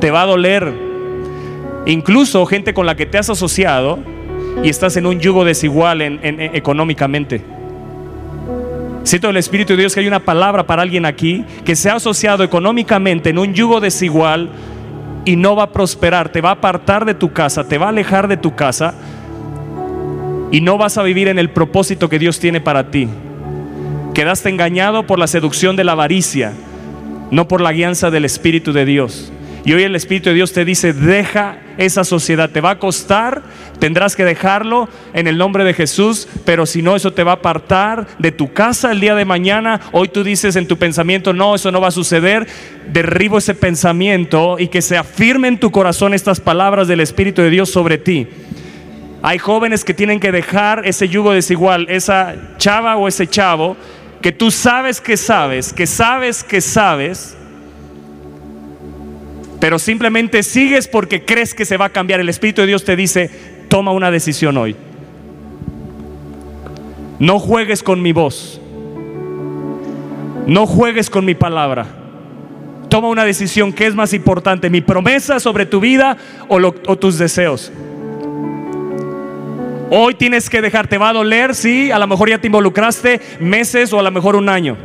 Te 0.00 0.10
va 0.10 0.22
a 0.22 0.26
doler. 0.26 0.72
Incluso 1.86 2.44
gente 2.46 2.74
con 2.74 2.86
la 2.86 2.96
que 2.96 3.06
te 3.06 3.18
has 3.18 3.30
asociado 3.30 3.98
y 4.64 4.68
estás 4.68 4.96
en 4.96 5.06
un 5.06 5.20
yugo 5.20 5.44
desigual 5.44 6.02
en- 6.02 6.18
en- 6.22 6.40
en- 6.40 6.56
económicamente. 6.56 7.42
Siento 9.04 9.28
del 9.28 9.36
Espíritu 9.38 9.74
de 9.74 9.78
Dios 9.78 9.94
que 9.94 10.00
hay 10.00 10.08
una 10.08 10.20
palabra 10.20 10.66
para 10.66 10.82
alguien 10.82 11.06
aquí 11.06 11.44
que 11.64 11.76
se 11.76 11.88
ha 11.88 11.94
asociado 11.94 12.42
económicamente 12.44 13.30
en 13.30 13.38
un 13.38 13.54
yugo 13.54 13.80
desigual 13.80 14.50
y 15.24 15.36
no 15.36 15.54
va 15.54 15.64
a 15.64 15.70
prosperar, 15.72 16.30
te 16.30 16.40
va 16.40 16.50
a 16.50 16.52
apartar 16.54 17.04
de 17.04 17.14
tu 17.14 17.32
casa, 17.32 17.64
te 17.66 17.78
va 17.78 17.86
a 17.86 17.88
alejar 17.90 18.26
de 18.28 18.36
tu 18.36 18.54
casa 18.54 18.94
y 20.50 20.60
no 20.60 20.78
vas 20.78 20.98
a 20.98 21.02
vivir 21.02 21.28
en 21.28 21.38
el 21.38 21.50
propósito 21.50 22.08
que 22.08 22.18
Dios 22.18 22.40
tiene 22.40 22.60
para 22.60 22.90
ti. 22.90 23.08
Quedaste 24.14 24.48
engañado 24.48 25.06
por 25.06 25.18
la 25.18 25.26
seducción 25.26 25.76
de 25.76 25.84
la 25.84 25.92
avaricia, 25.92 26.52
no 27.30 27.46
por 27.46 27.60
la 27.60 27.72
guianza 27.72 28.10
del 28.10 28.24
Espíritu 28.24 28.72
de 28.72 28.84
Dios. 28.84 29.32
Y 29.64 29.74
hoy 29.74 29.82
el 29.82 29.94
Espíritu 29.94 30.30
de 30.30 30.34
Dios 30.34 30.52
te 30.52 30.64
dice, 30.64 30.92
deja 30.92 31.58
esa 31.76 32.02
sociedad, 32.02 32.50
te 32.50 32.62
va 32.62 32.70
a 32.70 32.78
costar, 32.78 33.42
tendrás 33.78 34.16
que 34.16 34.24
dejarlo 34.24 34.88
en 35.12 35.26
el 35.26 35.36
nombre 35.36 35.64
de 35.64 35.74
Jesús, 35.74 36.28
pero 36.44 36.64
si 36.64 36.82
no, 36.82 36.96
eso 36.96 37.12
te 37.12 37.24
va 37.24 37.32
a 37.32 37.34
apartar 37.36 38.06
de 38.18 38.32
tu 38.32 38.52
casa 38.52 38.90
el 38.90 39.00
día 39.00 39.14
de 39.14 39.26
mañana. 39.26 39.80
Hoy 39.92 40.08
tú 40.08 40.24
dices 40.24 40.56
en 40.56 40.66
tu 40.66 40.78
pensamiento, 40.78 41.32
no, 41.34 41.54
eso 41.54 41.70
no 41.70 41.80
va 41.80 41.88
a 41.88 41.92
suceder. 41.92 42.46
Derribo 42.90 43.38
ese 43.38 43.54
pensamiento 43.54 44.56
y 44.58 44.68
que 44.68 44.82
se 44.82 44.96
afirme 44.96 45.48
en 45.48 45.60
tu 45.60 45.70
corazón 45.70 46.14
estas 46.14 46.40
palabras 46.40 46.88
del 46.88 47.00
Espíritu 47.00 47.42
de 47.42 47.50
Dios 47.50 47.70
sobre 47.70 47.98
ti. 47.98 48.28
Hay 49.22 49.38
jóvenes 49.38 49.84
que 49.84 49.92
tienen 49.94 50.18
que 50.18 50.32
dejar 50.32 50.86
ese 50.86 51.08
yugo 51.08 51.32
desigual, 51.32 51.86
esa 51.90 52.34
chava 52.56 52.96
o 52.96 53.06
ese 53.06 53.26
chavo, 53.26 53.76
que 54.22 54.32
tú 54.32 54.50
sabes 54.50 55.00
que 55.00 55.16
sabes, 55.16 55.72
que 55.72 55.86
sabes 55.86 56.42
que 56.42 56.60
sabes, 56.60 57.36
pero 59.60 59.78
simplemente 59.78 60.42
sigues 60.42 60.88
porque 60.88 61.24
crees 61.24 61.54
que 61.54 61.66
se 61.66 61.76
va 61.76 61.86
a 61.86 61.90
cambiar. 61.90 62.20
El 62.20 62.30
Espíritu 62.30 62.62
de 62.62 62.66
Dios 62.68 62.84
te 62.84 62.96
dice, 62.96 63.30
toma 63.68 63.92
una 63.92 64.10
decisión 64.10 64.56
hoy. 64.56 64.74
No 67.18 67.38
juegues 67.38 67.82
con 67.82 68.00
mi 68.00 68.12
voz. 68.12 68.58
No 70.46 70.66
juegues 70.66 71.10
con 71.10 71.26
mi 71.26 71.34
palabra. 71.34 71.86
Toma 72.88 73.08
una 73.08 73.24
decisión 73.24 73.72
que 73.74 73.86
es 73.86 73.94
más 73.94 74.14
importante, 74.14 74.70
mi 74.70 74.80
promesa 74.80 75.38
sobre 75.38 75.66
tu 75.66 75.78
vida 75.78 76.16
o, 76.48 76.58
lo- 76.58 76.74
o 76.86 76.96
tus 76.96 77.18
deseos. 77.18 77.70
Hoy 79.92 80.14
tienes 80.14 80.48
que 80.48 80.62
dejar, 80.62 80.86
te 80.86 80.98
va 80.98 81.08
a 81.08 81.12
doler, 81.12 81.52
sí, 81.52 81.90
a 81.90 81.98
lo 81.98 82.06
mejor 82.06 82.30
ya 82.30 82.38
te 82.38 82.46
involucraste 82.46 83.20
meses 83.40 83.92
o 83.92 83.98
a 83.98 84.02
lo 84.04 84.10
mejor 84.12 84.36
un 84.36 84.48
año 84.48 84.76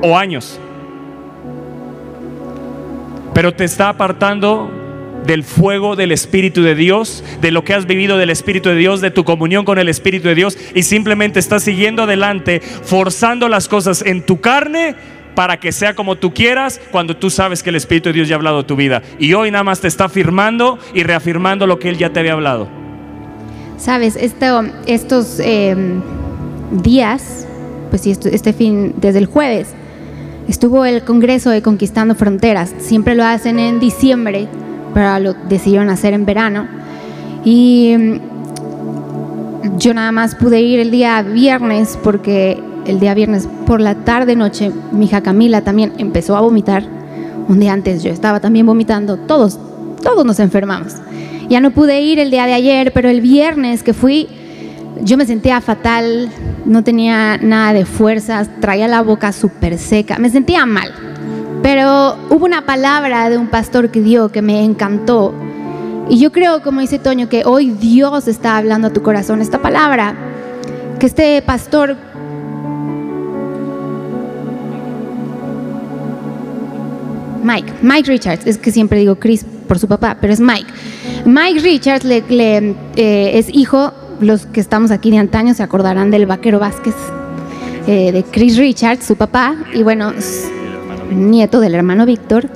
o 0.00 0.16
años. 0.16 0.60
Pero 3.34 3.52
te 3.52 3.64
está 3.64 3.88
apartando 3.88 4.70
del 5.26 5.42
fuego 5.42 5.96
del 5.96 6.12
Espíritu 6.12 6.62
de 6.62 6.76
Dios, 6.76 7.24
de 7.40 7.50
lo 7.50 7.64
que 7.64 7.74
has 7.74 7.86
vivido 7.86 8.16
del 8.16 8.30
Espíritu 8.30 8.68
de 8.68 8.76
Dios, 8.76 9.00
de 9.00 9.10
tu 9.10 9.24
comunión 9.24 9.64
con 9.64 9.78
el 9.78 9.88
Espíritu 9.88 10.28
de 10.28 10.36
Dios 10.36 10.56
y 10.72 10.84
simplemente 10.84 11.40
estás 11.40 11.64
siguiendo 11.64 12.04
adelante, 12.04 12.60
forzando 12.60 13.48
las 13.48 13.66
cosas 13.66 14.02
en 14.06 14.24
tu 14.24 14.40
carne 14.40 14.94
para 15.34 15.58
que 15.58 15.72
sea 15.72 15.94
como 15.94 16.14
tú 16.14 16.32
quieras 16.32 16.80
cuando 16.92 17.16
tú 17.16 17.28
sabes 17.28 17.64
que 17.64 17.70
el 17.70 17.76
Espíritu 17.76 18.10
de 18.10 18.12
Dios 18.12 18.28
ya 18.28 18.36
ha 18.36 18.38
hablado 18.38 18.64
tu 18.64 18.76
vida. 18.76 19.02
Y 19.18 19.34
hoy 19.34 19.50
nada 19.50 19.64
más 19.64 19.80
te 19.80 19.88
está 19.88 20.04
afirmando 20.04 20.78
y 20.94 21.02
reafirmando 21.02 21.66
lo 21.66 21.80
que 21.80 21.88
Él 21.88 21.98
ya 21.98 22.10
te 22.10 22.20
había 22.20 22.34
hablado. 22.34 22.85
Sabes, 23.76 24.16
esto, 24.16 24.62
estos 24.86 25.38
eh, 25.38 25.76
días, 26.82 27.46
pues 27.90 28.02
sí, 28.02 28.10
este 28.10 28.52
fin, 28.52 28.94
desde 28.98 29.18
el 29.18 29.26
jueves, 29.26 29.68
estuvo 30.48 30.84
el 30.84 31.02
Congreso 31.02 31.50
de 31.50 31.62
Conquistando 31.62 32.14
Fronteras. 32.14 32.72
Siempre 32.78 33.14
lo 33.14 33.24
hacen 33.24 33.58
en 33.58 33.78
diciembre, 33.78 34.48
pero 34.94 35.18
lo 35.18 35.34
decidieron 35.48 35.90
hacer 35.90 36.14
en 36.14 36.24
verano. 36.24 36.66
Y 37.44 37.94
mm, 37.96 39.78
yo 39.78 39.92
nada 39.92 40.10
más 40.10 40.34
pude 40.34 40.60
ir 40.60 40.80
el 40.80 40.90
día 40.90 41.22
viernes 41.22 41.98
porque 42.02 42.58
el 42.86 42.98
día 42.98 43.14
viernes 43.14 43.48
por 43.66 43.80
la 43.80 43.94
tarde 43.94 44.36
noche 44.36 44.72
mi 44.92 45.06
hija 45.06 45.22
Camila 45.22 45.62
también 45.62 45.92
empezó 45.98 46.36
a 46.36 46.40
vomitar. 46.40 46.84
Un 47.48 47.60
día 47.60 47.72
antes 47.72 48.02
yo 48.02 48.10
estaba 48.10 48.40
también 48.40 48.64
vomitando. 48.66 49.18
Todos, 49.18 49.58
todos 50.02 50.24
nos 50.24 50.40
enfermamos. 50.40 50.94
Ya 51.48 51.60
no 51.60 51.70
pude 51.70 52.00
ir 52.00 52.18
el 52.18 52.30
día 52.30 52.46
de 52.46 52.54
ayer, 52.54 52.92
pero 52.92 53.08
el 53.08 53.20
viernes 53.20 53.82
que 53.82 53.92
fui 53.92 54.28
yo 55.02 55.16
me 55.16 55.26
sentía 55.26 55.60
fatal, 55.60 56.30
no 56.64 56.82
tenía 56.82 57.36
nada 57.38 57.72
de 57.72 57.84
fuerzas, 57.84 58.48
traía 58.60 58.88
la 58.88 59.02
boca 59.02 59.32
súper 59.32 59.78
seca, 59.78 60.18
me 60.18 60.30
sentía 60.30 60.64
mal. 60.66 60.92
Pero 61.62 62.16
hubo 62.30 62.44
una 62.44 62.64
palabra 62.64 63.28
de 63.28 63.36
un 63.38 63.48
pastor 63.48 63.90
que 63.90 64.00
dio 64.00 64.30
que 64.30 64.42
me 64.42 64.64
encantó. 64.64 65.34
Y 66.08 66.18
yo 66.18 66.32
creo, 66.32 66.62
como 66.62 66.80
dice 66.80 66.98
Toño, 66.98 67.28
que 67.28 67.44
hoy 67.44 67.70
Dios 67.70 68.28
está 68.28 68.56
hablando 68.56 68.88
a 68.88 68.92
tu 68.92 69.02
corazón 69.02 69.42
esta 69.42 69.60
palabra. 69.60 70.14
Que 70.98 71.06
este 71.06 71.42
pastor 71.42 71.96
Mike, 77.42 77.72
Mike 77.82 78.10
Richards, 78.10 78.46
es 78.46 78.58
que 78.58 78.72
siempre 78.72 78.98
digo 78.98 79.16
Chris 79.16 79.44
por 79.66 79.78
su 79.78 79.88
papá, 79.88 80.16
pero 80.20 80.32
es 80.32 80.40
Mike. 80.40 80.66
Mike 81.24 81.60
Richards 81.60 82.04
le- 82.04 82.24
le, 82.28 82.74
eh, 82.96 83.32
es 83.38 83.48
hijo, 83.52 83.92
los 84.20 84.46
que 84.46 84.60
estamos 84.60 84.90
aquí 84.90 85.10
de 85.10 85.18
antaño 85.18 85.52
se 85.54 85.62
acordarán 85.62 86.10
del 86.10 86.26
vaquero 86.26 86.58
Vázquez, 86.58 86.94
eh, 87.86 88.12
de 88.12 88.22
Chris 88.24 88.56
Richards, 88.56 89.04
su 89.04 89.16
papá, 89.16 89.54
y 89.74 89.82
bueno, 89.82 90.12
nieto 91.10 91.60
del 91.60 91.74
hermano 91.74 92.06
Víctor, 92.06 92.48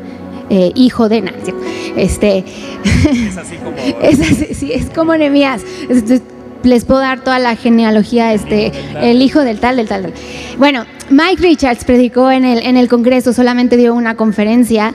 eh, 0.48 0.72
hijo 0.74 1.08
de 1.08 1.20
Nancy. 1.22 1.52
Este, 1.96 2.44
Es 2.84 3.36
así 3.36 3.56
como... 3.56 3.76
es, 4.02 4.20
así, 4.20 4.54
sí, 4.54 4.72
es 4.72 4.86
como 4.90 5.16
Nehemías. 5.16 5.62
Este, 5.88 6.20
les 6.62 6.84
puedo 6.84 7.00
dar 7.00 7.20
toda 7.20 7.38
la 7.38 7.56
genealogía, 7.56 8.34
este, 8.34 8.72
el 9.00 9.22
hijo 9.22 9.40
del 9.40 9.60
tal, 9.60 9.76
del 9.76 9.88
tal, 9.88 10.02
del. 10.02 10.12
Bueno, 10.58 10.84
Mike 11.08 11.40
Richards 11.42 11.84
predicó 11.84 12.30
en 12.30 12.44
el, 12.44 12.58
en 12.66 12.76
el 12.76 12.88
Congreso, 12.88 13.32
solamente 13.32 13.76
dio 13.76 13.94
una 13.94 14.14
conferencia. 14.16 14.92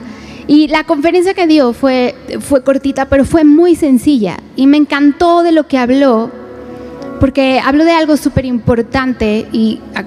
Y 0.48 0.68
la 0.68 0.84
conferencia 0.84 1.34
que 1.34 1.46
dio 1.46 1.72
fue, 1.72 2.14
fue 2.40 2.62
cortita, 2.62 3.06
pero 3.06 3.24
fue 3.24 3.44
muy 3.44 3.74
sencilla. 3.74 4.36
Y 4.54 4.66
me 4.66 4.76
encantó 4.76 5.42
de 5.42 5.52
lo 5.52 5.66
que 5.66 5.78
habló, 5.78 6.30
porque 7.18 7.60
habló 7.64 7.84
de 7.84 7.92
algo 7.92 8.16
súper 8.16 8.44
importante. 8.44 9.46
Y 9.52 9.80
ah, 9.94 10.04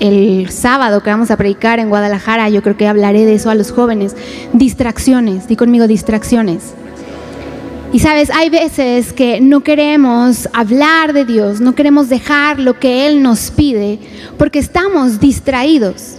el 0.00 0.50
sábado 0.50 1.02
que 1.02 1.10
vamos 1.10 1.30
a 1.30 1.36
predicar 1.36 1.78
en 1.78 1.88
Guadalajara, 1.88 2.50
yo 2.50 2.62
creo 2.62 2.76
que 2.76 2.86
hablaré 2.86 3.24
de 3.24 3.34
eso 3.34 3.48
a 3.48 3.54
los 3.54 3.72
jóvenes. 3.72 4.14
Distracciones, 4.52 5.48
di 5.48 5.56
conmigo 5.56 5.86
distracciones. 5.86 6.74
Y 7.94 8.00
sabes, 8.00 8.28
hay 8.30 8.50
veces 8.50 9.12
que 9.12 9.40
no 9.40 9.60
queremos 9.60 10.48
hablar 10.52 11.12
de 11.12 11.24
Dios, 11.24 11.60
no 11.60 11.76
queremos 11.76 12.08
dejar 12.08 12.58
lo 12.58 12.78
que 12.80 13.06
Él 13.06 13.22
nos 13.22 13.52
pide, 13.52 14.00
porque 14.36 14.58
estamos 14.58 15.20
distraídos. 15.20 16.16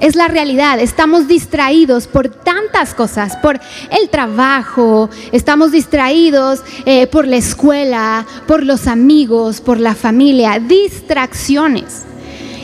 Es 0.00 0.14
la 0.14 0.28
realidad, 0.28 0.78
estamos 0.78 1.26
distraídos 1.26 2.06
por 2.06 2.28
tantas 2.28 2.94
cosas, 2.94 3.36
por 3.36 3.58
el 3.90 4.08
trabajo, 4.10 5.10
estamos 5.32 5.72
distraídos 5.72 6.62
eh, 6.86 7.08
por 7.08 7.26
la 7.26 7.36
escuela, 7.36 8.24
por 8.46 8.64
los 8.64 8.86
amigos, 8.86 9.60
por 9.60 9.80
la 9.80 9.96
familia, 9.96 10.60
distracciones. 10.60 12.04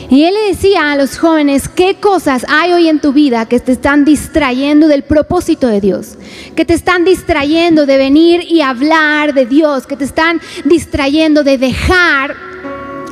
Y 0.09 0.23
él 0.23 0.33
le 0.33 0.53
decía 0.53 0.91
a 0.91 0.95
los 0.95 1.17
jóvenes, 1.17 1.67
¿qué 1.67 1.95
cosas 1.95 2.45
hay 2.47 2.71
hoy 2.71 2.87
en 2.87 2.99
tu 2.99 3.11
vida 3.11 3.47
que 3.47 3.59
te 3.59 3.71
están 3.71 4.05
distrayendo 4.05 4.87
del 4.87 5.03
propósito 5.03 5.67
de 5.67 5.81
Dios? 5.81 6.17
Que 6.55 6.63
te 6.63 6.75
están 6.75 7.03
distrayendo 7.03 7.85
de 7.85 7.97
venir 7.97 8.45
y 8.47 8.61
hablar 8.61 9.33
de 9.33 9.45
Dios, 9.45 9.87
que 9.87 9.97
te 9.97 10.05
están 10.05 10.39
distrayendo 10.63 11.43
de 11.43 11.57
dejar 11.57 12.35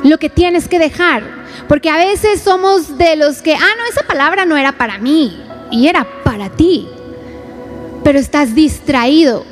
lo 0.04 0.18
que 0.18 0.30
tienes 0.30 0.68
que 0.68 0.78
dejar. 0.78 1.43
Porque 1.68 1.90
a 1.90 1.96
veces 1.96 2.40
somos 2.40 2.98
de 2.98 3.16
los 3.16 3.42
que, 3.42 3.54
ah, 3.54 3.58
no, 3.78 3.84
esa 3.90 4.06
palabra 4.06 4.44
no 4.44 4.56
era 4.56 4.72
para 4.72 4.98
mí 4.98 5.40
y 5.70 5.88
era 5.88 6.06
para 6.22 6.50
ti. 6.50 6.88
Pero 8.02 8.18
estás 8.18 8.54
distraído 8.54 9.44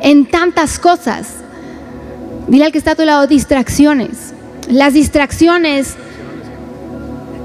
en 0.00 0.26
tantas 0.26 0.78
cosas. 0.78 1.36
Dile 2.48 2.64
al 2.64 2.72
que 2.72 2.78
está 2.78 2.92
a 2.92 2.96
tu 2.96 3.04
lado, 3.04 3.26
distracciones. 3.26 4.32
Las 4.68 4.94
distracciones 4.94 5.94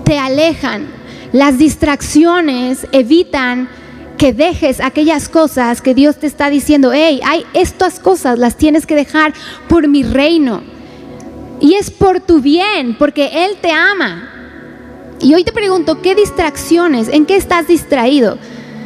te 0.05 0.17
alejan. 0.17 0.87
Las 1.33 1.57
distracciones 1.57 2.87
evitan 2.93 3.69
que 4.17 4.33
dejes 4.33 4.81
aquellas 4.81 5.29
cosas 5.29 5.81
que 5.81 5.93
Dios 5.93 6.17
te 6.17 6.27
está 6.27 6.49
diciendo, 6.49 6.91
hey, 6.93 7.19
hay 7.23 7.45
estas 7.53 7.99
cosas, 7.99 8.39
las 8.39 8.55
tienes 8.55 8.85
que 8.85 8.95
dejar 8.95 9.33
por 9.67 9.87
mi 9.87 10.03
reino. 10.03 10.76
Y 11.59 11.73
es 11.75 11.91
por 11.91 12.19
tu 12.19 12.39
bien, 12.39 12.95
porque 12.97 13.45
Él 13.45 13.57
te 13.61 13.71
ama. 13.71 14.29
Y 15.19 15.33
hoy 15.33 15.43
te 15.43 15.51
pregunto, 15.51 16.01
¿qué 16.01 16.13
distracciones? 16.13 17.07
¿En 17.07 17.25
qué 17.25 17.35
estás 17.35 17.67
distraído? 17.67 18.37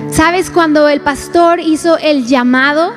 ¿Sabes 0.10 0.50
cuando 0.50 0.88
el 0.88 1.02
pastor 1.02 1.60
hizo 1.60 1.98
el 1.98 2.26
llamado? 2.26 2.94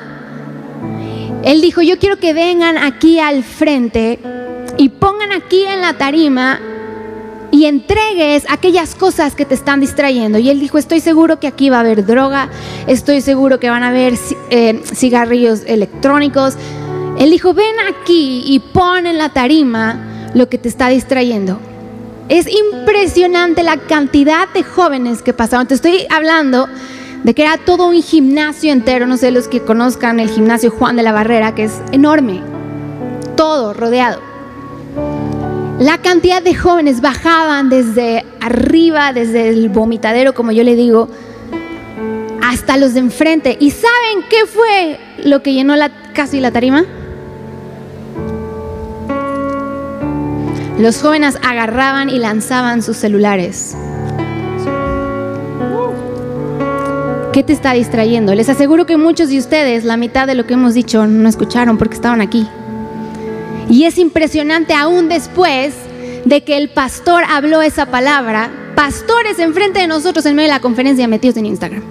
Él 1.42 1.60
dijo, 1.60 1.82
yo 1.82 1.98
quiero 1.98 2.18
que 2.18 2.32
vengan 2.32 2.78
aquí 2.78 3.18
al 3.18 3.42
frente 3.42 4.18
y 4.78 4.88
pongan 4.88 5.32
aquí 5.32 5.64
en 5.64 5.80
la 5.80 5.94
tarima 5.94 6.60
y 7.50 7.66
entregues 7.66 8.46
aquellas 8.48 8.94
cosas 8.94 9.34
que 9.34 9.44
te 9.44 9.54
están 9.54 9.80
distrayendo. 9.80 10.38
Y 10.38 10.48
él 10.50 10.58
dijo, 10.58 10.78
estoy 10.78 11.00
seguro 11.00 11.38
que 11.38 11.46
aquí 11.46 11.70
va 11.70 11.76
a 11.76 11.80
haber 11.80 12.04
droga, 12.06 12.48
estoy 12.86 13.20
seguro 13.20 13.60
que 13.60 13.70
van 13.70 13.82
a 13.82 13.88
haber 13.88 14.14
eh, 14.50 14.80
cigarrillos 14.92 15.62
electrónicos. 15.66 16.54
Él 17.24 17.30
dijo, 17.30 17.54
ven 17.54 17.74
aquí 17.88 18.42
y 18.44 18.58
pon 18.58 19.06
en 19.06 19.16
la 19.16 19.30
tarima 19.30 20.30
lo 20.34 20.50
que 20.50 20.58
te 20.58 20.68
está 20.68 20.90
distrayendo. 20.90 21.58
Es 22.28 22.46
impresionante 22.46 23.62
la 23.62 23.78
cantidad 23.78 24.46
de 24.52 24.62
jóvenes 24.62 25.22
que 25.22 25.32
pasaron. 25.32 25.66
Te 25.66 25.72
estoy 25.72 26.06
hablando 26.10 26.68
de 27.22 27.34
que 27.34 27.44
era 27.44 27.56
todo 27.56 27.88
un 27.88 28.02
gimnasio 28.02 28.70
entero, 28.70 29.06
no 29.06 29.16
sé 29.16 29.30
los 29.30 29.48
que 29.48 29.62
conozcan 29.62 30.20
el 30.20 30.28
gimnasio 30.28 30.70
Juan 30.70 30.96
de 30.96 31.02
la 31.02 31.12
Barrera, 31.12 31.54
que 31.54 31.64
es 31.64 31.80
enorme, 31.92 32.42
todo 33.38 33.72
rodeado. 33.72 34.20
La 35.78 35.96
cantidad 35.96 36.42
de 36.42 36.54
jóvenes 36.54 37.00
bajaban 37.00 37.70
desde 37.70 38.26
arriba, 38.42 39.14
desde 39.14 39.48
el 39.48 39.70
vomitadero, 39.70 40.34
como 40.34 40.52
yo 40.52 40.62
le 40.62 40.76
digo, 40.76 41.08
hasta 42.42 42.76
los 42.76 42.92
de 42.92 43.00
enfrente. 43.00 43.56
¿Y 43.58 43.70
saben 43.70 44.26
qué 44.28 44.44
fue 44.44 45.00
lo 45.24 45.42
que 45.42 45.54
llenó 45.54 45.74
la, 45.74 45.90
casi 46.12 46.38
la 46.38 46.52
tarima? 46.52 46.84
Los 50.78 51.00
jóvenes 51.00 51.38
agarraban 51.40 52.10
y 52.10 52.18
lanzaban 52.18 52.82
sus 52.82 52.96
celulares. 52.96 53.76
¿Qué 57.32 57.44
te 57.44 57.52
está 57.52 57.72
distrayendo? 57.72 58.34
Les 58.34 58.48
aseguro 58.48 58.84
que 58.84 58.96
muchos 58.96 59.28
de 59.28 59.38
ustedes, 59.38 59.84
la 59.84 59.96
mitad 59.96 60.26
de 60.26 60.34
lo 60.34 60.46
que 60.46 60.54
hemos 60.54 60.74
dicho, 60.74 61.06
no 61.06 61.28
escucharon 61.28 61.78
porque 61.78 61.94
estaban 61.94 62.20
aquí. 62.20 62.46
Y 63.68 63.84
es 63.84 63.98
impresionante 63.98 64.74
aún 64.74 65.08
después 65.08 65.74
de 66.24 66.42
que 66.42 66.56
el 66.56 66.70
pastor 66.70 67.22
habló 67.28 67.62
esa 67.62 67.86
palabra, 67.86 68.50
pastores 68.74 69.38
enfrente 69.38 69.80
de 69.80 69.86
nosotros 69.86 70.26
en 70.26 70.34
medio 70.34 70.48
de 70.48 70.54
la 70.54 70.60
conferencia 70.60 71.06
metidos 71.06 71.36
en 71.36 71.46
Instagram. 71.46 71.82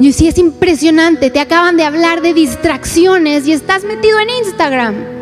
Yo 0.00 0.12
sí, 0.12 0.28
es 0.28 0.38
impresionante, 0.38 1.30
te 1.30 1.40
acaban 1.40 1.76
de 1.76 1.84
hablar 1.84 2.20
de 2.20 2.34
distracciones 2.34 3.46
y 3.46 3.52
estás 3.52 3.84
metido 3.84 4.18
en 4.18 4.28
Instagram. 4.44 5.13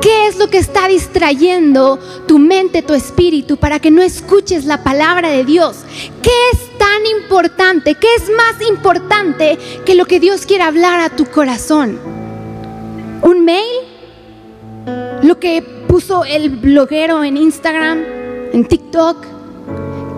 ¿Qué 0.00 0.28
es 0.28 0.38
lo 0.38 0.48
que 0.48 0.58
está 0.58 0.86
distrayendo 0.86 1.98
tu 2.26 2.38
mente, 2.38 2.82
tu 2.82 2.94
espíritu, 2.94 3.56
para 3.56 3.80
que 3.80 3.90
no 3.90 4.02
escuches 4.02 4.64
la 4.64 4.84
palabra 4.84 5.30
de 5.30 5.44
Dios? 5.44 5.78
¿Qué 6.22 6.30
es 6.52 6.78
tan 6.78 7.04
importante? 7.20 7.96
¿Qué 7.96 8.06
es 8.16 8.30
más 8.36 8.68
importante 8.68 9.58
que 9.84 9.94
lo 9.94 10.06
que 10.06 10.20
Dios 10.20 10.46
quiere 10.46 10.62
hablar 10.62 11.00
a 11.00 11.10
tu 11.10 11.26
corazón? 11.26 11.98
¿Un 13.22 13.44
mail? 13.44 13.64
¿Lo 15.22 15.40
que 15.40 15.62
puso 15.88 16.24
el 16.24 16.50
bloguero 16.50 17.24
en 17.24 17.36
Instagram, 17.36 18.04
en 18.52 18.66
TikTok? 18.66 19.26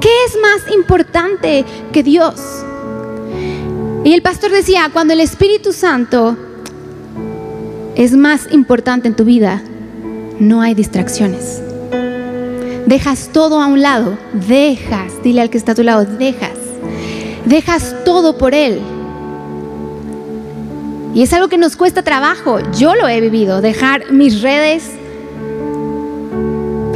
¿Qué 0.01 0.11
es 0.27 0.37
más 0.41 0.75
importante 0.75 1.65
que 1.93 2.03
Dios? 2.03 2.65
Y 4.05 4.13
el 4.13 4.23
pastor 4.23 4.51
decía, 4.51 4.91
cuando 4.93 5.15
el 5.15 5.21
Espíritu 5.21 5.73
Santo 5.73 6.37
es 7.97 8.13
más 8.13 8.51
importante 8.51 9.09
en 9.09 9.17
tu 9.17 9.25
vida, 9.25 9.63
no 10.41 10.63
hay 10.63 10.75
distracciones. 10.75 11.63
Dejas 12.87 13.29
todo 13.33 13.61
a 13.61 13.67
un 13.67 13.83
lado, 13.83 14.19
dejas, 14.49 15.23
dile 15.23 15.43
al 15.43 15.51
que 15.51 15.59
está 15.59 15.73
a 15.73 15.75
tu 15.77 15.85
lado, 15.85 16.05
dejas, 16.05 16.59
dejas 17.45 17.95
todo 18.05 18.37
por 18.37 18.55
Él. 18.55 18.81
Y 21.15 21.23
es 21.23 21.33
algo 21.33 21.49
que 21.49 21.59
nos 21.59 21.77
cuesta 21.77 22.03
trabajo, 22.03 22.59
yo 22.73 22.95
lo 22.95 23.07
he 23.07 23.21
vivido, 23.21 23.61
dejar 23.61 24.11
mis 24.11 24.43
redes, 24.43 24.91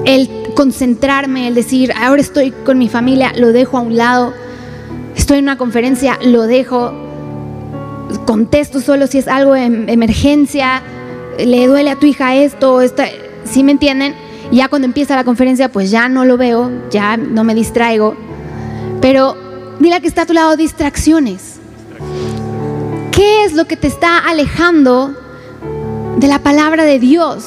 el 0.05 0.29
concentrarme, 0.55 1.49
el 1.49 1.55
decir, 1.55 1.93
ahora 2.01 2.23
estoy 2.23 2.51
con 2.51 2.79
mi 2.79 2.89
familia, 2.89 3.33
lo 3.37 3.53
dejo 3.53 3.77
a 3.77 3.81
un 3.81 3.97
lado, 3.97 4.33
estoy 5.15 5.39
en 5.39 5.45
una 5.45 5.59
conferencia, 5.59 6.19
lo 6.23 6.47
dejo, 6.47 6.93
contesto 8.27 8.81
solo 8.81 9.07
si 9.07 9.19
es 9.19 9.29
algo 9.29 9.53
de 9.55 9.65
emergencia, 9.65 10.83
le 11.39 11.67
duele 11.67 11.91
a 11.91 11.97
tu 11.97 12.07
hija 12.07 12.37
esto, 12.37 12.81
esta, 12.81 13.07
¿sí 13.45 13.63
me 13.63 13.73
entienden? 13.73 14.15
Ya 14.51 14.69
cuando 14.69 14.87
empieza 14.87 15.17
la 15.17 15.25
conferencia, 15.25 15.71
pues 15.71 15.91
ya 15.91 16.09
no 16.09 16.25
lo 16.25 16.37
veo, 16.37 16.71
ya 16.91 17.17
no 17.17 17.45
me 17.45 17.55
distraigo. 17.55 18.17
Pero 19.01 19.37
dile 19.81 20.01
que 20.01 20.09
está 20.09 20.23
a 20.23 20.27
tu 20.27 20.33
lado 20.33 20.57
distracciones. 20.57 21.61
¿Qué 23.11 23.45
es 23.45 23.53
lo 23.53 23.67
que 23.67 23.77
te 23.77 23.87
está 23.87 24.19
alejando 24.19 25.15
de 26.19 26.27
la 26.27 26.41
palabra 26.41 26.85
de 26.85 26.99
Dios? 26.99 27.45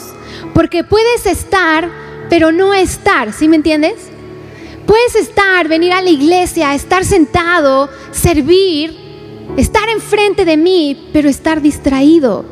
Porque 0.54 0.84
puedes 0.84 1.26
estar, 1.26 1.90
pero 2.30 2.52
no 2.52 2.74
estar, 2.74 3.34
¿sí 3.34 3.48
me 3.48 3.58
entiendes? 3.58 3.96
Puedes 4.86 5.16
estar, 5.16 5.68
venir 5.68 5.92
a 5.92 6.02
la 6.02 6.10
iglesia, 6.10 6.74
estar 6.74 7.04
sentado, 7.04 7.90
servir, 8.12 8.98
estar 9.58 9.90
enfrente 9.90 10.46
de 10.46 10.56
mí, 10.56 11.10
pero 11.12 11.28
estar 11.28 11.62
distraído. 11.62 12.46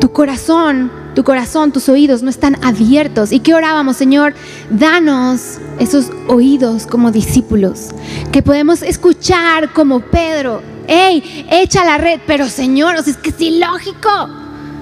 Tu 0.00 0.12
corazón, 0.12 0.90
tu 1.14 1.24
corazón, 1.24 1.72
tus 1.72 1.88
oídos 1.88 2.22
no 2.22 2.30
están 2.30 2.62
abiertos. 2.64 3.32
¿Y 3.32 3.40
qué 3.40 3.54
orábamos, 3.54 3.96
Señor? 3.96 4.34
Danos 4.70 5.58
esos 5.78 6.10
oídos 6.28 6.86
como 6.86 7.10
discípulos, 7.10 7.90
que 8.32 8.42
podemos 8.42 8.82
escuchar 8.82 9.72
como 9.72 10.00
Pedro. 10.00 10.62
¡Ey, 10.86 11.46
echa 11.50 11.84
la 11.84 11.98
red! 11.98 12.20
Pero 12.26 12.48
Señor, 12.48 12.96
es 12.96 13.16
que 13.16 13.30
es 13.30 13.40
ilógico. 13.40 14.28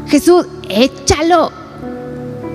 Jesús, 0.08 0.46
échalo. 0.68 1.52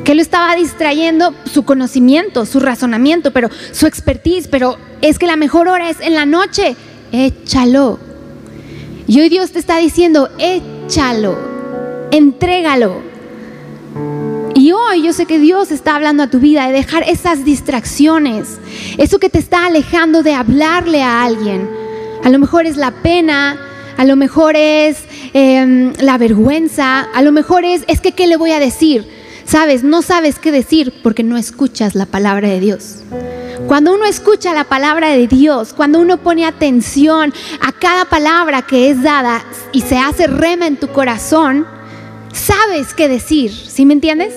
¿Qué 0.03 0.15
lo 0.15 0.21
estaba 0.21 0.55
distrayendo? 0.55 1.33
Su 1.51 1.63
conocimiento, 1.63 2.45
su 2.45 2.59
razonamiento, 2.59 3.31
pero 3.31 3.49
su 3.71 3.87
expertise, 3.87 4.47
pero 4.47 4.77
es 5.01 5.19
que 5.19 5.27
la 5.27 5.35
mejor 5.35 5.67
hora 5.67 5.89
es 5.89 5.99
en 5.99 6.15
la 6.15 6.25
noche. 6.25 6.75
Échalo. 7.11 7.99
Y 9.05 9.19
hoy 9.21 9.29
Dios 9.29 9.51
te 9.51 9.59
está 9.59 9.77
diciendo, 9.77 10.29
échalo, 10.37 11.37
entrégalo. 12.11 13.06
Y 14.67 14.73
hoy 14.73 15.01
yo 15.01 15.13
sé 15.13 15.25
que 15.25 15.39
Dios 15.39 15.71
está 15.71 15.95
hablando 15.95 16.23
a 16.23 16.27
tu 16.27 16.39
vida 16.39 16.67
de 16.67 16.73
dejar 16.73 17.03
esas 17.07 17.45
distracciones, 17.45 18.59
eso 18.97 19.17
que 19.17 19.29
te 19.29 19.39
está 19.39 19.65
alejando 19.65 20.23
de 20.23 20.33
hablarle 20.33 21.03
a 21.03 21.23
alguien. 21.23 21.69
A 22.21 22.29
lo 22.29 22.37
mejor 22.37 22.65
es 22.65 22.75
la 22.75 22.91
pena, 22.91 23.57
a 23.95 24.03
lo 24.03 24.17
mejor 24.17 24.57
es 24.57 25.05
eh, 25.33 25.93
la 26.01 26.17
vergüenza, 26.17 26.99
a 26.99 27.21
lo 27.21 27.31
mejor 27.31 27.63
es, 27.63 27.85
es 27.87 28.01
que, 28.01 28.11
¿qué 28.11 28.27
le 28.27 28.35
voy 28.35 28.51
a 28.51 28.59
decir? 28.59 29.07
Sabes, 29.45 29.85
no 29.85 30.01
sabes 30.01 30.37
qué 30.37 30.51
decir 30.51 30.93
porque 31.01 31.23
no 31.23 31.37
escuchas 31.37 31.95
la 31.95 32.05
palabra 32.05 32.49
de 32.49 32.59
Dios. 32.59 32.97
Cuando 33.67 33.93
uno 33.93 34.03
escucha 34.03 34.53
la 34.53 34.65
palabra 34.65 35.11
de 35.11 35.27
Dios, 35.27 35.71
cuando 35.71 36.01
uno 36.01 36.17
pone 36.17 36.45
atención 36.45 37.33
a 37.61 37.71
cada 37.71 38.03
palabra 38.03 38.63
que 38.63 38.89
es 38.89 39.01
dada 39.01 39.45
y 39.71 39.79
se 39.79 39.97
hace 39.97 40.27
rema 40.27 40.67
en 40.67 40.75
tu 40.75 40.89
corazón, 40.89 41.65
sabes 42.37 42.93
qué 42.93 43.07
decir, 43.07 43.51
¿sí 43.51 43.85
me 43.85 43.93
entiendes? 43.93 44.33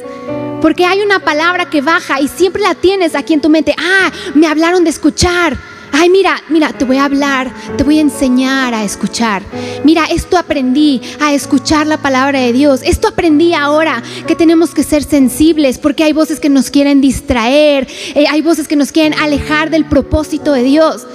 Porque 0.60 0.84
hay 0.84 1.00
una 1.00 1.20
palabra 1.20 1.70
que 1.70 1.80
baja 1.80 2.20
y 2.20 2.28
siempre 2.28 2.62
la 2.62 2.74
tienes 2.74 3.14
aquí 3.14 3.32
en 3.32 3.40
tu 3.40 3.48
mente. 3.48 3.74
Ah, 3.78 4.10
me 4.34 4.46
hablaron 4.46 4.84
de 4.84 4.90
escuchar. 4.90 5.56
Ay, 5.92 6.08
mira, 6.08 6.40
mira, 6.48 6.72
te 6.72 6.84
voy 6.84 6.98
a 6.98 7.04
hablar, 7.04 7.52
te 7.76 7.82
voy 7.82 7.98
a 7.98 8.02
enseñar 8.02 8.74
a 8.74 8.84
escuchar. 8.84 9.42
Mira, 9.84 10.04
esto 10.04 10.38
aprendí 10.38 11.00
a 11.18 11.32
escuchar 11.32 11.86
la 11.86 11.96
palabra 11.96 12.40
de 12.40 12.52
Dios. 12.52 12.80
Esto 12.84 13.08
aprendí 13.08 13.54
ahora 13.54 14.02
que 14.26 14.36
tenemos 14.36 14.72
que 14.72 14.82
ser 14.82 15.02
sensibles 15.02 15.78
porque 15.78 16.04
hay 16.04 16.12
voces 16.12 16.38
que 16.38 16.48
nos 16.48 16.70
quieren 16.70 17.00
distraer, 17.00 17.88
eh, 18.14 18.26
hay 18.30 18.40
voces 18.40 18.68
que 18.68 18.76
nos 18.76 18.92
quieren 18.92 19.14
alejar 19.14 19.70
del 19.70 19.84
propósito 19.84 20.52
de 20.52 20.62
Dios. 20.62 21.06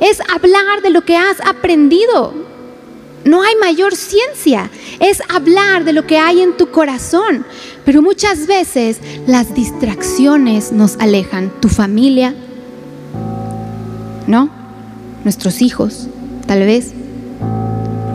Es 0.00 0.20
hablar 0.20 0.82
de 0.82 0.90
lo 0.90 1.02
que 1.02 1.16
has 1.16 1.40
aprendido. 1.40 2.47
No 3.24 3.42
hay 3.42 3.54
mayor 3.56 3.94
ciencia, 3.94 4.70
es 5.00 5.22
hablar 5.28 5.84
de 5.84 5.92
lo 5.92 6.06
que 6.06 6.18
hay 6.18 6.40
en 6.40 6.56
tu 6.56 6.70
corazón. 6.70 7.44
Pero 7.84 8.02
muchas 8.02 8.46
veces 8.46 8.98
las 9.26 9.54
distracciones 9.54 10.72
nos 10.72 10.96
alejan. 10.98 11.52
Tu 11.60 11.68
familia, 11.68 12.34
¿no? 14.26 14.50
Nuestros 15.24 15.62
hijos, 15.62 16.06
tal 16.46 16.60
vez, 16.60 16.92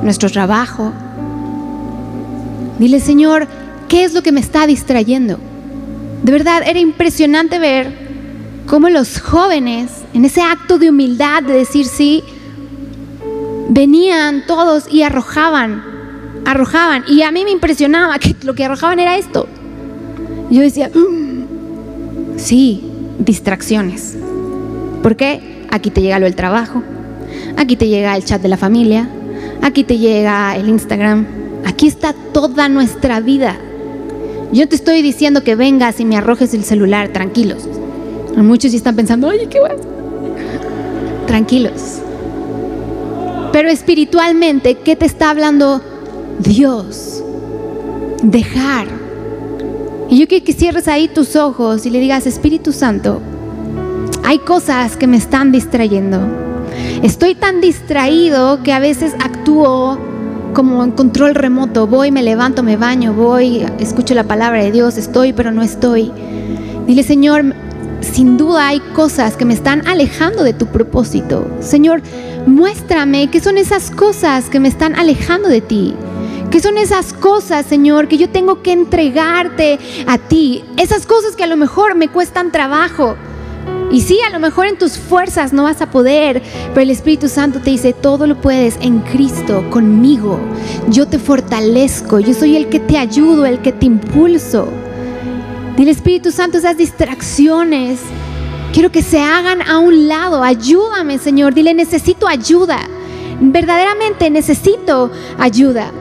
nuestro 0.03 0.29
trabajo. 0.29 0.93
Dile, 2.79 2.99
Señor, 2.99 3.47
¿qué 3.87 4.03
es 4.03 4.13
lo 4.13 4.23
que 4.23 4.31
me 4.31 4.39
está 4.39 4.67
distrayendo? 4.67 5.39
De 6.23 6.31
verdad, 6.31 6.63
era 6.65 6.79
impresionante 6.79 7.59
ver 7.59 8.03
cómo 8.67 8.89
los 8.89 9.19
jóvenes, 9.19 9.91
en 10.13 10.25
ese 10.25 10.41
acto 10.41 10.77
de 10.77 10.89
humildad 10.89 11.43
de 11.43 11.53
decir 11.53 11.85
sí, 11.85 12.23
venían 13.73 14.43
todos 14.45 14.85
y 14.91 15.01
arrojaban, 15.01 15.83
arrojaban. 16.45 17.03
Y 17.07 17.23
a 17.23 17.31
mí 17.31 17.43
me 17.43 17.51
impresionaba 17.51 18.19
que 18.19 18.35
lo 18.43 18.53
que 18.53 18.65
arrojaban 18.65 18.99
era 18.99 19.17
esto. 19.17 19.47
Yo 20.51 20.61
decía, 20.61 20.89
"Mm, 20.93 22.37
sí, 22.37 22.83
distracciones. 23.19 24.15
¿Por 25.01 25.15
qué? 25.15 25.65
Aquí 25.71 25.89
te 25.89 26.01
llega 26.01 26.19
lo 26.19 26.25
del 26.25 26.35
trabajo, 26.35 26.83
aquí 27.57 27.75
te 27.75 27.87
llega 27.87 28.15
el 28.15 28.23
chat 28.23 28.41
de 28.41 28.47
la 28.47 28.57
familia, 28.57 29.09
aquí 29.61 29.83
te 29.83 29.97
llega 29.97 30.55
el 30.55 30.69
Instagram, 30.69 31.25
aquí 31.65 31.87
está 31.87 32.13
toda 32.13 32.69
nuestra 32.69 33.19
vida. 33.19 33.55
Yo 34.51 34.67
te 34.69 34.75
estoy 34.75 35.01
diciendo 35.01 35.43
que 35.43 35.55
vengas 35.55 35.99
y 35.99 36.05
me 36.05 36.15
arrojes 36.15 36.53
el 36.53 36.63
celular, 36.63 37.07
tranquilos. 37.09 37.67
Muchos 38.37 38.71
sí 38.71 38.77
están 38.77 38.95
pensando, 38.95 39.27
oye, 39.27 39.47
¿qué 39.49 39.59
vas? 39.59 39.77
Tranquilos. 41.25 42.03
Pero 43.53 43.69
espiritualmente, 43.69 44.79
¿qué 44.79 44.95
te 44.95 45.05
está 45.05 45.29
hablando 45.29 45.79
Dios? 46.39 47.23
Dejar. 48.23 48.87
Y 50.09 50.19
yo 50.19 50.27
quiero 50.27 50.43
que 50.43 50.53
cierres 50.53 50.87
ahí 50.87 51.07
tus 51.07 51.35
ojos 51.35 51.85
y 51.85 51.91
le 51.91 51.99
digas, 51.99 52.25
Espíritu 52.25 52.71
Santo, 52.71 53.21
hay 54.23 54.39
cosas 54.39 54.97
que 54.97 55.05
me 55.05 55.17
están 55.17 55.51
distrayendo. 55.51 56.19
Estoy 57.03 57.35
tan 57.35 57.61
distraído 57.61 58.63
que 58.63 58.73
a 58.73 58.79
veces 58.79 59.13
actúo 59.23 59.99
como 60.55 60.83
en 60.83 60.89
control 60.89 61.35
remoto. 61.35 61.85
Voy, 61.85 62.09
me 62.09 62.23
levanto, 62.23 62.63
me 62.63 62.75
baño, 62.75 63.13
voy, 63.13 63.67
escucho 63.79 64.15
la 64.15 64.23
palabra 64.23 64.63
de 64.63 64.71
Dios, 64.71 64.97
estoy, 64.97 65.31
pero 65.31 65.51
no 65.51 65.61
estoy. 65.61 66.11
Dile, 66.87 67.03
Señor, 67.03 67.53
sin 68.03 68.37
duda 68.37 68.67
hay 68.67 68.79
cosas 68.79 69.35
que 69.35 69.45
me 69.45 69.53
están 69.53 69.87
alejando 69.87 70.43
de 70.43 70.53
tu 70.53 70.67
propósito. 70.67 71.47
Señor, 71.59 72.01
muéstrame 72.45 73.29
qué 73.29 73.39
son 73.39 73.57
esas 73.57 73.91
cosas 73.91 74.49
que 74.49 74.59
me 74.59 74.67
están 74.67 74.95
alejando 74.95 75.49
de 75.49 75.61
ti. 75.61 75.95
¿Qué 76.51 76.59
son 76.59 76.77
esas 76.77 77.13
cosas, 77.13 77.65
Señor, 77.65 78.07
que 78.07 78.17
yo 78.17 78.29
tengo 78.29 78.61
que 78.61 78.73
entregarte 78.73 79.79
a 80.05 80.17
ti? 80.19 80.63
Esas 80.77 81.07
cosas 81.07 81.35
que 81.35 81.43
a 81.43 81.47
lo 81.47 81.57
mejor 81.57 81.95
me 81.95 82.09
cuestan 82.09 82.51
trabajo. 82.51 83.15
Y 83.91 84.01
sí, 84.01 84.19
a 84.27 84.29
lo 84.29 84.39
mejor 84.39 84.67
en 84.67 84.77
tus 84.77 84.97
fuerzas 84.97 85.53
no 85.53 85.63
vas 85.63 85.81
a 85.81 85.91
poder, 85.91 86.41
pero 86.69 86.81
el 86.81 86.89
Espíritu 86.89 87.27
Santo 87.27 87.59
te 87.59 87.69
dice, 87.71 87.93
todo 87.93 88.27
lo 88.27 88.39
puedes 88.41 88.77
en 88.81 88.99
Cristo, 88.99 89.63
conmigo. 89.69 90.39
Yo 90.89 91.07
te 91.07 91.19
fortalezco, 91.19 92.19
yo 92.19 92.33
soy 92.33 92.55
el 92.55 92.69
que 92.69 92.79
te 92.79 92.97
ayudo, 92.97 93.45
el 93.45 93.59
que 93.61 93.71
te 93.71 93.85
impulso. 93.85 94.67
Dile 95.77 95.89
Espíritu 95.89 96.31
Santo, 96.31 96.59
esas 96.59 96.77
distracciones, 96.77 97.99
quiero 98.73 98.91
que 98.91 99.01
se 99.01 99.19
hagan 99.19 99.61
a 99.63 99.79
un 99.79 100.07
lado. 100.07 100.43
Ayúdame, 100.43 101.17
Señor. 101.17 101.55
Dile, 101.55 101.73
necesito 101.73 102.27
ayuda. 102.27 102.77
Verdaderamente 103.41 104.29
necesito 104.29 105.11
ayuda. 105.39 105.91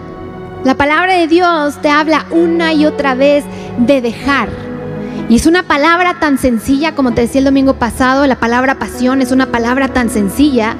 La 0.62 0.75
palabra 0.75 1.14
de 1.14 1.27
Dios 1.27 1.81
te 1.81 1.89
habla 1.89 2.27
una 2.31 2.75
y 2.75 2.85
otra 2.85 3.14
vez 3.14 3.45
de 3.79 4.03
dejar. 4.03 4.51
Y 5.31 5.37
es 5.37 5.47
una 5.47 5.62
palabra 5.62 6.20
tan 6.20 6.37
sencilla, 6.37 6.95
como 6.95 7.14
te 7.14 7.23
decía 7.23 7.39
el 7.39 7.47
domingo 7.47 7.75
pasado, 7.75 8.27
la 8.27 8.39
palabra 8.39 8.79
pasión 8.79 9.23
es 9.23 9.33
una 9.33 9.47
palabra 9.51 9.89
tan 9.89 10.11
sencilla, 10.11 10.77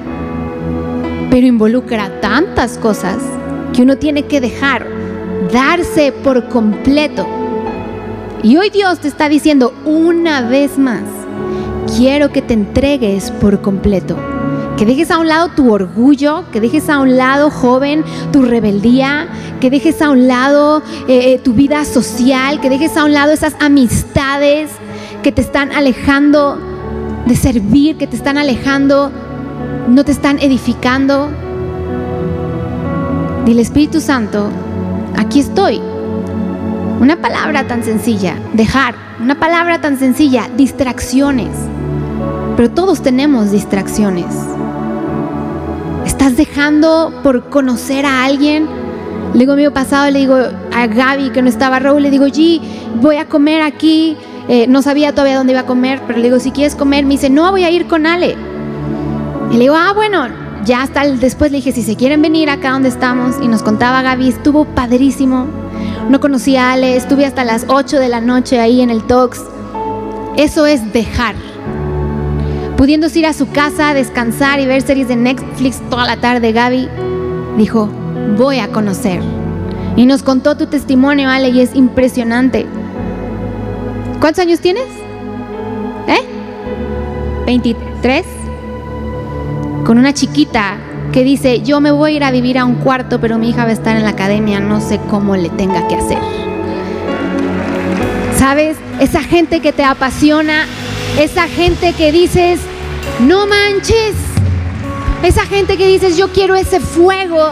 pero 1.31 1.47
involucra 1.47 2.21
tantas 2.21 2.77
cosas 2.77 3.17
que 3.73 3.81
uno 3.81 3.97
tiene 3.97 4.27
que 4.27 4.39
dejar. 4.39 4.85
darse 5.51 6.11
por 6.11 6.47
completo. 6.47 7.42
Y 8.43 8.57
hoy 8.57 8.69
Dios 8.69 8.99
te 8.99 9.07
está 9.07 9.29
diciendo 9.29 9.73
una 9.85 10.41
vez 10.41 10.77
más, 10.77 11.03
quiero 11.95 12.33
que 12.33 12.41
te 12.41 12.53
entregues 12.53 13.31
por 13.31 13.61
completo. 13.61 14.17
Que 14.75 14.85
dejes 14.85 15.11
a 15.11 15.19
un 15.19 15.29
lado 15.29 15.47
tu 15.55 15.71
orgullo, 15.71 16.43
que 16.51 16.59
dejes 16.59 16.89
a 16.89 16.99
un 16.99 17.15
lado, 17.15 17.49
joven, 17.49 18.03
tu 18.33 18.41
rebeldía, 18.41 19.29
que 19.61 19.69
dejes 19.69 20.01
a 20.01 20.09
un 20.09 20.27
lado 20.27 20.83
eh, 21.07 21.39
tu 21.39 21.53
vida 21.53 21.85
social, 21.85 22.59
que 22.59 22.69
dejes 22.69 22.97
a 22.97 23.05
un 23.05 23.13
lado 23.13 23.31
esas 23.31 23.55
amistades 23.61 24.71
que 25.21 25.31
te 25.31 25.41
están 25.41 25.71
alejando 25.71 26.59
de 27.25 27.37
servir, 27.37 27.95
que 27.95 28.07
te 28.07 28.17
están 28.17 28.37
alejando, 28.37 29.09
no 29.87 30.03
te 30.03 30.11
están 30.11 30.39
edificando. 30.39 31.29
Dile 33.45 33.61
Espíritu 33.61 34.01
Santo, 34.01 34.49
aquí 35.15 35.39
estoy. 35.39 35.92
Una 36.99 37.17
palabra 37.17 37.67
tan 37.67 37.83
sencilla, 37.83 38.35
dejar. 38.53 38.95
Una 39.19 39.35
palabra 39.35 39.79
tan 39.81 39.97
sencilla, 39.97 40.49
distracciones. 40.55 41.49
Pero 42.55 42.69
todos 42.71 43.01
tenemos 43.01 43.51
distracciones. 43.51 44.27
¿Estás 46.05 46.37
dejando 46.37 47.13
por 47.23 47.49
conocer 47.49 48.05
a 48.05 48.23
alguien? 48.23 48.67
Le 49.33 49.39
digo, 49.39 49.53
amigo 49.53 49.71
pasado, 49.71 50.09
le 50.11 50.19
digo 50.19 50.35
a 50.35 50.87
Gaby 50.87 51.31
que 51.31 51.41
no 51.41 51.49
estaba 51.49 51.79
Raúl, 51.79 52.03
le 52.03 52.11
digo, 52.11 52.25
G, 52.27 52.61
voy 53.01 53.17
a 53.17 53.27
comer 53.27 53.61
aquí. 53.61 54.15
Eh, 54.47 54.67
no 54.67 54.81
sabía 54.81 55.11
todavía 55.13 55.37
dónde 55.37 55.53
iba 55.53 55.61
a 55.61 55.65
comer, 55.65 56.01
pero 56.05 56.19
le 56.19 56.25
digo, 56.25 56.39
si 56.39 56.51
quieres 56.51 56.75
comer, 56.75 57.05
me 57.05 57.11
dice, 57.11 57.29
no, 57.29 57.49
voy 57.51 57.63
a 57.63 57.71
ir 57.71 57.87
con 57.87 58.05
Ale. 58.05 58.35
Y 59.49 59.53
le 59.53 59.59
digo, 59.59 59.75
ah, 59.75 59.93
bueno, 59.95 60.27
ya 60.65 60.83
hasta 60.83 61.05
después 61.05 61.51
le 61.51 61.57
dije, 61.57 61.71
si 61.71 61.81
se 61.81 61.95
quieren 61.95 62.21
venir 62.21 62.49
acá 62.49 62.71
donde 62.71 62.89
estamos, 62.89 63.35
y 63.41 63.47
nos 63.47 63.63
contaba 63.63 64.01
Gaby, 64.01 64.29
estuvo 64.29 64.65
padrísimo. 64.65 65.62
No 66.09 66.19
conocí 66.19 66.57
a 66.57 66.73
Ale, 66.73 66.97
estuve 66.97 67.25
hasta 67.25 67.43
las 67.43 67.65
8 67.69 67.99
de 67.99 68.09
la 68.09 68.19
noche 68.19 68.59
ahí 68.59 68.81
en 68.81 68.89
el 68.89 69.03
Tox. 69.03 69.41
Eso 70.35 70.65
es 70.65 70.91
dejar. 70.91 71.35
Pudiendo 72.77 73.07
ir 73.13 73.25
a 73.25 73.33
su 73.33 73.49
casa, 73.49 73.93
descansar 73.93 74.59
y 74.59 74.65
ver 74.65 74.81
series 74.81 75.07
de 75.07 75.15
Netflix 75.15 75.81
toda 75.89 76.05
la 76.05 76.17
tarde, 76.17 76.51
Gaby 76.51 76.89
dijo, 77.57 77.89
voy 78.37 78.59
a 78.59 78.67
conocer. 78.69 79.21
Y 79.95 80.05
nos 80.05 80.23
contó 80.23 80.57
tu 80.57 80.65
testimonio, 80.65 81.29
Ale, 81.29 81.49
y 81.49 81.61
es 81.61 81.75
impresionante. 81.75 82.65
¿Cuántos 84.19 84.43
años 84.43 84.59
tienes? 84.59 84.87
¿Eh? 86.07 86.21
¿23? 87.45 88.23
Con 89.85 89.97
una 89.99 90.13
chiquita 90.13 90.77
que 91.13 91.23
dice, 91.23 91.61
yo 91.61 91.79
me 91.79 91.91
voy 91.91 92.13
a 92.13 92.15
ir 92.15 92.23
a 92.23 92.31
vivir 92.31 92.57
a 92.57 92.65
un 92.65 92.75
cuarto, 92.75 93.21
pero 93.21 93.37
mi 93.37 93.51
hija 93.51 93.63
va 93.63 93.69
a 93.69 93.73
estar 93.73 93.95
en 93.95 94.03
la 94.03 94.09
academia, 94.09 94.59
no 94.59 94.81
sé 94.81 94.99
cómo 95.09 95.37
le 95.37 95.49
tenga 95.49 95.87
que 95.87 95.95
hacer. 95.95 96.17
¿Sabes? 98.35 98.77
Esa 98.99 99.21
gente 99.21 99.59
que 99.61 99.71
te 99.71 99.83
apasiona, 99.83 100.65
esa 101.19 101.47
gente 101.47 101.93
que 101.93 102.11
dices, 102.11 102.59
no 103.19 103.45
manches, 103.45 104.15
esa 105.21 105.45
gente 105.45 105.77
que 105.77 105.87
dices, 105.87 106.17
yo 106.17 106.29
quiero 106.29 106.55
ese 106.55 106.79
fuego. 106.79 107.51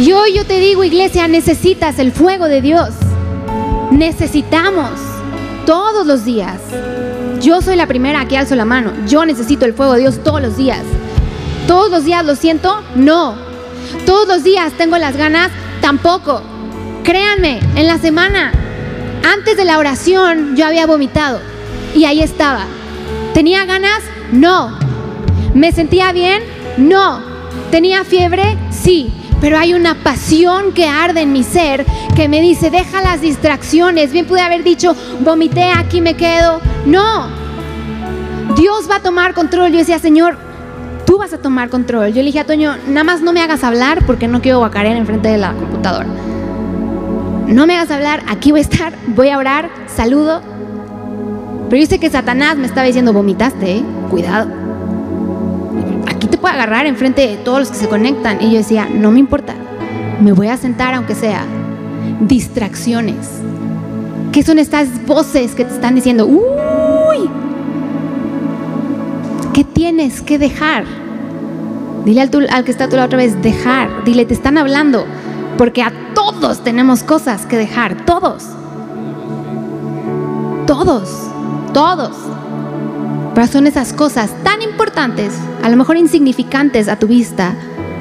Y 0.00 0.10
hoy 0.10 0.34
yo 0.34 0.44
te 0.44 0.58
digo, 0.58 0.82
iglesia, 0.82 1.28
necesitas 1.28 2.00
el 2.00 2.10
fuego 2.10 2.46
de 2.46 2.60
Dios. 2.60 2.90
Necesitamos 3.92 4.90
todos 5.64 6.04
los 6.06 6.24
días. 6.24 6.60
Yo 7.40 7.62
soy 7.62 7.76
la 7.76 7.86
primera 7.86 8.26
que 8.26 8.36
alzo 8.36 8.56
la 8.56 8.64
mano. 8.64 8.92
Yo 9.06 9.24
necesito 9.24 9.64
el 9.64 9.74
fuego 9.74 9.94
de 9.94 10.00
Dios 10.00 10.24
todos 10.24 10.42
los 10.42 10.56
días. 10.56 10.82
¿Todos 11.68 11.90
los 11.90 12.04
días 12.06 12.24
lo 12.24 12.34
siento? 12.34 12.82
No. 12.94 13.36
¿Todos 14.06 14.26
los 14.26 14.42
días 14.42 14.72
tengo 14.78 14.96
las 14.96 15.18
ganas? 15.18 15.50
Tampoco. 15.82 16.40
Créanme, 17.04 17.60
en 17.76 17.86
la 17.86 17.98
semana, 17.98 18.52
antes 19.22 19.54
de 19.58 19.66
la 19.66 19.76
oración, 19.76 20.56
yo 20.56 20.64
había 20.64 20.86
vomitado. 20.86 21.40
Y 21.94 22.06
ahí 22.06 22.22
estaba. 22.22 22.64
¿Tenía 23.34 23.66
ganas? 23.66 24.00
No. 24.32 24.78
¿Me 25.52 25.70
sentía 25.72 26.10
bien? 26.12 26.42
No. 26.78 27.20
¿Tenía 27.70 28.02
fiebre? 28.04 28.56
Sí. 28.70 29.12
Pero 29.38 29.58
hay 29.58 29.74
una 29.74 29.94
pasión 29.94 30.72
que 30.72 30.88
arde 30.88 31.20
en 31.20 31.34
mi 31.34 31.44
ser 31.44 31.84
que 32.16 32.28
me 32.28 32.40
dice, 32.40 32.70
deja 32.70 33.02
las 33.02 33.20
distracciones. 33.20 34.10
Bien 34.10 34.24
pude 34.24 34.40
haber 34.40 34.64
dicho, 34.64 34.96
vomité, 35.20 35.70
aquí 35.70 36.00
me 36.00 36.14
quedo. 36.14 36.62
No. 36.86 37.28
Dios 38.56 38.88
va 38.90 38.96
a 38.96 39.02
tomar 39.02 39.34
control. 39.34 39.70
Yo 39.70 39.78
decía, 39.78 39.98
Señor, 39.98 40.47
vas 41.18 41.32
a 41.32 41.38
tomar 41.38 41.68
control. 41.68 42.08
Yo 42.08 42.22
le 42.22 42.26
dije 42.26 42.40
a 42.40 42.46
Toño, 42.46 42.76
nada 42.88 43.04
más 43.04 43.20
no 43.20 43.32
me 43.32 43.40
hagas 43.40 43.64
hablar 43.64 44.06
porque 44.06 44.28
no 44.28 44.40
quiero 44.40 44.58
guacarear 44.58 44.96
enfrente 44.96 45.28
de 45.28 45.38
la 45.38 45.52
computadora. 45.52 46.06
No 47.46 47.66
me 47.66 47.76
hagas 47.76 47.90
hablar, 47.90 48.22
aquí 48.28 48.50
voy 48.50 48.60
a 48.60 48.62
estar, 48.62 48.92
voy 49.08 49.28
a 49.30 49.38
orar, 49.38 49.70
saludo. 49.86 50.40
Pero 51.68 51.82
yo 51.82 51.86
sé 51.86 51.98
que 51.98 52.08
Satanás 52.08 52.56
me 52.56 52.66
estaba 52.66 52.86
diciendo, 52.86 53.12
vomitaste, 53.12 53.78
¿eh? 53.78 53.84
cuidado. 54.10 54.50
Aquí 56.06 56.26
te 56.28 56.38
puedo 56.38 56.54
agarrar 56.54 56.86
enfrente 56.86 57.26
de 57.26 57.36
todos 57.36 57.58
los 57.60 57.70
que 57.70 57.76
se 57.76 57.88
conectan. 57.88 58.40
Y 58.40 58.52
yo 58.52 58.58
decía, 58.58 58.88
no 58.90 59.10
me 59.10 59.18
importa, 59.18 59.54
me 60.20 60.32
voy 60.32 60.48
a 60.48 60.56
sentar 60.56 60.94
aunque 60.94 61.14
sea. 61.14 61.44
Distracciones. 62.20 63.40
¿Qué 64.32 64.42
son 64.42 64.58
estas 64.58 65.04
voces 65.06 65.54
que 65.54 65.64
te 65.64 65.74
están 65.74 65.94
diciendo, 65.94 66.26
uy, 66.26 67.28
¿Qué 69.58 69.64
tienes 69.64 70.22
que 70.22 70.38
dejar? 70.38 70.84
Dile 72.08 72.22
al, 72.22 72.64
que 72.64 72.70
está 72.70 72.84
a 72.84 72.88
tu 72.88 72.96
lado 72.96 73.04
otra 73.04 73.18
vez, 73.18 73.42
dejar. 73.42 74.02
Dile, 74.06 74.24
te 74.24 74.32
están 74.32 74.56
hablando. 74.56 75.04
Porque 75.58 75.82
a 75.82 75.92
todos 76.14 76.64
tenemos 76.64 77.02
cosas 77.02 77.44
que 77.44 77.58
dejar. 77.58 78.06
Todos. 78.06 78.46
Todos. 80.66 81.28
Todos. 81.74 82.16
Pero 83.34 83.46
son 83.46 83.66
esas 83.66 83.92
cosas 83.92 84.32
tan 84.42 84.62
importantes, 84.62 85.38
a 85.62 85.68
lo 85.68 85.76
mejor 85.76 85.98
insignificantes 85.98 86.88
a 86.88 86.98
tu 86.98 87.08
vista, 87.08 87.54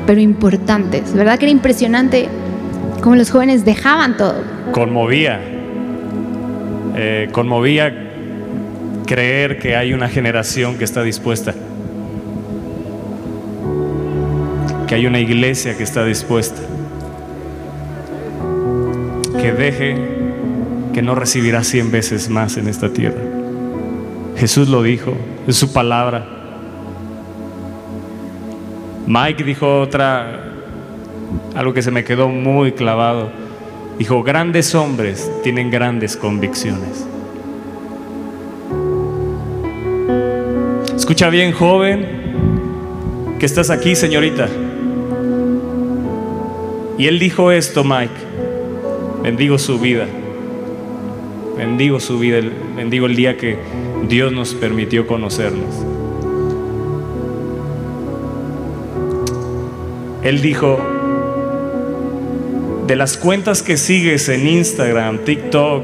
pero 0.06 0.22
importantes. 0.22 1.14
¿Verdad 1.14 1.38
que 1.38 1.44
era 1.44 1.52
impresionante 1.52 2.30
cómo 3.04 3.18
los 3.18 3.30
jóvenes 3.30 3.66
dejaban 3.66 4.16
todo? 4.16 4.42
Conmovía. 4.72 5.42
Eh, 6.96 7.28
conmovía 7.34 7.94
creer 9.06 9.60
que 9.60 9.76
hay 9.76 9.94
una 9.94 10.08
generación 10.08 10.78
que 10.78 10.86
está 10.86 11.04
dispuesta, 11.04 11.54
que 14.88 14.96
hay 14.96 15.06
una 15.06 15.20
iglesia 15.20 15.76
que 15.76 15.84
está 15.84 16.06
dispuesta, 16.06 16.62
que 19.40 19.52
deje 19.52 19.98
que 20.94 21.02
no 21.02 21.14
recibirá 21.14 21.64
cien 21.64 21.92
veces 21.92 22.30
más 22.30 22.58
en 22.58 22.68
esta 22.68 22.90
tierra. 22.90 23.22
Jesús 24.38 24.70
lo 24.70 24.82
dijo, 24.82 25.14
es 25.46 25.58
su 25.58 25.74
palabra. 25.74 26.26
Mike 29.06 29.44
dijo 29.44 29.82
otra, 29.82 30.54
algo 31.56 31.74
que 31.74 31.82
se 31.82 31.92
me 31.92 32.04
quedó 32.04 32.30
muy 32.30 32.72
clavado. 32.72 33.30
Dijo, 34.00 34.24
grandes 34.24 34.74
hombres 34.74 35.30
tienen 35.44 35.70
grandes 35.70 36.16
convicciones. 36.16 37.06
Escucha 40.96 41.30
bien, 41.30 41.52
joven, 41.52 42.06
que 43.40 43.46
estás 43.46 43.70
aquí, 43.70 43.96
señorita. 43.96 44.48
Y 46.98 47.08
él 47.08 47.20
dijo 47.20 47.52
esto, 47.52 47.84
Mike. 47.84 48.14
Bendigo 49.24 49.58
su 49.58 49.80
vida. 49.80 50.08
Bendigo 51.58 52.00
su 52.00 52.20
vida. 52.20 52.40
Bendigo 52.76 53.06
el 53.06 53.16
día 53.16 53.38
que 53.38 53.58
Dios 54.08 54.32
nos 54.32 54.54
permitió 54.54 55.06
conocernos. 55.08 55.76
Él 60.24 60.42
dijo, 60.42 60.80
de 62.88 62.96
las 62.96 63.18
cuentas 63.18 63.62
que 63.62 63.78
sigues 63.78 64.28
en 64.30 64.48
Instagram, 64.48 65.20
TikTok, 65.20 65.84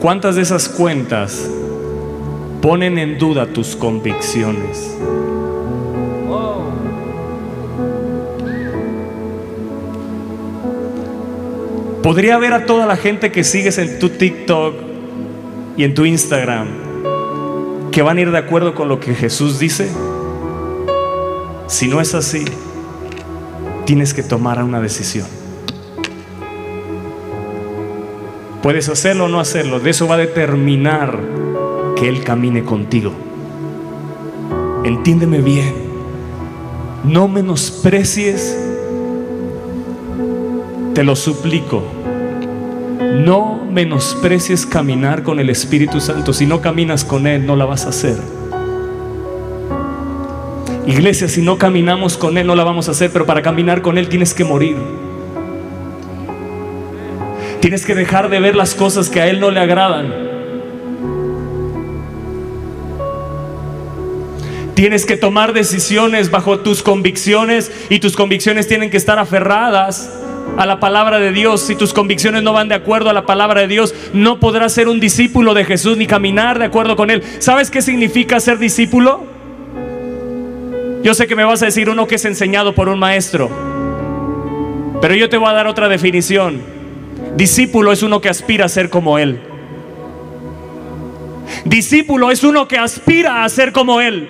¿cuántas 0.00 0.36
de 0.36 0.42
esas 0.42 0.68
cuentas 0.68 1.48
ponen 2.60 2.98
en 2.98 3.18
duda 3.18 3.46
tus 3.46 3.74
convicciones. 3.74 4.94
Podría 12.02 12.38
ver 12.38 12.54
a 12.54 12.64
toda 12.64 12.86
la 12.86 12.96
gente 12.96 13.30
que 13.30 13.44
sigues 13.44 13.76
en 13.78 13.98
tu 13.98 14.08
TikTok 14.08 14.74
y 15.76 15.84
en 15.84 15.94
tu 15.94 16.04
Instagram 16.06 16.68
que 17.90 18.02
van 18.02 18.18
a 18.18 18.20
ir 18.20 18.30
de 18.30 18.38
acuerdo 18.38 18.74
con 18.74 18.88
lo 18.88 19.00
que 19.00 19.14
Jesús 19.14 19.58
dice. 19.58 19.90
Si 21.66 21.88
no 21.88 22.00
es 22.00 22.14
así, 22.14 22.44
tienes 23.84 24.14
que 24.14 24.22
tomar 24.22 24.62
una 24.62 24.80
decisión. 24.80 25.26
Puedes 28.62 28.88
hacerlo 28.88 29.24
o 29.24 29.28
no 29.28 29.40
hacerlo, 29.40 29.80
de 29.80 29.90
eso 29.90 30.06
va 30.06 30.14
a 30.14 30.18
determinar 30.18 31.18
que 31.96 32.08
Él 32.08 32.22
camine 32.22 32.64
contigo. 32.64 33.12
Entiéndeme 34.84 35.40
bien, 35.40 35.74
no 37.04 37.28
menosprecies 37.28 38.69
te 41.00 41.04
lo 41.04 41.16
suplico, 41.16 41.82
no 43.24 43.66
menosprecies 43.72 44.66
caminar 44.66 45.22
con 45.22 45.40
el 45.40 45.48
Espíritu 45.48 45.98
Santo. 45.98 46.34
Si 46.34 46.44
no 46.44 46.60
caminas 46.60 47.06
con 47.06 47.26
Él, 47.26 47.46
no 47.46 47.56
la 47.56 47.64
vas 47.64 47.86
a 47.86 47.88
hacer. 47.88 48.18
Iglesia, 50.86 51.26
si 51.26 51.40
no 51.40 51.56
caminamos 51.56 52.18
con 52.18 52.36
Él, 52.36 52.46
no 52.46 52.54
la 52.54 52.64
vamos 52.64 52.88
a 52.88 52.90
hacer, 52.90 53.10
pero 53.10 53.24
para 53.24 53.40
caminar 53.40 53.80
con 53.80 53.96
Él 53.96 54.10
tienes 54.10 54.34
que 54.34 54.44
morir. 54.44 54.76
Tienes 57.60 57.86
que 57.86 57.94
dejar 57.94 58.28
de 58.28 58.38
ver 58.38 58.54
las 58.54 58.74
cosas 58.74 59.08
que 59.08 59.22
a 59.22 59.28
Él 59.28 59.40
no 59.40 59.50
le 59.50 59.60
agradan. 59.60 60.12
Tienes 64.74 65.06
que 65.06 65.16
tomar 65.16 65.54
decisiones 65.54 66.30
bajo 66.30 66.58
tus 66.58 66.82
convicciones 66.82 67.72
y 67.88 68.00
tus 68.00 68.16
convicciones 68.16 68.68
tienen 68.68 68.90
que 68.90 68.98
estar 68.98 69.18
aferradas 69.18 70.19
a 70.60 70.66
la 70.66 70.78
palabra 70.78 71.18
de 71.18 71.32
Dios. 71.32 71.62
Si 71.62 71.74
tus 71.74 71.94
convicciones 71.94 72.42
no 72.42 72.52
van 72.52 72.68
de 72.68 72.74
acuerdo 72.74 73.08
a 73.08 73.14
la 73.14 73.24
palabra 73.24 73.62
de 73.62 73.66
Dios, 73.66 73.94
no 74.12 74.38
podrás 74.40 74.74
ser 74.74 74.88
un 74.88 75.00
discípulo 75.00 75.54
de 75.54 75.64
Jesús 75.64 75.96
ni 75.96 76.06
caminar 76.06 76.58
de 76.58 76.66
acuerdo 76.66 76.96
con 76.96 77.10
Él. 77.10 77.22
¿Sabes 77.38 77.70
qué 77.70 77.80
significa 77.80 78.38
ser 78.40 78.58
discípulo? 78.58 79.24
Yo 81.02 81.14
sé 81.14 81.26
que 81.26 81.34
me 81.34 81.44
vas 81.44 81.62
a 81.62 81.64
decir 81.64 81.88
uno 81.88 82.06
que 82.06 82.16
es 82.16 82.24
enseñado 82.26 82.74
por 82.74 82.90
un 82.90 82.98
maestro, 82.98 83.48
pero 85.00 85.14
yo 85.14 85.30
te 85.30 85.38
voy 85.38 85.48
a 85.48 85.54
dar 85.54 85.66
otra 85.66 85.88
definición. 85.88 86.60
Discípulo 87.36 87.90
es 87.90 88.02
uno 88.02 88.20
que 88.20 88.28
aspira 88.28 88.66
a 88.66 88.68
ser 88.68 88.90
como 88.90 89.18
Él. 89.18 89.40
Discípulo 91.64 92.30
es 92.30 92.44
uno 92.44 92.68
que 92.68 92.76
aspira 92.76 93.44
a 93.44 93.48
ser 93.48 93.72
como 93.72 94.02
Él. 94.02 94.28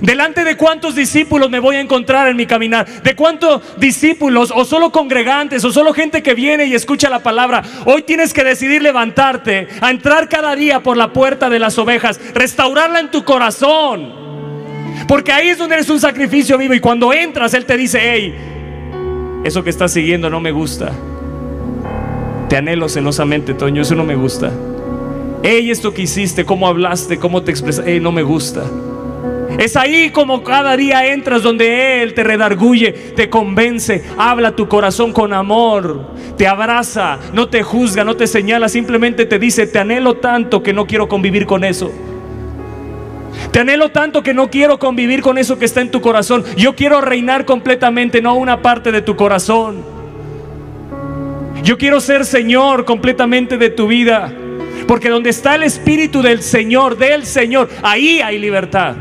¿Delante 0.00 0.44
de 0.44 0.56
cuántos 0.56 0.94
discípulos 0.94 1.50
me 1.50 1.58
voy 1.58 1.76
a 1.76 1.80
encontrar 1.80 2.28
en 2.28 2.36
mi 2.36 2.46
caminar? 2.46 3.02
¿De 3.02 3.14
cuántos 3.14 3.62
discípulos 3.78 4.52
o 4.54 4.64
solo 4.64 4.90
congregantes 4.90 5.64
o 5.64 5.72
solo 5.72 5.92
gente 5.92 6.22
que 6.22 6.34
viene 6.34 6.64
y 6.64 6.74
escucha 6.74 7.10
la 7.10 7.18
palabra? 7.18 7.62
Hoy 7.84 8.02
tienes 8.02 8.32
que 8.32 8.44
decidir 8.44 8.82
levantarte, 8.82 9.68
a 9.80 9.90
entrar 9.90 10.28
cada 10.28 10.56
día 10.56 10.80
por 10.80 10.96
la 10.96 11.12
puerta 11.12 11.50
de 11.50 11.58
las 11.58 11.78
ovejas, 11.78 12.20
restaurarla 12.32 13.00
en 13.00 13.10
tu 13.10 13.24
corazón. 13.24 14.22
Porque 15.08 15.32
ahí 15.32 15.48
es 15.48 15.58
donde 15.58 15.74
eres 15.74 15.90
un 15.90 16.00
sacrificio 16.00 16.56
vivo 16.56 16.74
y 16.74 16.80
cuando 16.80 17.12
entras 17.12 17.52
Él 17.52 17.66
te 17.66 17.76
dice, 17.76 18.00
hey, 18.02 18.34
eso 19.44 19.62
que 19.62 19.70
estás 19.70 19.92
siguiendo 19.92 20.30
no 20.30 20.40
me 20.40 20.52
gusta. 20.52 20.92
Te 22.48 22.56
anhelo 22.56 22.88
celosamente, 22.88 23.52
Toño, 23.54 23.82
eso 23.82 23.94
no 23.94 24.04
me 24.04 24.14
gusta. 24.14 24.50
Hey, 25.42 25.70
esto 25.70 25.92
que 25.92 26.02
hiciste, 26.02 26.44
cómo 26.44 26.68
hablaste, 26.68 27.18
cómo 27.18 27.42
te 27.42 27.50
expresaste, 27.50 27.92
hey, 27.92 28.00
no 28.00 28.12
me 28.12 28.22
gusta. 28.22 28.62
Es 29.58 29.76
ahí 29.76 30.10
como 30.10 30.42
cada 30.42 30.76
día 30.76 31.12
entras 31.12 31.42
donde 31.42 32.02
Él 32.02 32.14
te 32.14 32.24
redarguye, 32.24 32.92
te 32.92 33.28
convence, 33.28 34.02
habla 34.16 34.56
tu 34.56 34.66
corazón 34.66 35.12
con 35.12 35.32
amor, 35.32 36.14
te 36.36 36.46
abraza, 36.46 37.18
no 37.32 37.48
te 37.48 37.62
juzga, 37.62 38.02
no 38.04 38.16
te 38.16 38.26
señala, 38.26 38.68
simplemente 38.68 39.26
te 39.26 39.38
dice, 39.38 39.66
te 39.66 39.78
anhelo 39.78 40.14
tanto 40.14 40.62
que 40.62 40.72
no 40.72 40.86
quiero 40.86 41.08
convivir 41.08 41.46
con 41.46 41.64
eso. 41.64 41.92
Te 43.50 43.60
anhelo 43.60 43.90
tanto 43.90 44.22
que 44.22 44.34
no 44.34 44.50
quiero 44.50 44.78
convivir 44.78 45.20
con 45.20 45.36
eso 45.36 45.58
que 45.58 45.66
está 45.66 45.80
en 45.80 45.90
tu 45.90 46.00
corazón. 46.00 46.44
Yo 46.56 46.74
quiero 46.74 47.00
reinar 47.00 47.44
completamente, 47.44 48.22
no 48.22 48.34
una 48.34 48.62
parte 48.62 48.92
de 48.92 49.02
tu 49.02 49.16
corazón. 49.16 49.84
Yo 51.62 51.76
quiero 51.78 52.00
ser 52.00 52.24
Señor 52.24 52.84
completamente 52.84 53.58
de 53.58 53.70
tu 53.70 53.86
vida. 53.86 54.32
Porque 54.88 55.10
donde 55.10 55.30
está 55.30 55.54
el 55.54 55.62
Espíritu 55.62 56.22
del 56.22 56.42
Señor, 56.42 56.96
del 56.96 57.24
Señor, 57.24 57.68
ahí 57.82 58.20
hay 58.20 58.38
libertad. 58.38 58.96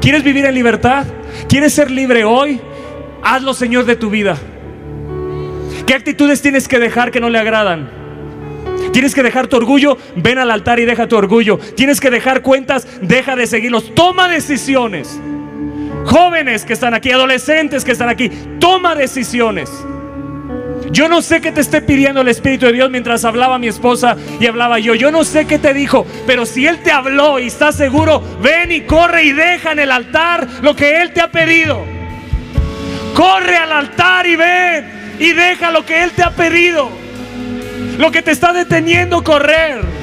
¿Quieres 0.00 0.24
vivir 0.24 0.46
en 0.46 0.54
libertad? 0.54 1.06
¿Quieres 1.48 1.74
ser 1.74 1.90
libre 1.90 2.24
hoy? 2.24 2.60
Hazlo 3.22 3.52
Señor 3.52 3.84
de 3.84 3.96
tu 3.96 4.08
vida. 4.08 4.36
¿Qué 5.86 5.94
actitudes 5.94 6.40
tienes 6.40 6.68
que 6.68 6.78
dejar 6.78 7.10
que 7.10 7.20
no 7.20 7.28
le 7.28 7.38
agradan? 7.38 7.90
Tienes 8.92 9.14
que 9.14 9.22
dejar 9.22 9.46
tu 9.46 9.56
orgullo, 9.56 9.98
ven 10.16 10.38
al 10.38 10.50
altar 10.50 10.80
y 10.80 10.84
deja 10.84 11.06
tu 11.06 11.16
orgullo. 11.16 11.58
Tienes 11.76 12.00
que 12.00 12.10
dejar 12.10 12.42
cuentas, 12.42 12.88
deja 13.02 13.36
de 13.36 13.46
seguirlos. 13.46 13.94
Toma 13.94 14.28
decisiones. 14.28 15.20
Jóvenes 16.06 16.64
que 16.64 16.72
están 16.72 16.94
aquí, 16.94 17.10
adolescentes 17.10 17.84
que 17.84 17.92
están 17.92 18.08
aquí, 18.08 18.30
toma 18.58 18.94
decisiones. 18.94 19.70
Yo 20.92 21.08
no 21.08 21.22
sé 21.22 21.40
qué 21.40 21.52
te 21.52 21.60
esté 21.60 21.82
pidiendo 21.82 22.20
el 22.20 22.28
Espíritu 22.28 22.66
de 22.66 22.72
Dios 22.72 22.90
mientras 22.90 23.24
hablaba 23.24 23.58
mi 23.58 23.68
esposa 23.68 24.16
y 24.40 24.46
hablaba 24.46 24.78
yo. 24.80 24.94
Yo 24.94 25.12
no 25.12 25.24
sé 25.24 25.46
qué 25.46 25.58
te 25.58 25.72
dijo, 25.72 26.04
pero 26.26 26.44
si 26.46 26.66
Él 26.66 26.82
te 26.82 26.90
habló 26.90 27.38
y 27.38 27.46
está 27.46 27.70
seguro, 27.70 28.22
ven 28.42 28.72
y 28.72 28.80
corre 28.82 29.24
y 29.24 29.32
deja 29.32 29.72
en 29.72 29.78
el 29.78 29.92
altar 29.92 30.46
lo 30.62 30.74
que 30.74 31.00
Él 31.00 31.12
te 31.12 31.20
ha 31.20 31.30
pedido. 31.30 31.84
Corre 33.14 33.56
al 33.56 33.72
altar 33.72 34.26
y 34.26 34.36
ven 34.36 35.16
y 35.20 35.32
deja 35.32 35.70
lo 35.70 35.86
que 35.86 36.02
Él 36.02 36.10
te 36.10 36.22
ha 36.24 36.30
pedido. 36.30 36.90
Lo 37.98 38.10
que 38.10 38.22
te 38.22 38.32
está 38.32 38.52
deteniendo 38.52 39.22
correr. 39.22 40.00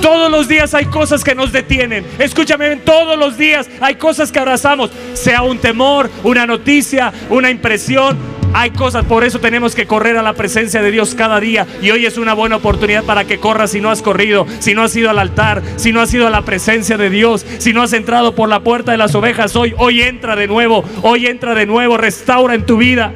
Todos 0.00 0.30
los 0.30 0.48
días 0.48 0.74
hay 0.74 0.86
cosas 0.86 1.22
que 1.22 1.34
nos 1.34 1.52
detienen. 1.52 2.04
Escúchame, 2.18 2.76
todos 2.76 3.16
los 3.18 3.36
días 3.36 3.68
hay 3.80 3.94
cosas 3.94 4.32
que 4.32 4.38
abrazamos. 4.38 4.90
Sea 5.14 5.42
un 5.42 5.58
temor, 5.58 6.10
una 6.24 6.44
noticia, 6.44 7.12
una 7.30 7.50
impresión, 7.50 8.18
hay 8.54 8.70
cosas, 8.70 9.04
por 9.04 9.24
eso 9.24 9.40
tenemos 9.40 9.74
que 9.74 9.86
correr 9.86 10.16
a 10.16 10.22
la 10.22 10.34
presencia 10.34 10.82
de 10.82 10.90
Dios 10.90 11.14
cada 11.14 11.40
día. 11.40 11.66
Y 11.80 11.90
hoy 11.90 12.06
es 12.06 12.18
una 12.18 12.34
buena 12.34 12.56
oportunidad 12.56 13.04
para 13.04 13.24
que 13.24 13.38
corras 13.38 13.70
si 13.70 13.80
no 13.80 13.90
has 13.90 14.02
corrido, 14.02 14.46
si 14.58 14.74
no 14.74 14.82
has 14.82 14.94
ido 14.94 15.10
al 15.10 15.18
altar, 15.18 15.62
si 15.76 15.92
no 15.92 16.00
has 16.00 16.12
ido 16.12 16.26
a 16.26 16.30
la 16.30 16.42
presencia 16.42 16.96
de 16.96 17.08
Dios, 17.08 17.46
si 17.58 17.72
no 17.72 17.82
has 17.82 17.92
entrado 17.92 18.34
por 18.34 18.48
la 18.48 18.60
puerta 18.60 18.92
de 18.92 18.98
las 18.98 19.14
ovejas 19.14 19.56
hoy. 19.56 19.74
Hoy 19.78 20.02
entra 20.02 20.36
de 20.36 20.46
nuevo, 20.46 20.84
hoy 21.02 21.26
entra 21.26 21.54
de 21.54 21.66
nuevo, 21.66 21.96
restaura 21.96 22.54
en 22.54 22.66
tu 22.66 22.76
vida. 22.76 23.12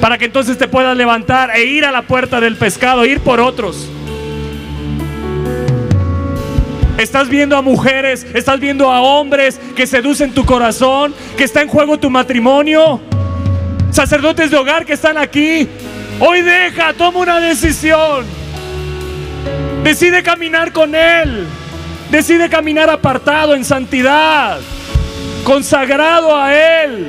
Para 0.00 0.16
que 0.16 0.26
entonces 0.26 0.56
te 0.56 0.68
puedas 0.68 0.96
levantar 0.96 1.50
e 1.56 1.64
ir 1.64 1.84
a 1.84 1.92
la 1.92 2.02
puerta 2.02 2.40
del 2.40 2.56
pescado, 2.56 3.04
ir 3.04 3.20
por 3.20 3.40
otros. 3.40 3.88
Estás 6.96 7.28
viendo 7.28 7.56
a 7.56 7.62
mujeres, 7.62 8.26
estás 8.34 8.60
viendo 8.60 8.90
a 8.90 9.00
hombres 9.00 9.58
que 9.74 9.86
seducen 9.86 10.32
tu 10.32 10.44
corazón, 10.44 11.14
que 11.36 11.44
está 11.44 11.62
en 11.62 11.68
juego 11.68 11.98
tu 11.98 12.10
matrimonio 12.10 13.00
sacerdotes 13.90 14.50
de 14.50 14.56
hogar 14.56 14.84
que 14.86 14.94
están 14.94 15.18
aquí, 15.18 15.68
hoy 16.18 16.42
deja, 16.42 16.92
toma 16.94 17.20
una 17.20 17.40
decisión. 17.40 18.24
Decide 19.82 20.22
caminar 20.22 20.72
con 20.72 20.94
Él. 20.94 21.46
Decide 22.10 22.48
caminar 22.48 22.90
apartado 22.90 23.54
en 23.54 23.64
santidad, 23.64 24.58
consagrado 25.44 26.36
a 26.36 26.52
Él. 26.54 27.06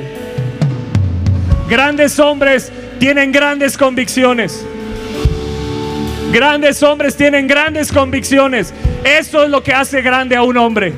Grandes 1.68 2.18
hombres 2.20 2.70
tienen 3.00 3.32
grandes 3.32 3.76
convicciones. 3.76 4.64
Grandes 6.32 6.82
hombres 6.82 7.16
tienen 7.16 7.48
grandes 7.48 7.90
convicciones. 7.90 8.72
Eso 9.04 9.42
es 9.42 9.50
lo 9.50 9.62
que 9.62 9.74
hace 9.74 10.02
grande 10.02 10.36
a 10.36 10.42
un 10.42 10.56
hombre. 10.56 10.92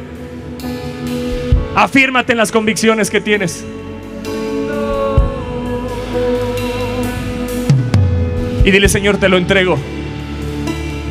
Afírmate 1.74 2.32
en 2.32 2.38
las 2.38 2.52
convicciones 2.52 3.10
que 3.10 3.20
tienes. 3.20 3.64
Y 8.64 8.70
dile, 8.70 8.88
Señor, 8.88 9.18
te 9.18 9.28
lo 9.28 9.36
entrego. 9.36 9.78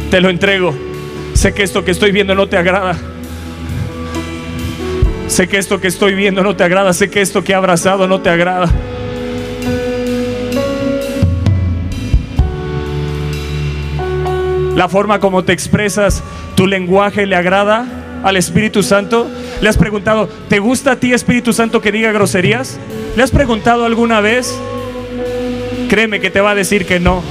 Te 0.09 0.19
lo 0.21 0.29
entrego. 0.29 0.73
Sé 1.33 1.53
que 1.53 1.61
esto 1.61 1.85
que 1.85 1.91
estoy 1.91 2.11
viendo 2.11 2.33
no 2.33 2.47
te 2.47 2.57
agrada. 2.57 2.97
Sé 5.27 5.47
que 5.47 5.57
esto 5.57 5.79
que 5.79 5.87
estoy 5.87 6.15
viendo 6.15 6.41
no 6.41 6.55
te 6.55 6.63
agrada. 6.63 6.93
Sé 6.93 7.11
que 7.11 7.21
esto 7.21 7.43
que 7.43 7.51
he 7.51 7.55
abrazado 7.55 8.07
no 8.07 8.21
te 8.21 8.29
agrada. 8.29 8.69
La 14.75 14.89
forma 14.89 15.19
como 15.19 15.43
te 15.43 15.53
expresas, 15.53 16.23
tu 16.55 16.65
lenguaje 16.65 17.27
le 17.27 17.35
agrada 17.35 17.85
al 18.23 18.35
Espíritu 18.35 18.81
Santo. 18.81 19.29
¿Le 19.61 19.69
has 19.69 19.77
preguntado, 19.77 20.27
¿te 20.49 20.57
gusta 20.57 20.93
a 20.93 20.95
ti 20.95 21.13
Espíritu 21.13 21.53
Santo 21.53 21.81
que 21.81 21.91
diga 21.91 22.11
groserías? 22.11 22.79
¿Le 23.15 23.21
has 23.21 23.29
preguntado 23.29 23.85
alguna 23.85 24.21
vez? 24.21 24.59
Créeme 25.93 26.19
que 26.19 26.31
te 26.31 26.41
va 26.41 26.49
a 26.49 26.55
decir 26.55 26.87
que 26.87 26.99
no. 26.99 27.21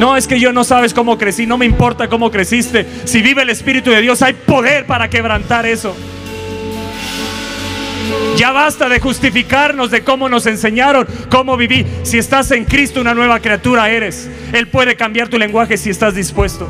No, 0.00 0.16
es 0.16 0.26
que 0.26 0.40
yo 0.40 0.52
no 0.52 0.64
sabes 0.64 0.92
cómo 0.92 1.16
crecí, 1.16 1.46
no 1.46 1.56
me 1.56 1.64
importa 1.64 2.08
cómo 2.08 2.32
creciste. 2.32 2.84
Si 3.04 3.22
vive 3.22 3.42
el 3.42 3.50
Espíritu 3.50 3.90
de 3.90 4.00
Dios, 4.00 4.20
hay 4.20 4.32
poder 4.32 4.84
para 4.84 5.08
quebrantar 5.08 5.64
eso. 5.64 5.94
Ya 8.36 8.50
basta 8.50 8.88
de 8.88 8.98
justificarnos 8.98 9.92
de 9.92 10.02
cómo 10.02 10.28
nos 10.28 10.44
enseñaron, 10.46 11.06
cómo 11.30 11.56
viví. 11.56 11.86
Si 12.02 12.18
estás 12.18 12.50
en 12.50 12.64
Cristo, 12.64 13.00
una 13.00 13.14
nueva 13.14 13.38
criatura 13.38 13.88
eres. 13.88 14.28
Él 14.52 14.66
puede 14.66 14.96
cambiar 14.96 15.28
tu 15.28 15.38
lenguaje 15.38 15.76
si 15.76 15.88
estás 15.88 16.16
dispuesto. 16.16 16.68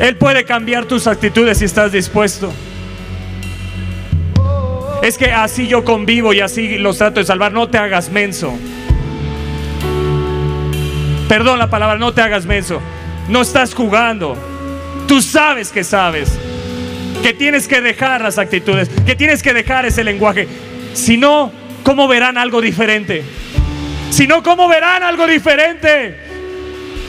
Él 0.00 0.16
puede 0.16 0.44
cambiar 0.44 0.86
tus 0.86 1.06
actitudes 1.06 1.58
si 1.58 1.64
estás 1.64 1.92
dispuesto. 1.92 2.52
Es 5.06 5.16
que 5.16 5.30
así 5.30 5.68
yo 5.68 5.84
convivo 5.84 6.32
y 6.32 6.40
así 6.40 6.78
los 6.78 6.98
trato 6.98 7.20
de 7.20 7.26
salvar. 7.26 7.52
No 7.52 7.68
te 7.68 7.78
hagas 7.78 8.10
menso. 8.10 8.52
Perdón 11.28 11.60
la 11.60 11.70
palabra, 11.70 11.96
no 11.96 12.12
te 12.12 12.22
hagas 12.22 12.44
menso. 12.44 12.80
No 13.28 13.42
estás 13.42 13.72
jugando. 13.72 14.36
Tú 15.06 15.22
sabes 15.22 15.70
que 15.70 15.84
sabes. 15.84 16.36
Que 17.22 17.32
tienes 17.32 17.68
que 17.68 17.80
dejar 17.80 18.20
las 18.20 18.36
actitudes. 18.36 18.90
Que 19.06 19.14
tienes 19.14 19.44
que 19.44 19.54
dejar 19.54 19.86
ese 19.86 20.02
lenguaje. 20.02 20.48
Si 20.92 21.16
no 21.16 21.52
¿cómo 21.86 22.08
verán 22.08 22.36
algo 22.36 22.60
diferente? 22.60 23.22
Si 24.10 24.26
no, 24.26 24.42
¿cómo 24.42 24.66
verán 24.66 25.04
algo 25.04 25.28
diferente? 25.28 26.18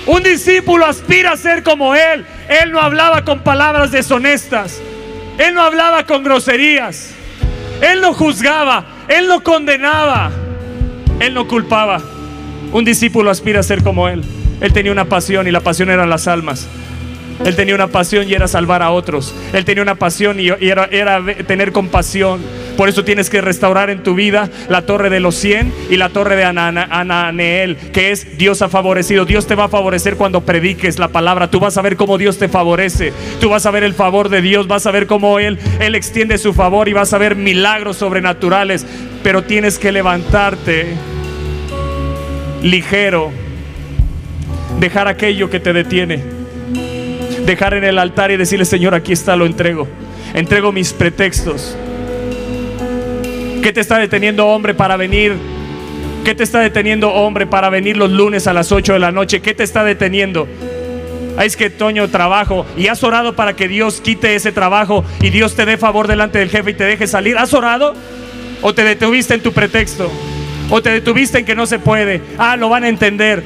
Un 0.05 0.21
discípulo 0.21 0.85
aspira 0.85 1.31
a 1.31 1.35
ser 1.35 1.63
como 1.63 1.95
Él. 1.95 2.23
Él 2.47 2.71
no 2.71 2.79
hablaba 2.79 3.25
con 3.25 3.39
palabras 3.39 3.89
deshonestas. 3.89 4.79
Él 5.39 5.55
no 5.55 5.63
hablaba 5.63 6.05
con 6.05 6.23
groserías. 6.23 7.15
Él 7.81 8.01
no 8.01 8.13
juzgaba. 8.13 8.85
Él 9.07 9.27
no 9.27 9.43
condenaba. 9.43 10.31
Él 11.19 11.33
no 11.33 11.47
culpaba. 11.47 12.01
Un 12.71 12.85
discípulo 12.85 13.29
aspira 13.29 13.59
a 13.59 13.63
ser 13.63 13.83
como 13.83 14.09
Él. 14.09 14.23
Él 14.61 14.73
tenía 14.73 14.91
una 14.91 15.05
pasión 15.05 15.47
y 15.47 15.51
la 15.51 15.61
pasión 15.61 15.89
eran 15.89 16.09
las 16.09 16.27
almas. 16.27 16.67
Él 17.45 17.55
tenía 17.55 17.75
una 17.75 17.87
pasión 17.87 18.27
y 18.27 18.33
era 18.33 18.47
salvar 18.47 18.81
a 18.81 18.91
otros. 18.91 19.33
Él 19.53 19.63
tenía 19.63 19.83
una 19.83 19.95
pasión 19.95 20.39
y 20.39 20.49
era, 20.49 20.85
era 20.85 21.23
tener 21.45 21.71
compasión. 21.71 22.41
Por 22.77 22.89
eso 22.89 23.03
tienes 23.03 23.29
que 23.29 23.41
restaurar 23.41 23.89
en 23.89 24.03
tu 24.03 24.13
vida 24.13 24.49
la 24.69 24.83
torre 24.83 25.09
de 25.09 25.19
los 25.19 25.35
100 25.35 25.73
y 25.89 25.97
la 25.97 26.09
torre 26.09 26.35
de 26.35 26.43
Ananeel, 26.45 27.75
que 27.91 28.11
es 28.11 28.37
Dios 28.37 28.61
ha 28.61 28.69
favorecido. 28.69 29.25
Dios 29.25 29.47
te 29.47 29.55
va 29.55 29.65
a 29.65 29.69
favorecer 29.69 30.15
cuando 30.15 30.41
prediques 30.41 30.99
la 30.99 31.07
palabra. 31.07 31.49
Tú 31.49 31.59
vas 31.59 31.77
a 31.77 31.81
ver 31.81 31.97
cómo 31.97 32.17
Dios 32.17 32.37
te 32.37 32.47
favorece. 32.47 33.11
Tú 33.41 33.49
vas 33.49 33.65
a 33.65 33.71
ver 33.71 33.83
el 33.83 33.93
favor 33.93 34.29
de 34.29 34.41
Dios, 34.41 34.67
vas 34.67 34.85
a 34.85 34.91
ver 34.91 35.07
cómo 35.07 35.39
Él, 35.39 35.57
Él 35.79 35.95
extiende 35.95 36.37
su 36.37 36.53
favor 36.53 36.87
y 36.87 36.93
vas 36.93 37.13
a 37.13 37.17
ver 37.17 37.35
milagros 37.35 37.97
sobrenaturales. 37.97 38.85
Pero 39.23 39.43
tienes 39.43 39.79
que 39.79 39.91
levantarte 39.91 40.93
ligero, 42.61 43.31
dejar 44.79 45.07
aquello 45.07 45.49
que 45.49 45.59
te 45.59 45.73
detiene 45.73 46.37
dejar 47.47 47.73
en 47.73 47.85
el 47.85 47.97
altar 47.97 48.29
y 48.29 48.37
decirle, 48.37 48.65
Señor, 48.65 48.93
aquí 48.93 49.13
está, 49.13 49.35
lo 49.35 49.45
entrego. 49.45 49.87
Entrego 50.33 50.71
mis 50.71 50.93
pretextos. 50.93 51.75
¿Qué 53.67 53.73
te 53.73 53.81
está 53.81 53.99
deteniendo, 53.99 54.47
hombre, 54.47 54.73
para 54.73 54.95
venir? 54.95 55.35
¿Qué 56.23 56.33
te 56.33 56.45
está 56.45 56.61
deteniendo, 56.61 57.11
hombre, 57.11 57.45
para 57.47 57.69
venir 57.69 57.97
los 57.97 58.09
lunes 58.09 58.47
a 58.47 58.53
las 58.53 58.71
8 58.71 58.93
de 58.93 58.99
la 58.99 59.11
noche? 59.11 59.41
¿Qué 59.41 59.53
te 59.53 59.63
está 59.63 59.83
deteniendo? 59.83 60.47
es 61.41 61.57
que 61.57 61.69
Toño 61.69 62.07
trabajo 62.07 62.65
y 62.77 62.87
has 62.87 63.03
orado 63.03 63.35
para 63.35 63.57
que 63.57 63.67
Dios 63.67 63.99
quite 63.99 64.35
ese 64.35 64.53
trabajo 64.53 65.03
y 65.19 65.31
Dios 65.31 65.57
te 65.57 65.65
dé 65.65 65.75
favor 65.75 66.07
delante 66.07 66.39
del 66.39 66.49
jefe 66.49 66.71
y 66.71 66.73
te 66.75 66.85
deje 66.85 67.07
salir. 67.07 67.37
¿Has 67.37 67.53
orado? 67.53 67.93
¿O 68.61 68.73
te 68.73 68.85
detuviste 68.85 69.33
en 69.33 69.43
tu 69.43 69.51
pretexto? 69.51 70.09
¿O 70.69 70.81
te 70.81 70.89
detuviste 70.91 71.39
en 71.39 71.45
que 71.45 71.53
no 71.53 71.65
se 71.65 71.77
puede? 71.77 72.21
Ah, 72.37 72.55
lo 72.55 72.69
van 72.69 72.85
a 72.85 72.87
entender. 72.87 73.43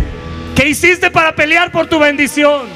¿Qué 0.56 0.70
hiciste 0.70 1.10
para 1.10 1.34
pelear 1.34 1.72
por 1.72 1.88
tu 1.88 1.98
bendición? 1.98 2.68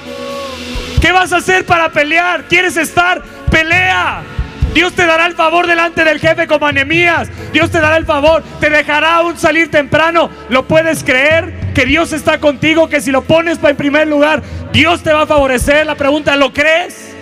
¿Qué 1.00 1.12
vas 1.12 1.32
a 1.32 1.38
hacer 1.38 1.64
para 1.64 1.92
pelear? 1.92 2.46
¿Quieres 2.48 2.76
estar? 2.76 3.22
Pelea. 3.52 4.35
Dios 4.76 4.94
te 4.94 5.06
dará 5.06 5.26
el 5.26 5.36
favor 5.36 5.68
delante 5.68 6.04
del 6.04 6.20
jefe 6.20 6.48
como 6.48 6.68
anemías. 6.68 7.30
Dios 7.54 7.72
te 7.72 7.80
dará 7.80 7.96
el 7.96 8.06
favor. 8.06 8.44
Te 8.60 8.70
dejará 8.70 9.16
aún 9.16 9.38
salir 9.38 9.72
temprano. 9.72 10.30
¿Lo 10.50 10.68
puedes 10.68 11.02
creer? 11.02 11.72
Que 11.74 11.86
Dios 11.86 12.12
está 12.12 12.42
contigo. 12.42 12.90
Que 12.90 13.00
si 13.00 13.10
lo 13.10 13.22
pones 13.22 13.58
en 13.64 13.78
primer 13.78 14.06
lugar, 14.10 14.44
Dios 14.74 15.02
te 15.02 15.14
va 15.14 15.22
a 15.22 15.28
favorecer. 15.28 15.86
La 15.86 15.96
pregunta, 15.96 16.36
¿lo 16.36 16.52
crees? 16.52 17.16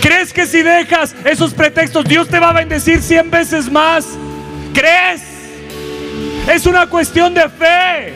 ¿Crees 0.00 0.32
que 0.32 0.46
si 0.46 0.62
dejas 0.62 1.16
esos 1.24 1.52
pretextos, 1.52 2.04
Dios 2.04 2.28
te 2.28 2.38
va 2.38 2.50
a 2.50 2.52
bendecir 2.52 3.02
cien 3.02 3.28
veces 3.28 3.68
más? 3.68 4.06
¿Crees? 4.72 5.22
Es 6.48 6.64
una 6.66 6.86
cuestión 6.86 7.34
de 7.34 7.48
fe. 7.48 8.14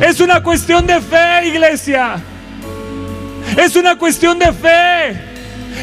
Es 0.00 0.20
una 0.20 0.42
cuestión 0.42 0.86
de 0.86 1.02
fe, 1.02 1.48
iglesia. 1.48 2.16
Es 3.56 3.76
una 3.76 3.96
cuestión 3.96 4.38
de 4.38 4.52
fe. 4.52 5.20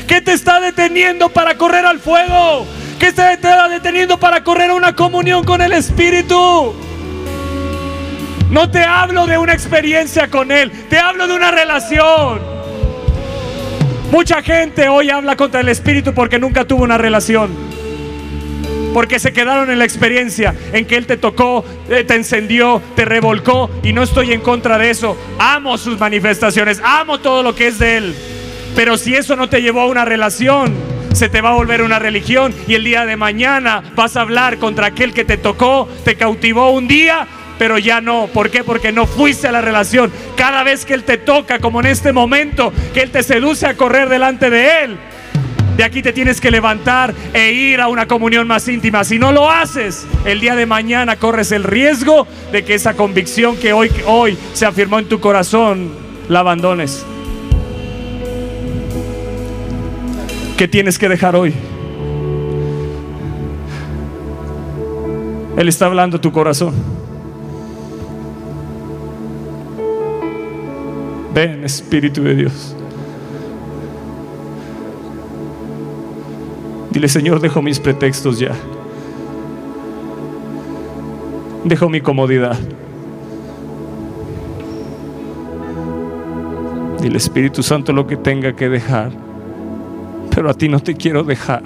¿Qué 0.07 0.21
te 0.21 0.33
está 0.33 0.59
deteniendo 0.59 1.29
para 1.29 1.55
correr 1.57 1.85
al 1.85 1.99
fuego? 1.99 2.65
¿Qué 2.99 3.11
te 3.11 3.33
está 3.33 3.69
deteniendo 3.69 4.19
para 4.19 4.43
correr 4.43 4.71
a 4.71 4.73
una 4.73 4.95
comunión 4.95 5.43
con 5.43 5.61
el 5.61 5.73
Espíritu? 5.73 6.75
No 8.49 8.69
te 8.71 8.83
hablo 8.83 9.27
de 9.27 9.37
una 9.37 9.53
experiencia 9.53 10.27
con 10.27 10.51
Él, 10.51 10.71
te 10.89 10.97
hablo 10.97 11.27
de 11.27 11.33
una 11.35 11.51
relación. 11.51 12.41
Mucha 14.11 14.41
gente 14.41 14.89
hoy 14.89 15.11
habla 15.11 15.35
contra 15.35 15.61
el 15.61 15.69
Espíritu 15.69 16.13
porque 16.13 16.39
nunca 16.39 16.65
tuvo 16.65 16.83
una 16.83 16.97
relación 16.97 17.78
porque 18.93 19.19
se 19.19 19.33
quedaron 19.33 19.69
en 19.69 19.79
la 19.79 19.85
experiencia 19.85 20.55
en 20.73 20.85
que 20.85 20.97
Él 20.97 21.05
te 21.05 21.17
tocó, 21.17 21.63
eh, 21.89 22.03
te 22.03 22.15
encendió, 22.15 22.81
te 22.95 23.05
revolcó 23.05 23.69
y 23.83 23.93
no 23.93 24.03
estoy 24.03 24.33
en 24.33 24.41
contra 24.41 24.77
de 24.77 24.89
eso. 24.89 25.17
Amo 25.37 25.77
sus 25.77 25.99
manifestaciones, 25.99 26.81
amo 26.83 27.19
todo 27.19 27.43
lo 27.43 27.55
que 27.55 27.67
es 27.67 27.79
de 27.79 27.97
Él. 27.97 28.15
Pero 28.75 28.97
si 28.97 29.15
eso 29.15 29.35
no 29.35 29.49
te 29.49 29.61
llevó 29.61 29.81
a 29.81 29.87
una 29.87 30.05
relación, 30.05 30.73
se 31.13 31.29
te 31.29 31.41
va 31.41 31.49
a 31.49 31.55
volver 31.55 31.81
una 31.81 31.99
religión 31.99 32.53
y 32.67 32.75
el 32.75 32.83
día 32.83 33.05
de 33.05 33.17
mañana 33.17 33.83
vas 33.95 34.15
a 34.15 34.21
hablar 34.21 34.57
contra 34.57 34.87
aquel 34.87 35.13
que 35.13 35.25
te 35.25 35.37
tocó, 35.37 35.89
te 36.05 36.15
cautivó 36.15 36.69
un 36.71 36.87
día, 36.87 37.27
pero 37.57 37.77
ya 37.77 37.99
no. 37.99 38.27
¿Por 38.27 38.49
qué? 38.49 38.63
Porque 38.63 38.91
no 38.91 39.05
fuiste 39.05 39.47
a 39.47 39.51
la 39.51 39.61
relación. 39.61 40.11
Cada 40.37 40.63
vez 40.63 40.85
que 40.85 40.93
Él 40.93 41.03
te 41.03 41.17
toca, 41.17 41.59
como 41.59 41.81
en 41.81 41.87
este 41.87 42.13
momento, 42.13 42.71
que 42.93 43.01
Él 43.01 43.11
te 43.11 43.23
seduce 43.23 43.65
a 43.67 43.75
correr 43.75 44.07
delante 44.07 44.49
de 44.49 44.83
Él, 44.83 44.97
de 45.79 45.85
aquí 45.85 46.01
te 46.01 46.11
tienes 46.11 46.41
que 46.41 46.51
levantar 46.51 47.13
e 47.33 47.53
ir 47.53 47.79
a 47.79 47.87
una 47.87 48.05
comunión 48.05 48.45
más 48.45 48.67
íntima. 48.67 49.05
Si 49.05 49.17
no 49.17 49.31
lo 49.31 49.49
haces, 49.49 50.05
el 50.25 50.41
día 50.41 50.57
de 50.57 50.65
mañana 50.65 51.15
corres 51.15 51.53
el 51.53 51.63
riesgo 51.63 52.27
de 52.51 52.65
que 52.65 52.73
esa 52.73 52.95
convicción 52.95 53.55
que 53.55 53.71
hoy, 53.71 53.89
hoy 54.05 54.37
se 54.51 54.65
afirmó 54.65 54.99
en 54.99 55.07
tu 55.07 55.21
corazón 55.21 55.93
la 56.27 56.39
abandones. 56.39 57.05
¿Qué 60.57 60.67
tienes 60.67 60.99
que 60.99 61.07
dejar 61.07 61.37
hoy? 61.37 61.53
Él 65.55 65.69
está 65.69 65.85
hablando 65.85 66.19
tu 66.19 66.33
corazón. 66.33 66.73
Ven, 71.33 71.63
Espíritu 71.63 72.21
de 72.21 72.35
Dios. 72.35 72.75
Dile, 76.91 77.07
Señor, 77.07 77.39
dejo 77.39 77.61
mis 77.61 77.79
pretextos 77.79 78.39
ya. 78.39 78.55
Dejo 81.63 81.87
mi 81.87 82.01
comodidad. 82.01 82.57
Dile, 86.99 87.17
Espíritu 87.17 87.61
Santo, 87.61 87.93
lo 87.93 88.07
que 88.07 88.17
tenga 88.17 88.55
que 88.55 88.69
dejar. 88.69 89.11
Pero 90.33 90.49
a 90.49 90.53
ti 90.53 90.67
no 90.67 90.79
te 90.79 90.95
quiero 90.95 91.23
dejar. 91.23 91.63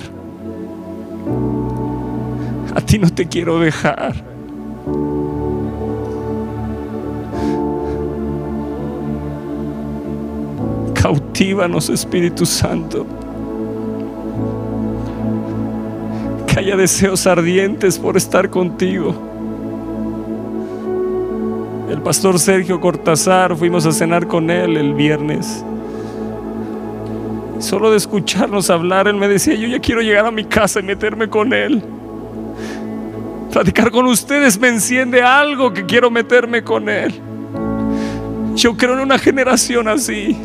A 2.76 2.82
ti 2.82 3.00
no 3.00 3.10
te 3.10 3.28
quiero 3.28 3.60
dejar. 3.60 4.14
Cautívanos, 10.94 11.90
Espíritu 11.90 12.46
Santo. 12.46 13.23
Que 16.54 16.60
haya 16.60 16.76
deseos 16.76 17.26
ardientes 17.26 17.98
por 17.98 18.16
estar 18.16 18.50
contigo. 18.52 19.16
El 21.90 22.00
pastor 22.02 22.38
Sergio 22.38 22.80
Cortázar, 22.80 23.56
fuimos 23.56 23.88
a 23.88 23.92
cenar 23.92 24.28
con 24.28 24.52
él 24.52 24.78
el 24.78 24.94
viernes. 24.94 25.66
Solo 27.58 27.90
de 27.90 27.98
escucharnos 27.98 28.70
hablar, 28.70 29.08
él 29.08 29.16
me 29.16 29.28
decía, 29.28 29.56
yo 29.56 29.68
ya 29.68 29.80
quiero 29.80 30.02
llegar 30.02 30.28
a 30.28 30.32
mi 30.32 30.44
casa 30.44 30.80
y 30.80 30.84
meterme 30.84 31.28
con 31.28 31.54
él. 31.54 31.82
Platicar 33.52 33.90
con 33.90 34.06
ustedes 34.06 34.60
me 34.60 34.68
enciende 34.68 35.24
algo 35.24 35.74
que 35.74 35.86
quiero 35.86 36.12
meterme 36.12 36.64
con 36.64 36.88
él. 36.88 37.20
Yo 38.56 38.78
creo 38.78 38.94
en 38.94 39.00
una 39.00 39.18
generación 39.18 39.88
así. 39.88 40.38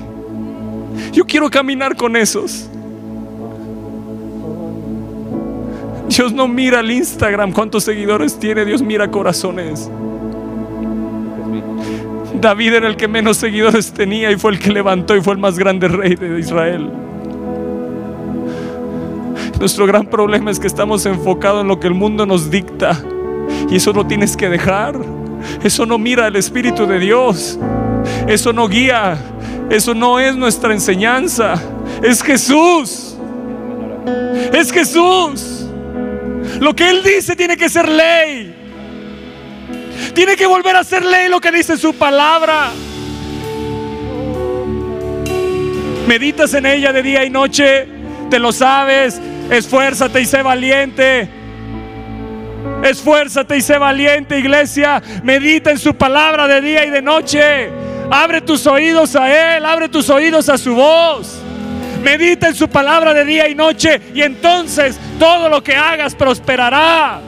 Yo 1.12 1.26
quiero 1.26 1.50
caminar 1.50 1.96
con 1.96 2.16
esos. 2.16 2.70
Dios 6.18 6.32
no 6.32 6.48
mira 6.48 6.80
el 6.80 6.90
Instagram, 6.90 7.52
cuántos 7.52 7.84
seguidores 7.84 8.40
tiene, 8.40 8.64
Dios 8.64 8.82
mira 8.82 9.08
corazones. 9.08 9.88
David 12.40 12.74
era 12.74 12.88
el 12.88 12.96
que 12.96 13.06
menos 13.06 13.36
seguidores 13.36 13.92
tenía 13.92 14.32
y 14.32 14.36
fue 14.36 14.50
el 14.50 14.58
que 14.58 14.72
levantó 14.72 15.14
y 15.14 15.20
fue 15.20 15.34
el 15.34 15.38
más 15.38 15.56
grande 15.56 15.86
rey 15.86 16.16
de 16.16 16.40
Israel. 16.40 16.90
Nuestro 19.60 19.86
gran 19.86 20.06
problema 20.06 20.50
es 20.50 20.58
que 20.58 20.66
estamos 20.66 21.06
enfocados 21.06 21.62
en 21.62 21.68
lo 21.68 21.78
que 21.78 21.86
el 21.86 21.94
mundo 21.94 22.26
nos 22.26 22.50
dicta 22.50 23.00
y 23.70 23.76
eso 23.76 23.92
lo 23.92 24.04
tienes 24.04 24.36
que 24.36 24.48
dejar. 24.48 24.98
Eso 25.62 25.86
no 25.86 25.98
mira 25.98 26.26
el 26.26 26.34
Espíritu 26.34 26.84
de 26.84 26.98
Dios. 26.98 27.60
Eso 28.26 28.52
no 28.52 28.66
guía. 28.66 29.16
Eso 29.70 29.94
no 29.94 30.18
es 30.18 30.34
nuestra 30.34 30.72
enseñanza. 30.72 31.62
Es 32.02 32.24
Jesús. 32.24 33.16
Es 34.52 34.72
Jesús. 34.72 35.57
Lo 36.60 36.74
que 36.74 36.90
Él 36.90 37.02
dice 37.02 37.36
tiene 37.36 37.56
que 37.56 37.68
ser 37.68 37.88
ley. 37.88 38.54
Tiene 40.14 40.36
que 40.36 40.46
volver 40.46 40.76
a 40.76 40.84
ser 40.84 41.04
ley 41.04 41.28
lo 41.28 41.40
que 41.40 41.52
dice 41.52 41.76
su 41.76 41.94
palabra. 41.94 42.70
Meditas 46.06 46.54
en 46.54 46.66
ella 46.66 46.92
de 46.92 47.02
día 47.02 47.24
y 47.24 47.30
noche, 47.30 47.86
te 48.30 48.38
lo 48.38 48.50
sabes, 48.50 49.20
Esfuérzate 49.50 50.20
y 50.20 50.26
sé 50.26 50.42
valiente. 50.42 51.28
Esfuérzate 52.82 53.56
y 53.56 53.62
sé 53.62 53.78
valiente, 53.78 54.38
iglesia. 54.38 55.02
Medita 55.22 55.70
en 55.70 55.78
su 55.78 55.94
palabra 55.94 56.46
de 56.46 56.60
día 56.60 56.84
y 56.84 56.90
de 56.90 57.00
noche. 57.00 57.70
Abre 58.10 58.40
tus 58.40 58.66
oídos 58.66 59.16
a 59.16 59.56
Él, 59.56 59.64
abre 59.64 59.88
tus 59.88 60.10
oídos 60.10 60.48
a 60.48 60.58
su 60.58 60.74
voz. 60.74 61.40
Medita 62.02 62.48
en 62.48 62.54
su 62.54 62.68
palabra 62.68 63.12
de 63.12 63.24
día 63.24 63.48
y 63.48 63.54
noche 63.54 64.00
y 64.14 64.22
entonces 64.22 64.98
todo 65.18 65.48
lo 65.48 65.62
que 65.62 65.74
hagas 65.74 66.14
prosperará. 66.14 67.20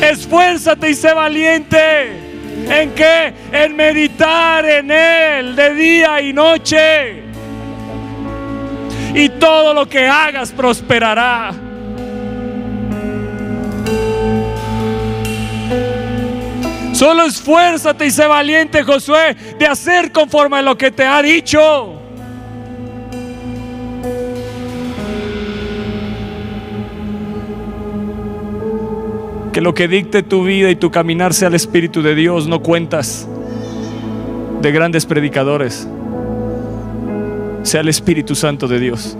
Esfuérzate 0.00 0.90
y 0.90 0.94
sé 0.94 1.12
valiente. 1.12 2.30
¿En 2.68 2.94
qué? 2.94 3.34
En 3.52 3.76
meditar 3.76 4.64
en 4.64 4.90
Él 4.90 5.56
de 5.56 5.74
día 5.74 6.20
y 6.20 6.32
noche. 6.32 7.24
Y 9.14 9.28
todo 9.28 9.74
lo 9.74 9.88
que 9.88 10.06
hagas 10.06 10.52
prosperará. 10.52 11.52
Solo 16.92 17.24
esfuérzate 17.24 18.06
y 18.06 18.10
sé 18.10 18.26
valiente, 18.26 18.82
Josué, 18.82 19.34
de 19.58 19.66
hacer 19.66 20.12
conforme 20.12 20.58
a 20.58 20.62
lo 20.62 20.76
que 20.76 20.90
te 20.90 21.04
ha 21.04 21.22
dicho. 21.22 21.99
Que 29.52 29.60
lo 29.60 29.74
que 29.74 29.88
dicte 29.88 30.22
tu 30.22 30.44
vida 30.44 30.70
y 30.70 30.76
tu 30.76 30.90
caminar 30.90 31.34
sea 31.34 31.48
el 31.48 31.54
Espíritu 31.54 32.02
de 32.02 32.14
Dios, 32.14 32.46
no 32.46 32.62
cuentas 32.62 33.28
de 34.62 34.72
grandes 34.72 35.06
predicadores. 35.06 35.88
Sea 37.62 37.80
el 37.80 37.88
Espíritu 37.88 38.34
Santo 38.34 38.68
de 38.68 38.78
Dios. 38.78 39.16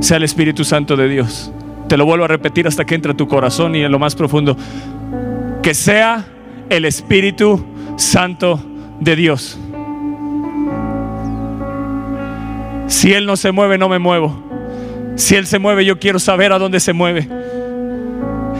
Sea 0.00 0.16
el 0.16 0.24
Espíritu 0.24 0.64
Santo 0.64 0.96
de 0.96 1.08
Dios. 1.08 1.52
Te 1.88 1.96
lo 1.96 2.06
vuelvo 2.06 2.24
a 2.24 2.28
repetir 2.28 2.66
hasta 2.66 2.84
que 2.84 2.94
entre 2.94 3.14
tu 3.14 3.28
corazón 3.28 3.74
y 3.74 3.82
en 3.82 3.92
lo 3.92 3.98
más 3.98 4.14
profundo. 4.14 4.56
Que 5.62 5.74
sea 5.74 6.24
el 6.68 6.84
Espíritu 6.84 7.64
Santo 7.96 8.60
de 9.00 9.16
Dios. 9.16 9.58
Si 12.88 13.12
Él 13.12 13.26
no 13.26 13.36
se 13.36 13.52
mueve, 13.52 13.78
no 13.78 13.88
me 13.88 13.98
muevo. 13.98 14.42
Si 15.16 15.36
Él 15.36 15.46
se 15.46 15.58
mueve, 15.58 15.84
yo 15.84 15.98
quiero 15.98 16.18
saber 16.18 16.52
a 16.52 16.58
dónde 16.58 16.80
se 16.80 16.92
mueve. 16.92 17.28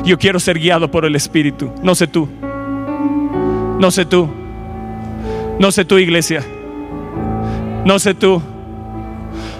Yo 0.04 0.18
quiero 0.18 0.38
ser 0.38 0.58
guiado 0.58 0.90
por 0.90 1.06
el 1.06 1.16
Espíritu. 1.16 1.72
No 1.82 1.94
sé 1.94 2.06
tú. 2.06 2.28
No 3.78 3.90
sé 3.90 4.04
tú. 4.04 4.28
No 5.58 5.72
sé 5.72 5.84
tú, 5.84 5.98
iglesia. 5.98 6.42
No 7.86 7.98
sé 7.98 8.12
tú. 8.12 8.42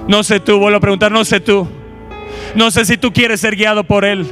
No 0.07 0.23
sé 0.23 0.41
tú. 0.41 0.59
Vuelvo 0.59 0.77
a 0.77 0.81
preguntar, 0.81 1.11
no 1.11 1.25
sé 1.25 1.41
tú. 1.41 1.67
No 2.55 2.71
sé 2.71 2.85
si 2.85 2.99
tú 2.99 3.13
quieres 3.13 3.41
ser 3.41 3.57
guiado 3.57 3.85
por 3.85 4.05
Él. 4.05 4.27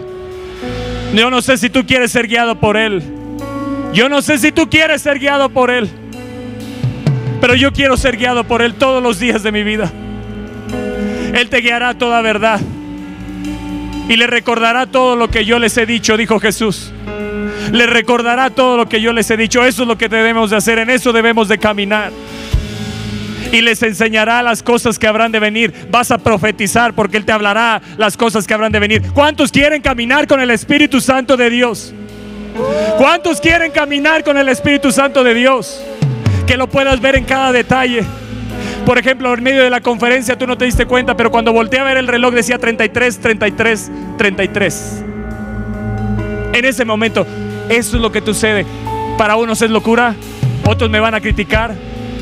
Yo 1.14 1.30
no 1.30 1.40
sé 1.40 1.56
si 1.56 1.70
tú 1.70 1.86
quieres 1.86 2.12
ser 2.12 2.28
guiado 2.28 2.60
por 2.60 2.76
Él. 2.76 3.02
Yo 3.94 4.10
no 4.10 4.20
sé 4.20 4.38
si 4.38 4.52
tú 4.52 4.68
quieres 4.68 5.00
ser 5.00 5.18
guiado 5.18 5.48
por 5.48 5.70
Él. 5.70 5.88
Pero 7.40 7.54
yo 7.54 7.72
quiero 7.72 7.96
ser 7.96 8.18
guiado 8.18 8.44
por 8.44 8.60
Él 8.60 8.74
todos 8.74 9.02
los 9.02 9.18
días 9.18 9.42
de 9.42 9.50
mi 9.50 9.62
vida. 9.62 9.90
Él 11.34 11.48
te 11.48 11.58
guiará 11.58 11.94
toda 11.94 12.20
verdad 12.20 12.60
y 14.08 14.16
le 14.16 14.26
recordará 14.26 14.86
todo 14.86 15.16
lo 15.16 15.28
que 15.28 15.44
yo 15.44 15.58
les 15.58 15.76
he 15.76 15.86
dicho, 15.86 16.16
dijo 16.16 16.40
Jesús. 16.40 16.92
Le 17.70 17.86
recordará 17.86 18.50
todo 18.50 18.76
lo 18.76 18.88
que 18.88 19.00
yo 19.00 19.12
les 19.12 19.30
he 19.30 19.36
dicho. 19.36 19.64
Eso 19.64 19.82
es 19.82 19.88
lo 19.88 19.96
que 19.96 20.08
debemos 20.08 20.50
de 20.50 20.56
hacer, 20.56 20.78
en 20.78 20.90
eso 20.90 21.12
debemos 21.12 21.48
de 21.48 21.58
caminar. 21.58 22.10
Y 23.52 23.60
les 23.60 23.82
enseñará 23.82 24.42
las 24.42 24.62
cosas 24.62 24.98
que 24.98 25.06
habrán 25.06 25.30
de 25.30 25.38
venir. 25.38 25.72
Vas 25.90 26.10
a 26.10 26.18
profetizar 26.18 26.94
porque 26.94 27.18
Él 27.18 27.24
te 27.24 27.32
hablará 27.32 27.82
las 27.98 28.16
cosas 28.16 28.46
que 28.46 28.54
habrán 28.54 28.72
de 28.72 28.78
venir. 28.78 29.02
¿Cuántos 29.12 29.52
quieren 29.52 29.82
caminar 29.82 30.26
con 30.26 30.40
el 30.40 30.50
Espíritu 30.50 31.00
Santo 31.00 31.36
de 31.36 31.50
Dios? 31.50 31.94
¿Cuántos 32.98 33.40
quieren 33.40 33.70
caminar 33.70 34.24
con 34.24 34.36
el 34.36 34.48
Espíritu 34.48 34.90
Santo 34.90 35.22
de 35.22 35.34
Dios? 35.34 35.82
Que 36.46 36.56
lo 36.56 36.66
puedas 36.66 37.00
ver 37.00 37.16
en 37.16 37.24
cada 37.24 37.52
detalle. 37.52 38.04
Por 38.86 38.98
ejemplo, 38.98 39.32
en 39.32 39.42
medio 39.42 39.62
de 39.62 39.70
la 39.70 39.80
conferencia 39.80 40.36
tú 40.36 40.46
no 40.46 40.58
te 40.58 40.64
diste 40.64 40.86
cuenta, 40.86 41.16
pero 41.16 41.30
cuando 41.30 41.52
volteé 41.52 41.78
a 41.78 41.84
ver 41.84 41.98
el 41.98 42.08
reloj 42.08 42.34
decía 42.34 42.58
33, 42.58 43.20
33, 43.20 43.90
33. 44.18 45.04
En 46.52 46.64
ese 46.64 46.84
momento, 46.84 47.26
eso 47.68 47.96
es 47.96 48.02
lo 48.02 48.10
que 48.10 48.20
sucede. 48.20 48.66
Para 49.16 49.36
unos 49.36 49.62
es 49.62 49.70
locura, 49.70 50.16
otros 50.66 50.90
me 50.90 50.98
van 50.98 51.14
a 51.14 51.20
criticar, 51.20 51.74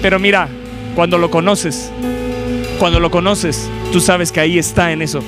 pero 0.03 0.19
mira, 0.19 0.49
cuando 0.95 1.19
lo 1.19 1.31
conoces, 1.31 1.91
cuando 2.79 3.01
lo 3.01 3.11
conoces, 3.11 3.69
tú 3.91 4.01
sabes 4.01 4.31
que 4.31 4.41
ahí 4.41 4.59
está 4.59 4.93
en 4.93 5.03
eso. 5.03 5.23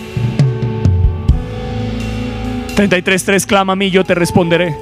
33.3 2.76 3.47
clama 3.47 3.72
a 3.72 3.76
mí, 3.76 3.91
yo 3.91 4.05
te 4.05 4.14
responderé. 4.14 4.76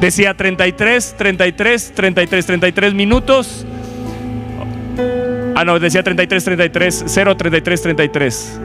Decía 0.00 0.34
33, 0.34 1.14
33, 1.16 1.92
33, 1.94 2.46
33 2.46 2.94
minutos. 2.94 3.66
Ah, 5.54 5.64
no, 5.64 5.78
decía 5.78 6.02
33, 6.02 6.44
33, 6.44 7.04
0, 7.06 7.36
33, 7.36 7.82
33. 7.82 8.60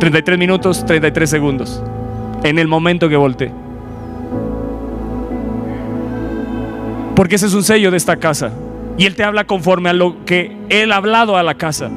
33 0.00 0.38
minutos, 0.38 0.84
33 0.84 1.30
segundos. 1.30 1.82
En 2.42 2.58
el 2.58 2.66
momento 2.66 3.08
que 3.08 3.16
volteé. 3.16 3.52
Porque 7.14 7.36
ese 7.36 7.46
es 7.46 7.54
un 7.54 7.62
sello 7.62 7.90
de 7.90 7.98
esta 7.98 8.16
casa. 8.16 8.50
Y 8.98 9.06
Él 9.06 9.14
te 9.14 9.22
habla 9.22 9.44
conforme 9.44 9.90
a 9.90 9.92
lo 9.92 10.24
que 10.24 10.56
Él 10.70 10.90
ha 10.90 10.96
hablado 10.96 11.36
a 11.36 11.42
la 11.42 11.54
casa. 11.54 11.88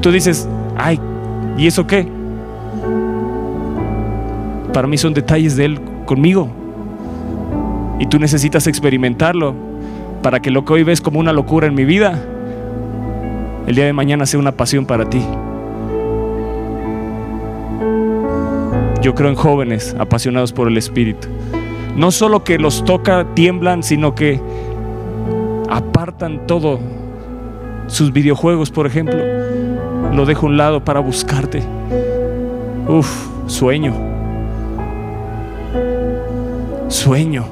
Tú 0.00 0.12
dices, 0.12 0.48
ay, 0.76 0.98
¿y 1.58 1.66
eso 1.66 1.86
qué? 1.86 2.08
Para 4.72 4.86
mí 4.86 4.96
son 4.96 5.12
detalles 5.12 5.56
de 5.56 5.64
Él 5.64 5.80
conmigo. 6.08 6.48
Y 8.00 8.06
tú 8.06 8.18
necesitas 8.18 8.66
experimentarlo 8.66 9.54
para 10.22 10.40
que 10.40 10.50
lo 10.50 10.64
que 10.64 10.72
hoy 10.72 10.82
ves 10.82 11.02
como 11.02 11.20
una 11.20 11.32
locura 11.34 11.66
en 11.66 11.74
mi 11.74 11.84
vida, 11.84 12.18
el 13.66 13.74
día 13.74 13.84
de 13.84 13.92
mañana 13.92 14.24
sea 14.24 14.40
una 14.40 14.52
pasión 14.52 14.86
para 14.86 15.08
ti. 15.08 15.22
Yo 19.02 19.14
creo 19.14 19.28
en 19.28 19.36
jóvenes 19.36 19.94
apasionados 19.98 20.52
por 20.52 20.66
el 20.66 20.78
Espíritu. 20.78 21.28
No 21.94 22.10
solo 22.10 22.42
que 22.42 22.58
los 22.58 22.84
toca, 22.84 23.26
tiemblan, 23.34 23.82
sino 23.82 24.14
que 24.14 24.40
apartan 25.68 26.46
todo. 26.46 26.80
Sus 27.86 28.12
videojuegos, 28.12 28.70
por 28.70 28.86
ejemplo, 28.86 29.18
lo 30.14 30.24
dejo 30.24 30.46
a 30.46 30.48
un 30.48 30.56
lado 30.56 30.84
para 30.84 31.00
buscarte. 31.00 31.62
Uf, 32.88 33.28
sueño. 33.46 34.07
Sueño. 36.88 37.44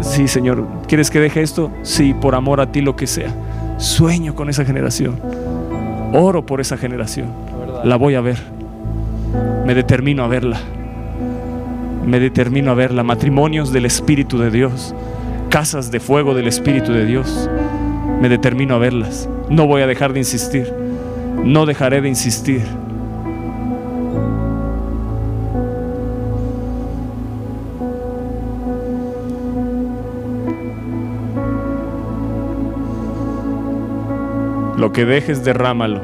Sí, 0.00 0.26
Señor, 0.28 0.66
¿quieres 0.88 1.10
que 1.10 1.20
deje 1.20 1.42
esto? 1.42 1.70
Sí, 1.82 2.14
por 2.14 2.34
amor 2.34 2.60
a 2.60 2.72
ti 2.72 2.80
lo 2.80 2.96
que 2.96 3.06
sea. 3.06 3.34
Sueño 3.76 4.34
con 4.34 4.48
esa 4.48 4.64
generación. 4.64 5.20
Oro 6.12 6.46
por 6.46 6.60
esa 6.60 6.78
generación. 6.78 7.28
La 7.84 7.96
voy 7.96 8.14
a 8.14 8.20
ver. 8.20 8.38
Me 9.66 9.74
determino 9.74 10.24
a 10.24 10.28
verla. 10.28 10.60
Me 12.06 12.20
determino 12.20 12.70
a 12.70 12.74
verla. 12.74 13.02
Matrimonios 13.02 13.72
del 13.72 13.84
Espíritu 13.84 14.38
de 14.38 14.50
Dios. 14.50 14.94
Casas 15.50 15.90
de 15.90 16.00
fuego 16.00 16.34
del 16.34 16.48
Espíritu 16.48 16.92
de 16.92 17.04
Dios. 17.04 17.50
Me 18.20 18.30
determino 18.30 18.76
a 18.76 18.78
verlas. 18.78 19.28
No 19.50 19.66
voy 19.66 19.82
a 19.82 19.86
dejar 19.86 20.12
de 20.14 20.20
insistir. 20.20 20.72
No 21.44 21.66
dejaré 21.66 22.00
de 22.00 22.08
insistir. 22.08 22.62
Lo 34.86 34.92
que 34.92 35.04
dejes, 35.04 35.42
derrámalo. 35.42 36.00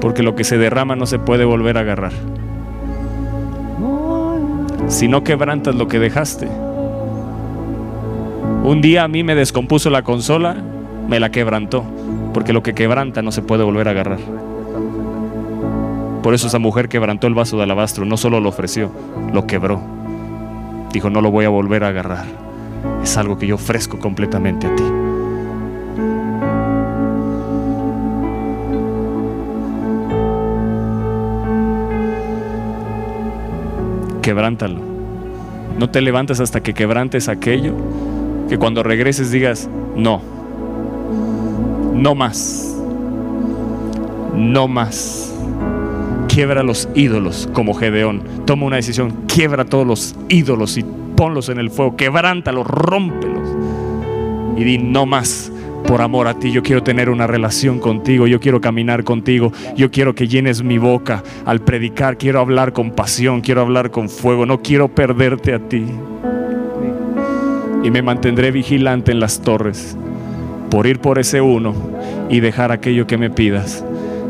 Porque 0.00 0.22
lo 0.22 0.36
que 0.36 0.44
se 0.44 0.58
derrama 0.58 0.94
no 0.94 1.06
se 1.06 1.18
puede 1.18 1.44
volver 1.44 1.76
a 1.76 1.80
agarrar. 1.80 2.12
Si 4.86 5.08
no 5.08 5.24
quebrantas 5.24 5.74
lo 5.74 5.88
que 5.88 5.98
dejaste. 5.98 6.48
Un 8.62 8.80
día 8.80 9.02
a 9.02 9.08
mí 9.08 9.24
me 9.24 9.34
descompuso 9.34 9.90
la 9.90 10.02
consola, 10.02 10.54
me 11.08 11.18
la 11.18 11.32
quebrantó. 11.32 11.82
Porque 12.32 12.52
lo 12.52 12.62
que 12.62 12.74
quebranta 12.74 13.22
no 13.22 13.32
se 13.32 13.42
puede 13.42 13.64
volver 13.64 13.88
a 13.88 13.90
agarrar. 13.90 14.20
Por 16.22 16.32
eso 16.32 16.46
esa 16.46 16.60
mujer 16.60 16.88
quebrantó 16.88 17.26
el 17.26 17.34
vaso 17.34 17.56
de 17.56 17.64
alabastro. 17.64 18.04
No 18.04 18.16
solo 18.16 18.38
lo 18.38 18.50
ofreció, 18.50 18.92
lo 19.32 19.48
quebró. 19.48 19.80
Dijo, 20.92 21.10
no 21.10 21.20
lo 21.20 21.32
voy 21.32 21.44
a 21.44 21.48
volver 21.48 21.82
a 21.82 21.88
agarrar. 21.88 22.26
Es 23.02 23.16
algo 23.16 23.36
que 23.36 23.48
yo 23.48 23.56
ofrezco 23.56 23.98
completamente 23.98 24.68
a 24.68 24.76
ti. 24.76 24.84
Quebrántalo. 34.26 34.80
No 35.78 35.88
te 35.88 36.00
levantes 36.00 36.40
hasta 36.40 36.60
que 36.60 36.74
quebrantes 36.74 37.28
aquello 37.28 37.76
que 38.48 38.58
cuando 38.58 38.82
regreses 38.82 39.30
digas, 39.30 39.70
no, 39.94 40.20
no 41.94 42.16
más, 42.16 42.76
no 44.34 44.66
más. 44.66 45.32
Quiebra 46.26 46.64
los 46.64 46.88
ídolos 46.96 47.48
como 47.52 47.72
Gedeón. 47.74 48.20
Toma 48.46 48.66
una 48.66 48.74
decisión, 48.74 49.12
quiebra 49.28 49.64
todos 49.64 49.86
los 49.86 50.16
ídolos 50.28 50.76
y 50.76 50.84
ponlos 51.16 51.48
en 51.48 51.58
el 51.58 51.70
fuego, 51.70 51.94
quebrántalos, 51.94 52.66
rómpelos. 52.66 53.48
Y 54.56 54.64
di, 54.64 54.78
no 54.78 55.06
más, 55.06 55.52
por 55.86 56.02
amor 56.02 56.28
a 56.28 56.38
ti. 56.38 56.50
Yo 56.52 56.62
quiero 56.62 56.82
tener 56.82 57.10
una 57.10 57.26
relación 57.26 57.78
contigo, 57.78 58.26
yo 58.26 58.40
quiero 58.40 58.60
caminar 58.60 59.04
contigo, 59.04 59.52
yo 59.76 59.90
quiero 59.90 60.14
que 60.14 60.28
llenes 60.28 60.62
mi 60.62 60.78
boca 60.78 61.22
al 61.44 61.60
predicar, 61.60 62.18
quiero 62.18 62.40
hablar 62.40 62.72
con 62.72 62.90
pasión, 62.90 63.40
quiero 63.40 63.60
hablar 63.60 63.90
con 63.90 64.08
fuego, 64.08 64.46
no 64.46 64.62
quiero 64.62 64.88
perderte 64.88 65.54
a 65.54 65.58
ti. 65.58 65.84
Y 67.82 67.90
me 67.90 68.02
mantendré 68.02 68.50
vigilante 68.50 69.12
en 69.12 69.20
las 69.20 69.40
torres 69.42 69.96
por 70.70 70.86
ir 70.86 70.98
por 70.98 71.18
ese 71.18 71.40
uno 71.40 71.74
y 72.28 72.40
dejar 72.40 72.72
aquello 72.72 73.06
que 73.06 73.18
me 73.18 73.30
pidas. 73.30 73.84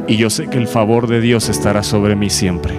Y 0.09 0.17
yo 0.17 0.31
sé 0.31 0.49
que 0.49 0.59
el 0.59 0.69
favor 0.69 1.07
de 1.09 1.21
Dios 1.21 1.49
estará 1.49 1.83
sobre 1.83 2.15
mí 2.15 2.31
siempre. 2.31 2.75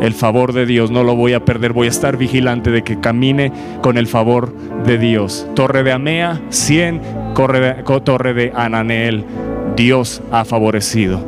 El 0.00 0.14
favor 0.14 0.54
de 0.54 0.64
Dios 0.64 0.90
no 0.90 1.04
lo 1.04 1.14
voy 1.14 1.34
a 1.34 1.44
perder, 1.44 1.74
voy 1.74 1.86
a 1.86 1.90
estar 1.90 2.16
vigilante 2.16 2.70
de 2.70 2.82
que 2.82 3.00
camine 3.00 3.52
con 3.82 3.98
el 3.98 4.06
favor 4.06 4.52
de 4.86 4.96
Dios. 4.96 5.46
Torre 5.54 5.82
de 5.82 5.92
Amea, 5.92 6.40
100, 6.48 7.00
torre 8.02 8.34
de 8.34 8.52
Ananel, 8.54 9.24
Dios 9.76 10.22
ha 10.30 10.44
favorecido. 10.44 11.20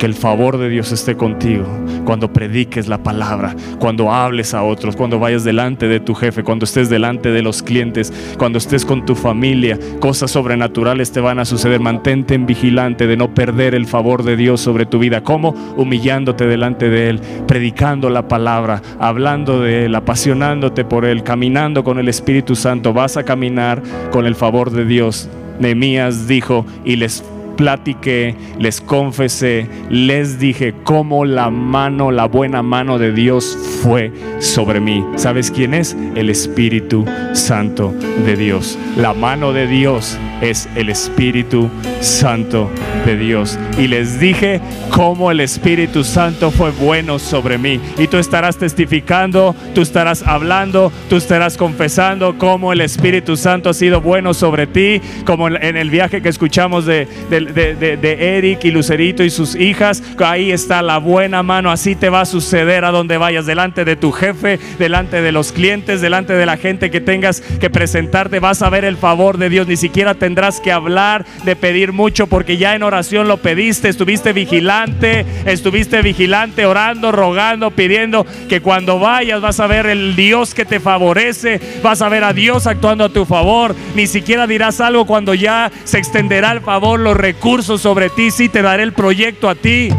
Que 0.00 0.06
el 0.06 0.14
favor 0.14 0.56
de 0.56 0.70
Dios 0.70 0.92
esté 0.92 1.14
contigo 1.14 1.66
cuando 2.06 2.32
prediques 2.32 2.88
la 2.88 3.02
palabra, 3.02 3.54
cuando 3.78 4.10
hables 4.10 4.54
a 4.54 4.62
otros, 4.62 4.96
cuando 4.96 5.18
vayas 5.18 5.44
delante 5.44 5.88
de 5.88 6.00
tu 6.00 6.14
jefe, 6.14 6.42
cuando 6.42 6.64
estés 6.64 6.88
delante 6.88 7.30
de 7.30 7.42
los 7.42 7.62
clientes, 7.62 8.10
cuando 8.38 8.56
estés 8.56 8.86
con 8.86 9.04
tu 9.04 9.14
familia. 9.14 9.78
Cosas 10.00 10.30
sobrenaturales 10.30 11.12
te 11.12 11.20
van 11.20 11.38
a 11.38 11.44
suceder. 11.44 11.80
Mantente 11.80 12.32
en 12.32 12.46
vigilante 12.46 13.06
de 13.06 13.18
no 13.18 13.34
perder 13.34 13.74
el 13.74 13.84
favor 13.84 14.22
de 14.22 14.38
Dios 14.38 14.62
sobre 14.62 14.86
tu 14.86 14.98
vida. 14.98 15.22
¿Cómo? 15.22 15.50
Humillándote 15.76 16.46
delante 16.46 16.88
de 16.88 17.10
Él, 17.10 17.20
predicando 17.46 18.08
la 18.08 18.26
palabra, 18.26 18.80
hablando 18.98 19.60
de 19.60 19.84
Él, 19.84 19.94
apasionándote 19.94 20.86
por 20.86 21.04
Él, 21.04 21.24
caminando 21.24 21.84
con 21.84 21.98
el 21.98 22.08
Espíritu 22.08 22.56
Santo. 22.56 22.94
Vas 22.94 23.18
a 23.18 23.24
caminar 23.24 23.82
con 24.10 24.24
el 24.24 24.34
favor 24.34 24.70
de 24.70 24.86
Dios. 24.86 25.28
Nehemías 25.58 26.26
dijo 26.26 26.64
y 26.86 26.96
les 26.96 27.22
platiqué, 27.60 28.34
les 28.58 28.80
confesé, 28.80 29.66
les 29.90 30.38
dije 30.38 30.72
cómo 30.82 31.26
la 31.26 31.50
mano, 31.50 32.10
la 32.10 32.24
buena 32.24 32.62
mano 32.62 32.98
de 32.98 33.12
Dios 33.12 33.54
fue 33.82 34.10
sobre 34.38 34.80
mí. 34.80 35.04
¿Sabes 35.16 35.50
quién 35.50 35.74
es? 35.74 35.94
El 36.14 36.30
Espíritu 36.30 37.04
Santo 37.34 37.92
de 38.24 38.36
Dios. 38.36 38.78
La 38.96 39.12
mano 39.12 39.52
de 39.52 39.66
Dios 39.66 40.18
es 40.40 40.70
el 40.74 40.88
Espíritu 40.88 41.68
Santo 42.00 42.70
de 43.04 43.16
Dios. 43.16 43.58
Y 43.78 43.88
les 43.88 44.18
dije 44.18 44.60
cómo 44.90 45.30
el 45.30 45.40
Espíritu 45.40 46.04
Santo 46.04 46.50
fue 46.50 46.70
bueno 46.70 47.18
sobre 47.18 47.58
mí. 47.58 47.80
Y 47.98 48.08
tú 48.08 48.16
estarás 48.16 48.56
testificando, 48.56 49.54
tú 49.74 49.82
estarás 49.82 50.22
hablando, 50.26 50.90
tú 51.08 51.16
estarás 51.16 51.56
confesando 51.56 52.38
cómo 52.38 52.72
el 52.72 52.80
Espíritu 52.80 53.36
Santo 53.36 53.70
ha 53.70 53.74
sido 53.74 54.00
bueno 54.00 54.34
sobre 54.34 54.66
ti, 54.66 55.00
como 55.24 55.48
en 55.48 55.76
el 55.76 55.90
viaje 55.90 56.22
que 56.22 56.28
escuchamos 56.28 56.86
de, 56.86 57.06
de, 57.54 58.36
Eric 58.36 58.64
y 58.64 58.70
Lucerito 58.70 59.24
y 59.24 59.30
sus 59.30 59.54
hijas. 59.54 60.02
Ahí 60.18 60.50
está 60.52 60.82
la 60.82 60.98
buena 60.98 61.42
mano. 61.42 61.70
Así 61.70 61.94
te 61.94 62.10
va 62.10 62.22
a 62.22 62.26
suceder 62.26 62.84
a 62.84 62.90
donde 62.90 63.16
vayas, 63.16 63.46
delante 63.46 63.84
de 63.84 63.96
tu 63.96 64.12
jefe, 64.12 64.58
delante 64.78 65.22
de 65.22 65.32
los 65.32 65.52
clientes, 65.52 66.00
delante 66.00 66.32
de 66.34 66.46
la 66.46 66.56
gente 66.56 66.90
que 66.90 67.00
tengas 67.00 67.40
que 67.40 67.70
presentarte. 67.70 68.40
Vas 68.40 68.62
a 68.62 68.70
ver 68.70 68.84
el 68.84 68.96
favor 68.96 69.38
de 69.38 69.48
Dios. 69.48 69.66
Ni 69.66 69.76
siquiera 69.76 70.14
tendrás 70.14 70.60
que 70.60 70.72
hablar 70.72 71.24
de 71.44 71.56
pedir 71.56 71.92
mucho 71.92 72.26
porque 72.26 72.56
ya 72.56 72.74
en 72.74 72.82
oración 72.82 73.28
lo 73.28 73.38
pediste. 73.38 73.88
Estuviste 73.88 74.32
vigilante, 74.32 75.24
estuviste 75.46 76.02
vigilante, 76.02 76.66
orando, 76.66 77.12
rogando, 77.12 77.70
pidiendo 77.70 78.26
que 78.48 78.60
cuando 78.60 78.98
vayas 78.98 79.40
vas 79.40 79.60
a 79.60 79.66
ver 79.66 79.86
el 79.86 80.16
Dios 80.16 80.54
que 80.54 80.64
te 80.64 80.80
favorece. 80.80 81.60
Vas 81.82 82.02
a 82.02 82.08
ver 82.08 82.24
a 82.24 82.32
Dios 82.32 82.66
actuando 82.66 83.04
a 83.04 83.08
tu 83.08 83.24
favor. 83.24 83.74
Ni 83.94 84.06
siquiera 84.06 84.46
dirás 84.46 84.80
algo 84.80 85.06
cuando 85.06 85.34
ya 85.34 85.70
se 85.84 85.98
extenderá 85.98 86.52
el 86.52 86.60
favor, 86.60 87.00
los 87.00 87.16
recursos 87.30 87.40
curso 87.40 87.78
sobre 87.78 88.10
ti, 88.10 88.30
sí 88.32 88.48
te 88.48 88.60
daré 88.60 88.82
el 88.82 88.92
proyecto 88.92 89.48
a 89.48 89.54
ti. 89.54 89.90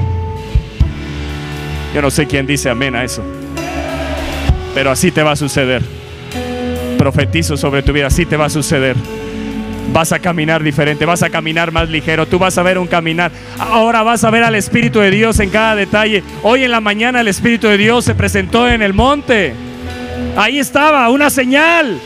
Yo 1.94 2.02
no 2.02 2.12
sé 2.12 2.28
quién 2.28 2.46
dice 2.46 2.70
amén 2.70 2.96
a 2.96 3.04
eso, 3.04 3.24
pero 4.74 4.92
así 4.92 5.12
te 5.12 5.24
va 5.24 5.32
a 5.32 5.36
suceder. 5.36 5.82
Profetizo 6.98 7.56
sobre 7.56 7.84
tu 7.84 7.94
vida, 7.94 8.08
así 8.08 8.26
te 8.26 8.36
va 8.36 8.46
a 8.46 8.50
suceder. 8.50 8.96
Vas 9.94 10.12
a 10.12 10.20
caminar 10.20 10.62
diferente, 10.62 11.06
vas 11.06 11.24
a 11.24 11.30
caminar 11.30 11.72
más 11.72 11.90
ligero, 11.90 12.26
tú 12.26 12.38
vas 12.38 12.58
a 12.58 12.64
ver 12.64 12.78
un 12.78 12.88
caminar. 12.88 13.32
Ahora 13.58 14.04
vas 14.04 14.24
a 14.24 14.30
ver 14.30 14.44
al 14.44 14.56
Espíritu 14.56 15.00
de 15.00 15.10
Dios 15.10 15.40
en 15.40 15.50
cada 15.50 15.76
detalle. 15.76 16.24
Hoy 16.44 16.64
en 16.64 16.72
la 16.72 16.82
mañana 16.82 17.22
el 17.22 17.28
Espíritu 17.30 17.68
de 17.68 17.78
Dios 17.78 18.06
se 18.06 18.14
presentó 18.14 18.68
en 18.68 18.82
el 18.82 18.94
monte. 18.94 19.54
Ahí 20.38 20.60
estaba, 20.60 21.10
una 21.10 21.30
señal. 21.30 21.98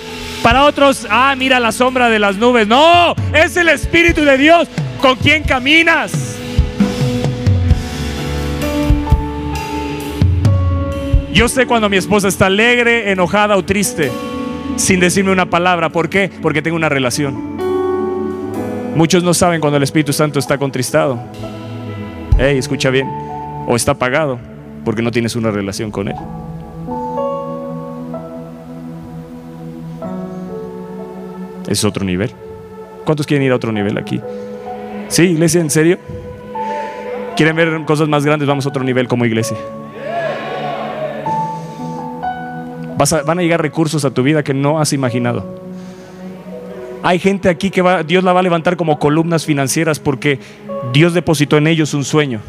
Para 0.43 0.65
otros, 0.65 1.07
ah, 1.09 1.33
mira 1.35 1.59
la 1.59 1.71
sombra 1.71 2.09
de 2.09 2.19
las 2.19 2.37
nubes. 2.37 2.67
No, 2.67 3.15
es 3.33 3.57
el 3.57 3.69
Espíritu 3.69 4.21
de 4.21 4.37
Dios. 4.37 4.67
¿Con 5.05 5.17
quién 5.17 5.43
caminas? 5.43 6.35
Yo 11.31 11.47
sé 11.47 11.67
cuando 11.67 11.89
mi 11.89 11.97
esposa 11.97 12.27
está 12.27 12.47
alegre, 12.47 13.11
enojada 13.11 13.55
o 13.55 13.63
triste, 13.63 14.11
sin 14.77 14.99
decirme 14.99 15.31
una 15.31 15.47
palabra. 15.47 15.89
¿Por 15.89 16.09
qué? 16.09 16.31
Porque 16.41 16.63
tengo 16.63 16.75
una 16.75 16.89
relación. 16.89 17.35
Muchos 18.95 19.23
no 19.23 19.35
saben 19.35 19.61
cuando 19.61 19.77
el 19.77 19.83
Espíritu 19.83 20.11
Santo 20.11 20.39
está 20.39 20.57
contristado. 20.57 21.19
Hey, 22.39 22.57
escucha 22.57 22.89
bien. 22.89 23.07
O 23.67 23.75
está 23.75 23.91
apagado 23.91 24.39
porque 24.83 25.03
no 25.03 25.11
tienes 25.11 25.35
una 25.35 25.51
relación 25.51 25.91
con 25.91 26.07
Él. 26.07 26.15
Es 31.67 31.83
otro 31.83 32.03
nivel. 32.03 32.31
¿Cuántos 33.05 33.27
quieren 33.27 33.45
ir 33.45 33.51
a 33.51 33.55
otro 33.55 33.71
nivel 33.71 33.99
aquí? 33.99 34.19
Sí, 35.07 35.23
iglesia, 35.23 35.61
¿en 35.61 35.69
serio? 35.69 35.99
¿Quieren 37.35 37.55
ver 37.55 37.83
cosas 37.85 38.07
más 38.07 38.25
grandes? 38.25 38.47
Vamos 38.47 38.65
a 38.65 38.69
otro 38.69 38.83
nivel 38.83 39.07
como 39.07 39.25
iglesia. 39.25 39.57
van 43.25 43.39
a 43.39 43.41
llegar 43.41 43.61
recursos 43.61 44.05
a 44.05 44.11
tu 44.11 44.23
vida 44.23 44.43
que 44.43 44.53
no 44.53 44.79
has 44.79 44.93
imaginado. 44.93 45.45
Hay 47.03 47.19
gente 47.19 47.49
aquí 47.49 47.69
que 47.69 47.81
va, 47.81 48.03
Dios 48.03 48.23
la 48.23 48.33
va 48.33 48.39
a 48.39 48.43
levantar 48.43 48.77
como 48.77 48.97
columnas 48.97 49.45
financieras 49.45 49.99
porque 49.99 50.39
Dios 50.91 51.13
depositó 51.13 51.57
en 51.57 51.67
ellos 51.67 51.93
un 51.93 52.03
sueño. 52.03 52.39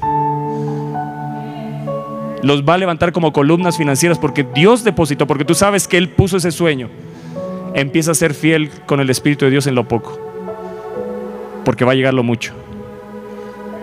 Los 2.42 2.62
va 2.62 2.74
a 2.74 2.78
levantar 2.78 3.12
como 3.12 3.32
columnas 3.32 3.76
financieras 3.76 4.18
porque 4.18 4.46
Dios 4.54 4.84
depositó, 4.84 5.26
porque 5.26 5.44
tú 5.44 5.54
sabes 5.54 5.88
que 5.88 5.98
Él 5.98 6.08
puso 6.08 6.36
ese 6.36 6.52
sueño. 6.52 6.88
Empieza 7.74 8.12
a 8.12 8.14
ser 8.14 8.32
fiel 8.32 8.70
con 8.86 9.00
el 9.00 9.10
Espíritu 9.10 9.44
de 9.44 9.50
Dios 9.50 9.66
en 9.66 9.74
lo 9.74 9.88
poco 9.88 10.25
porque 11.66 11.84
va 11.84 11.92
a 11.92 11.94
llegar 11.96 12.14
lo 12.14 12.22
mucho. 12.22 12.54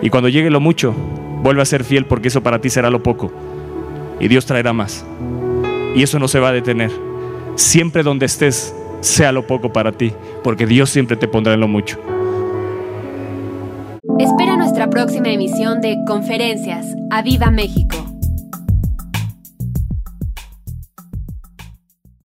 Y 0.00 0.08
cuando 0.08 0.30
llegue 0.30 0.48
lo 0.48 0.58
mucho, 0.58 0.94
vuelve 1.42 1.60
a 1.60 1.66
ser 1.66 1.84
fiel 1.84 2.06
porque 2.06 2.28
eso 2.28 2.42
para 2.42 2.58
ti 2.58 2.70
será 2.70 2.88
lo 2.88 3.02
poco. 3.02 3.30
Y 4.18 4.26
Dios 4.26 4.46
traerá 4.46 4.72
más. 4.72 5.04
Y 5.94 6.02
eso 6.02 6.18
no 6.18 6.26
se 6.26 6.40
va 6.40 6.48
a 6.48 6.52
detener. 6.52 6.90
Siempre 7.56 8.02
donde 8.02 8.24
estés, 8.24 8.74
sea 9.00 9.32
lo 9.32 9.46
poco 9.46 9.70
para 9.70 9.92
ti, 9.92 10.14
porque 10.42 10.66
Dios 10.66 10.88
siempre 10.88 11.18
te 11.18 11.28
pondrá 11.28 11.52
en 11.52 11.60
lo 11.60 11.68
mucho. 11.68 11.98
Espera 14.18 14.56
nuestra 14.56 14.88
próxima 14.88 15.28
emisión 15.28 15.82
de 15.82 15.98
Conferencias. 16.06 16.86
¡A 17.10 17.20
Viva 17.20 17.50
México! 17.50 18.03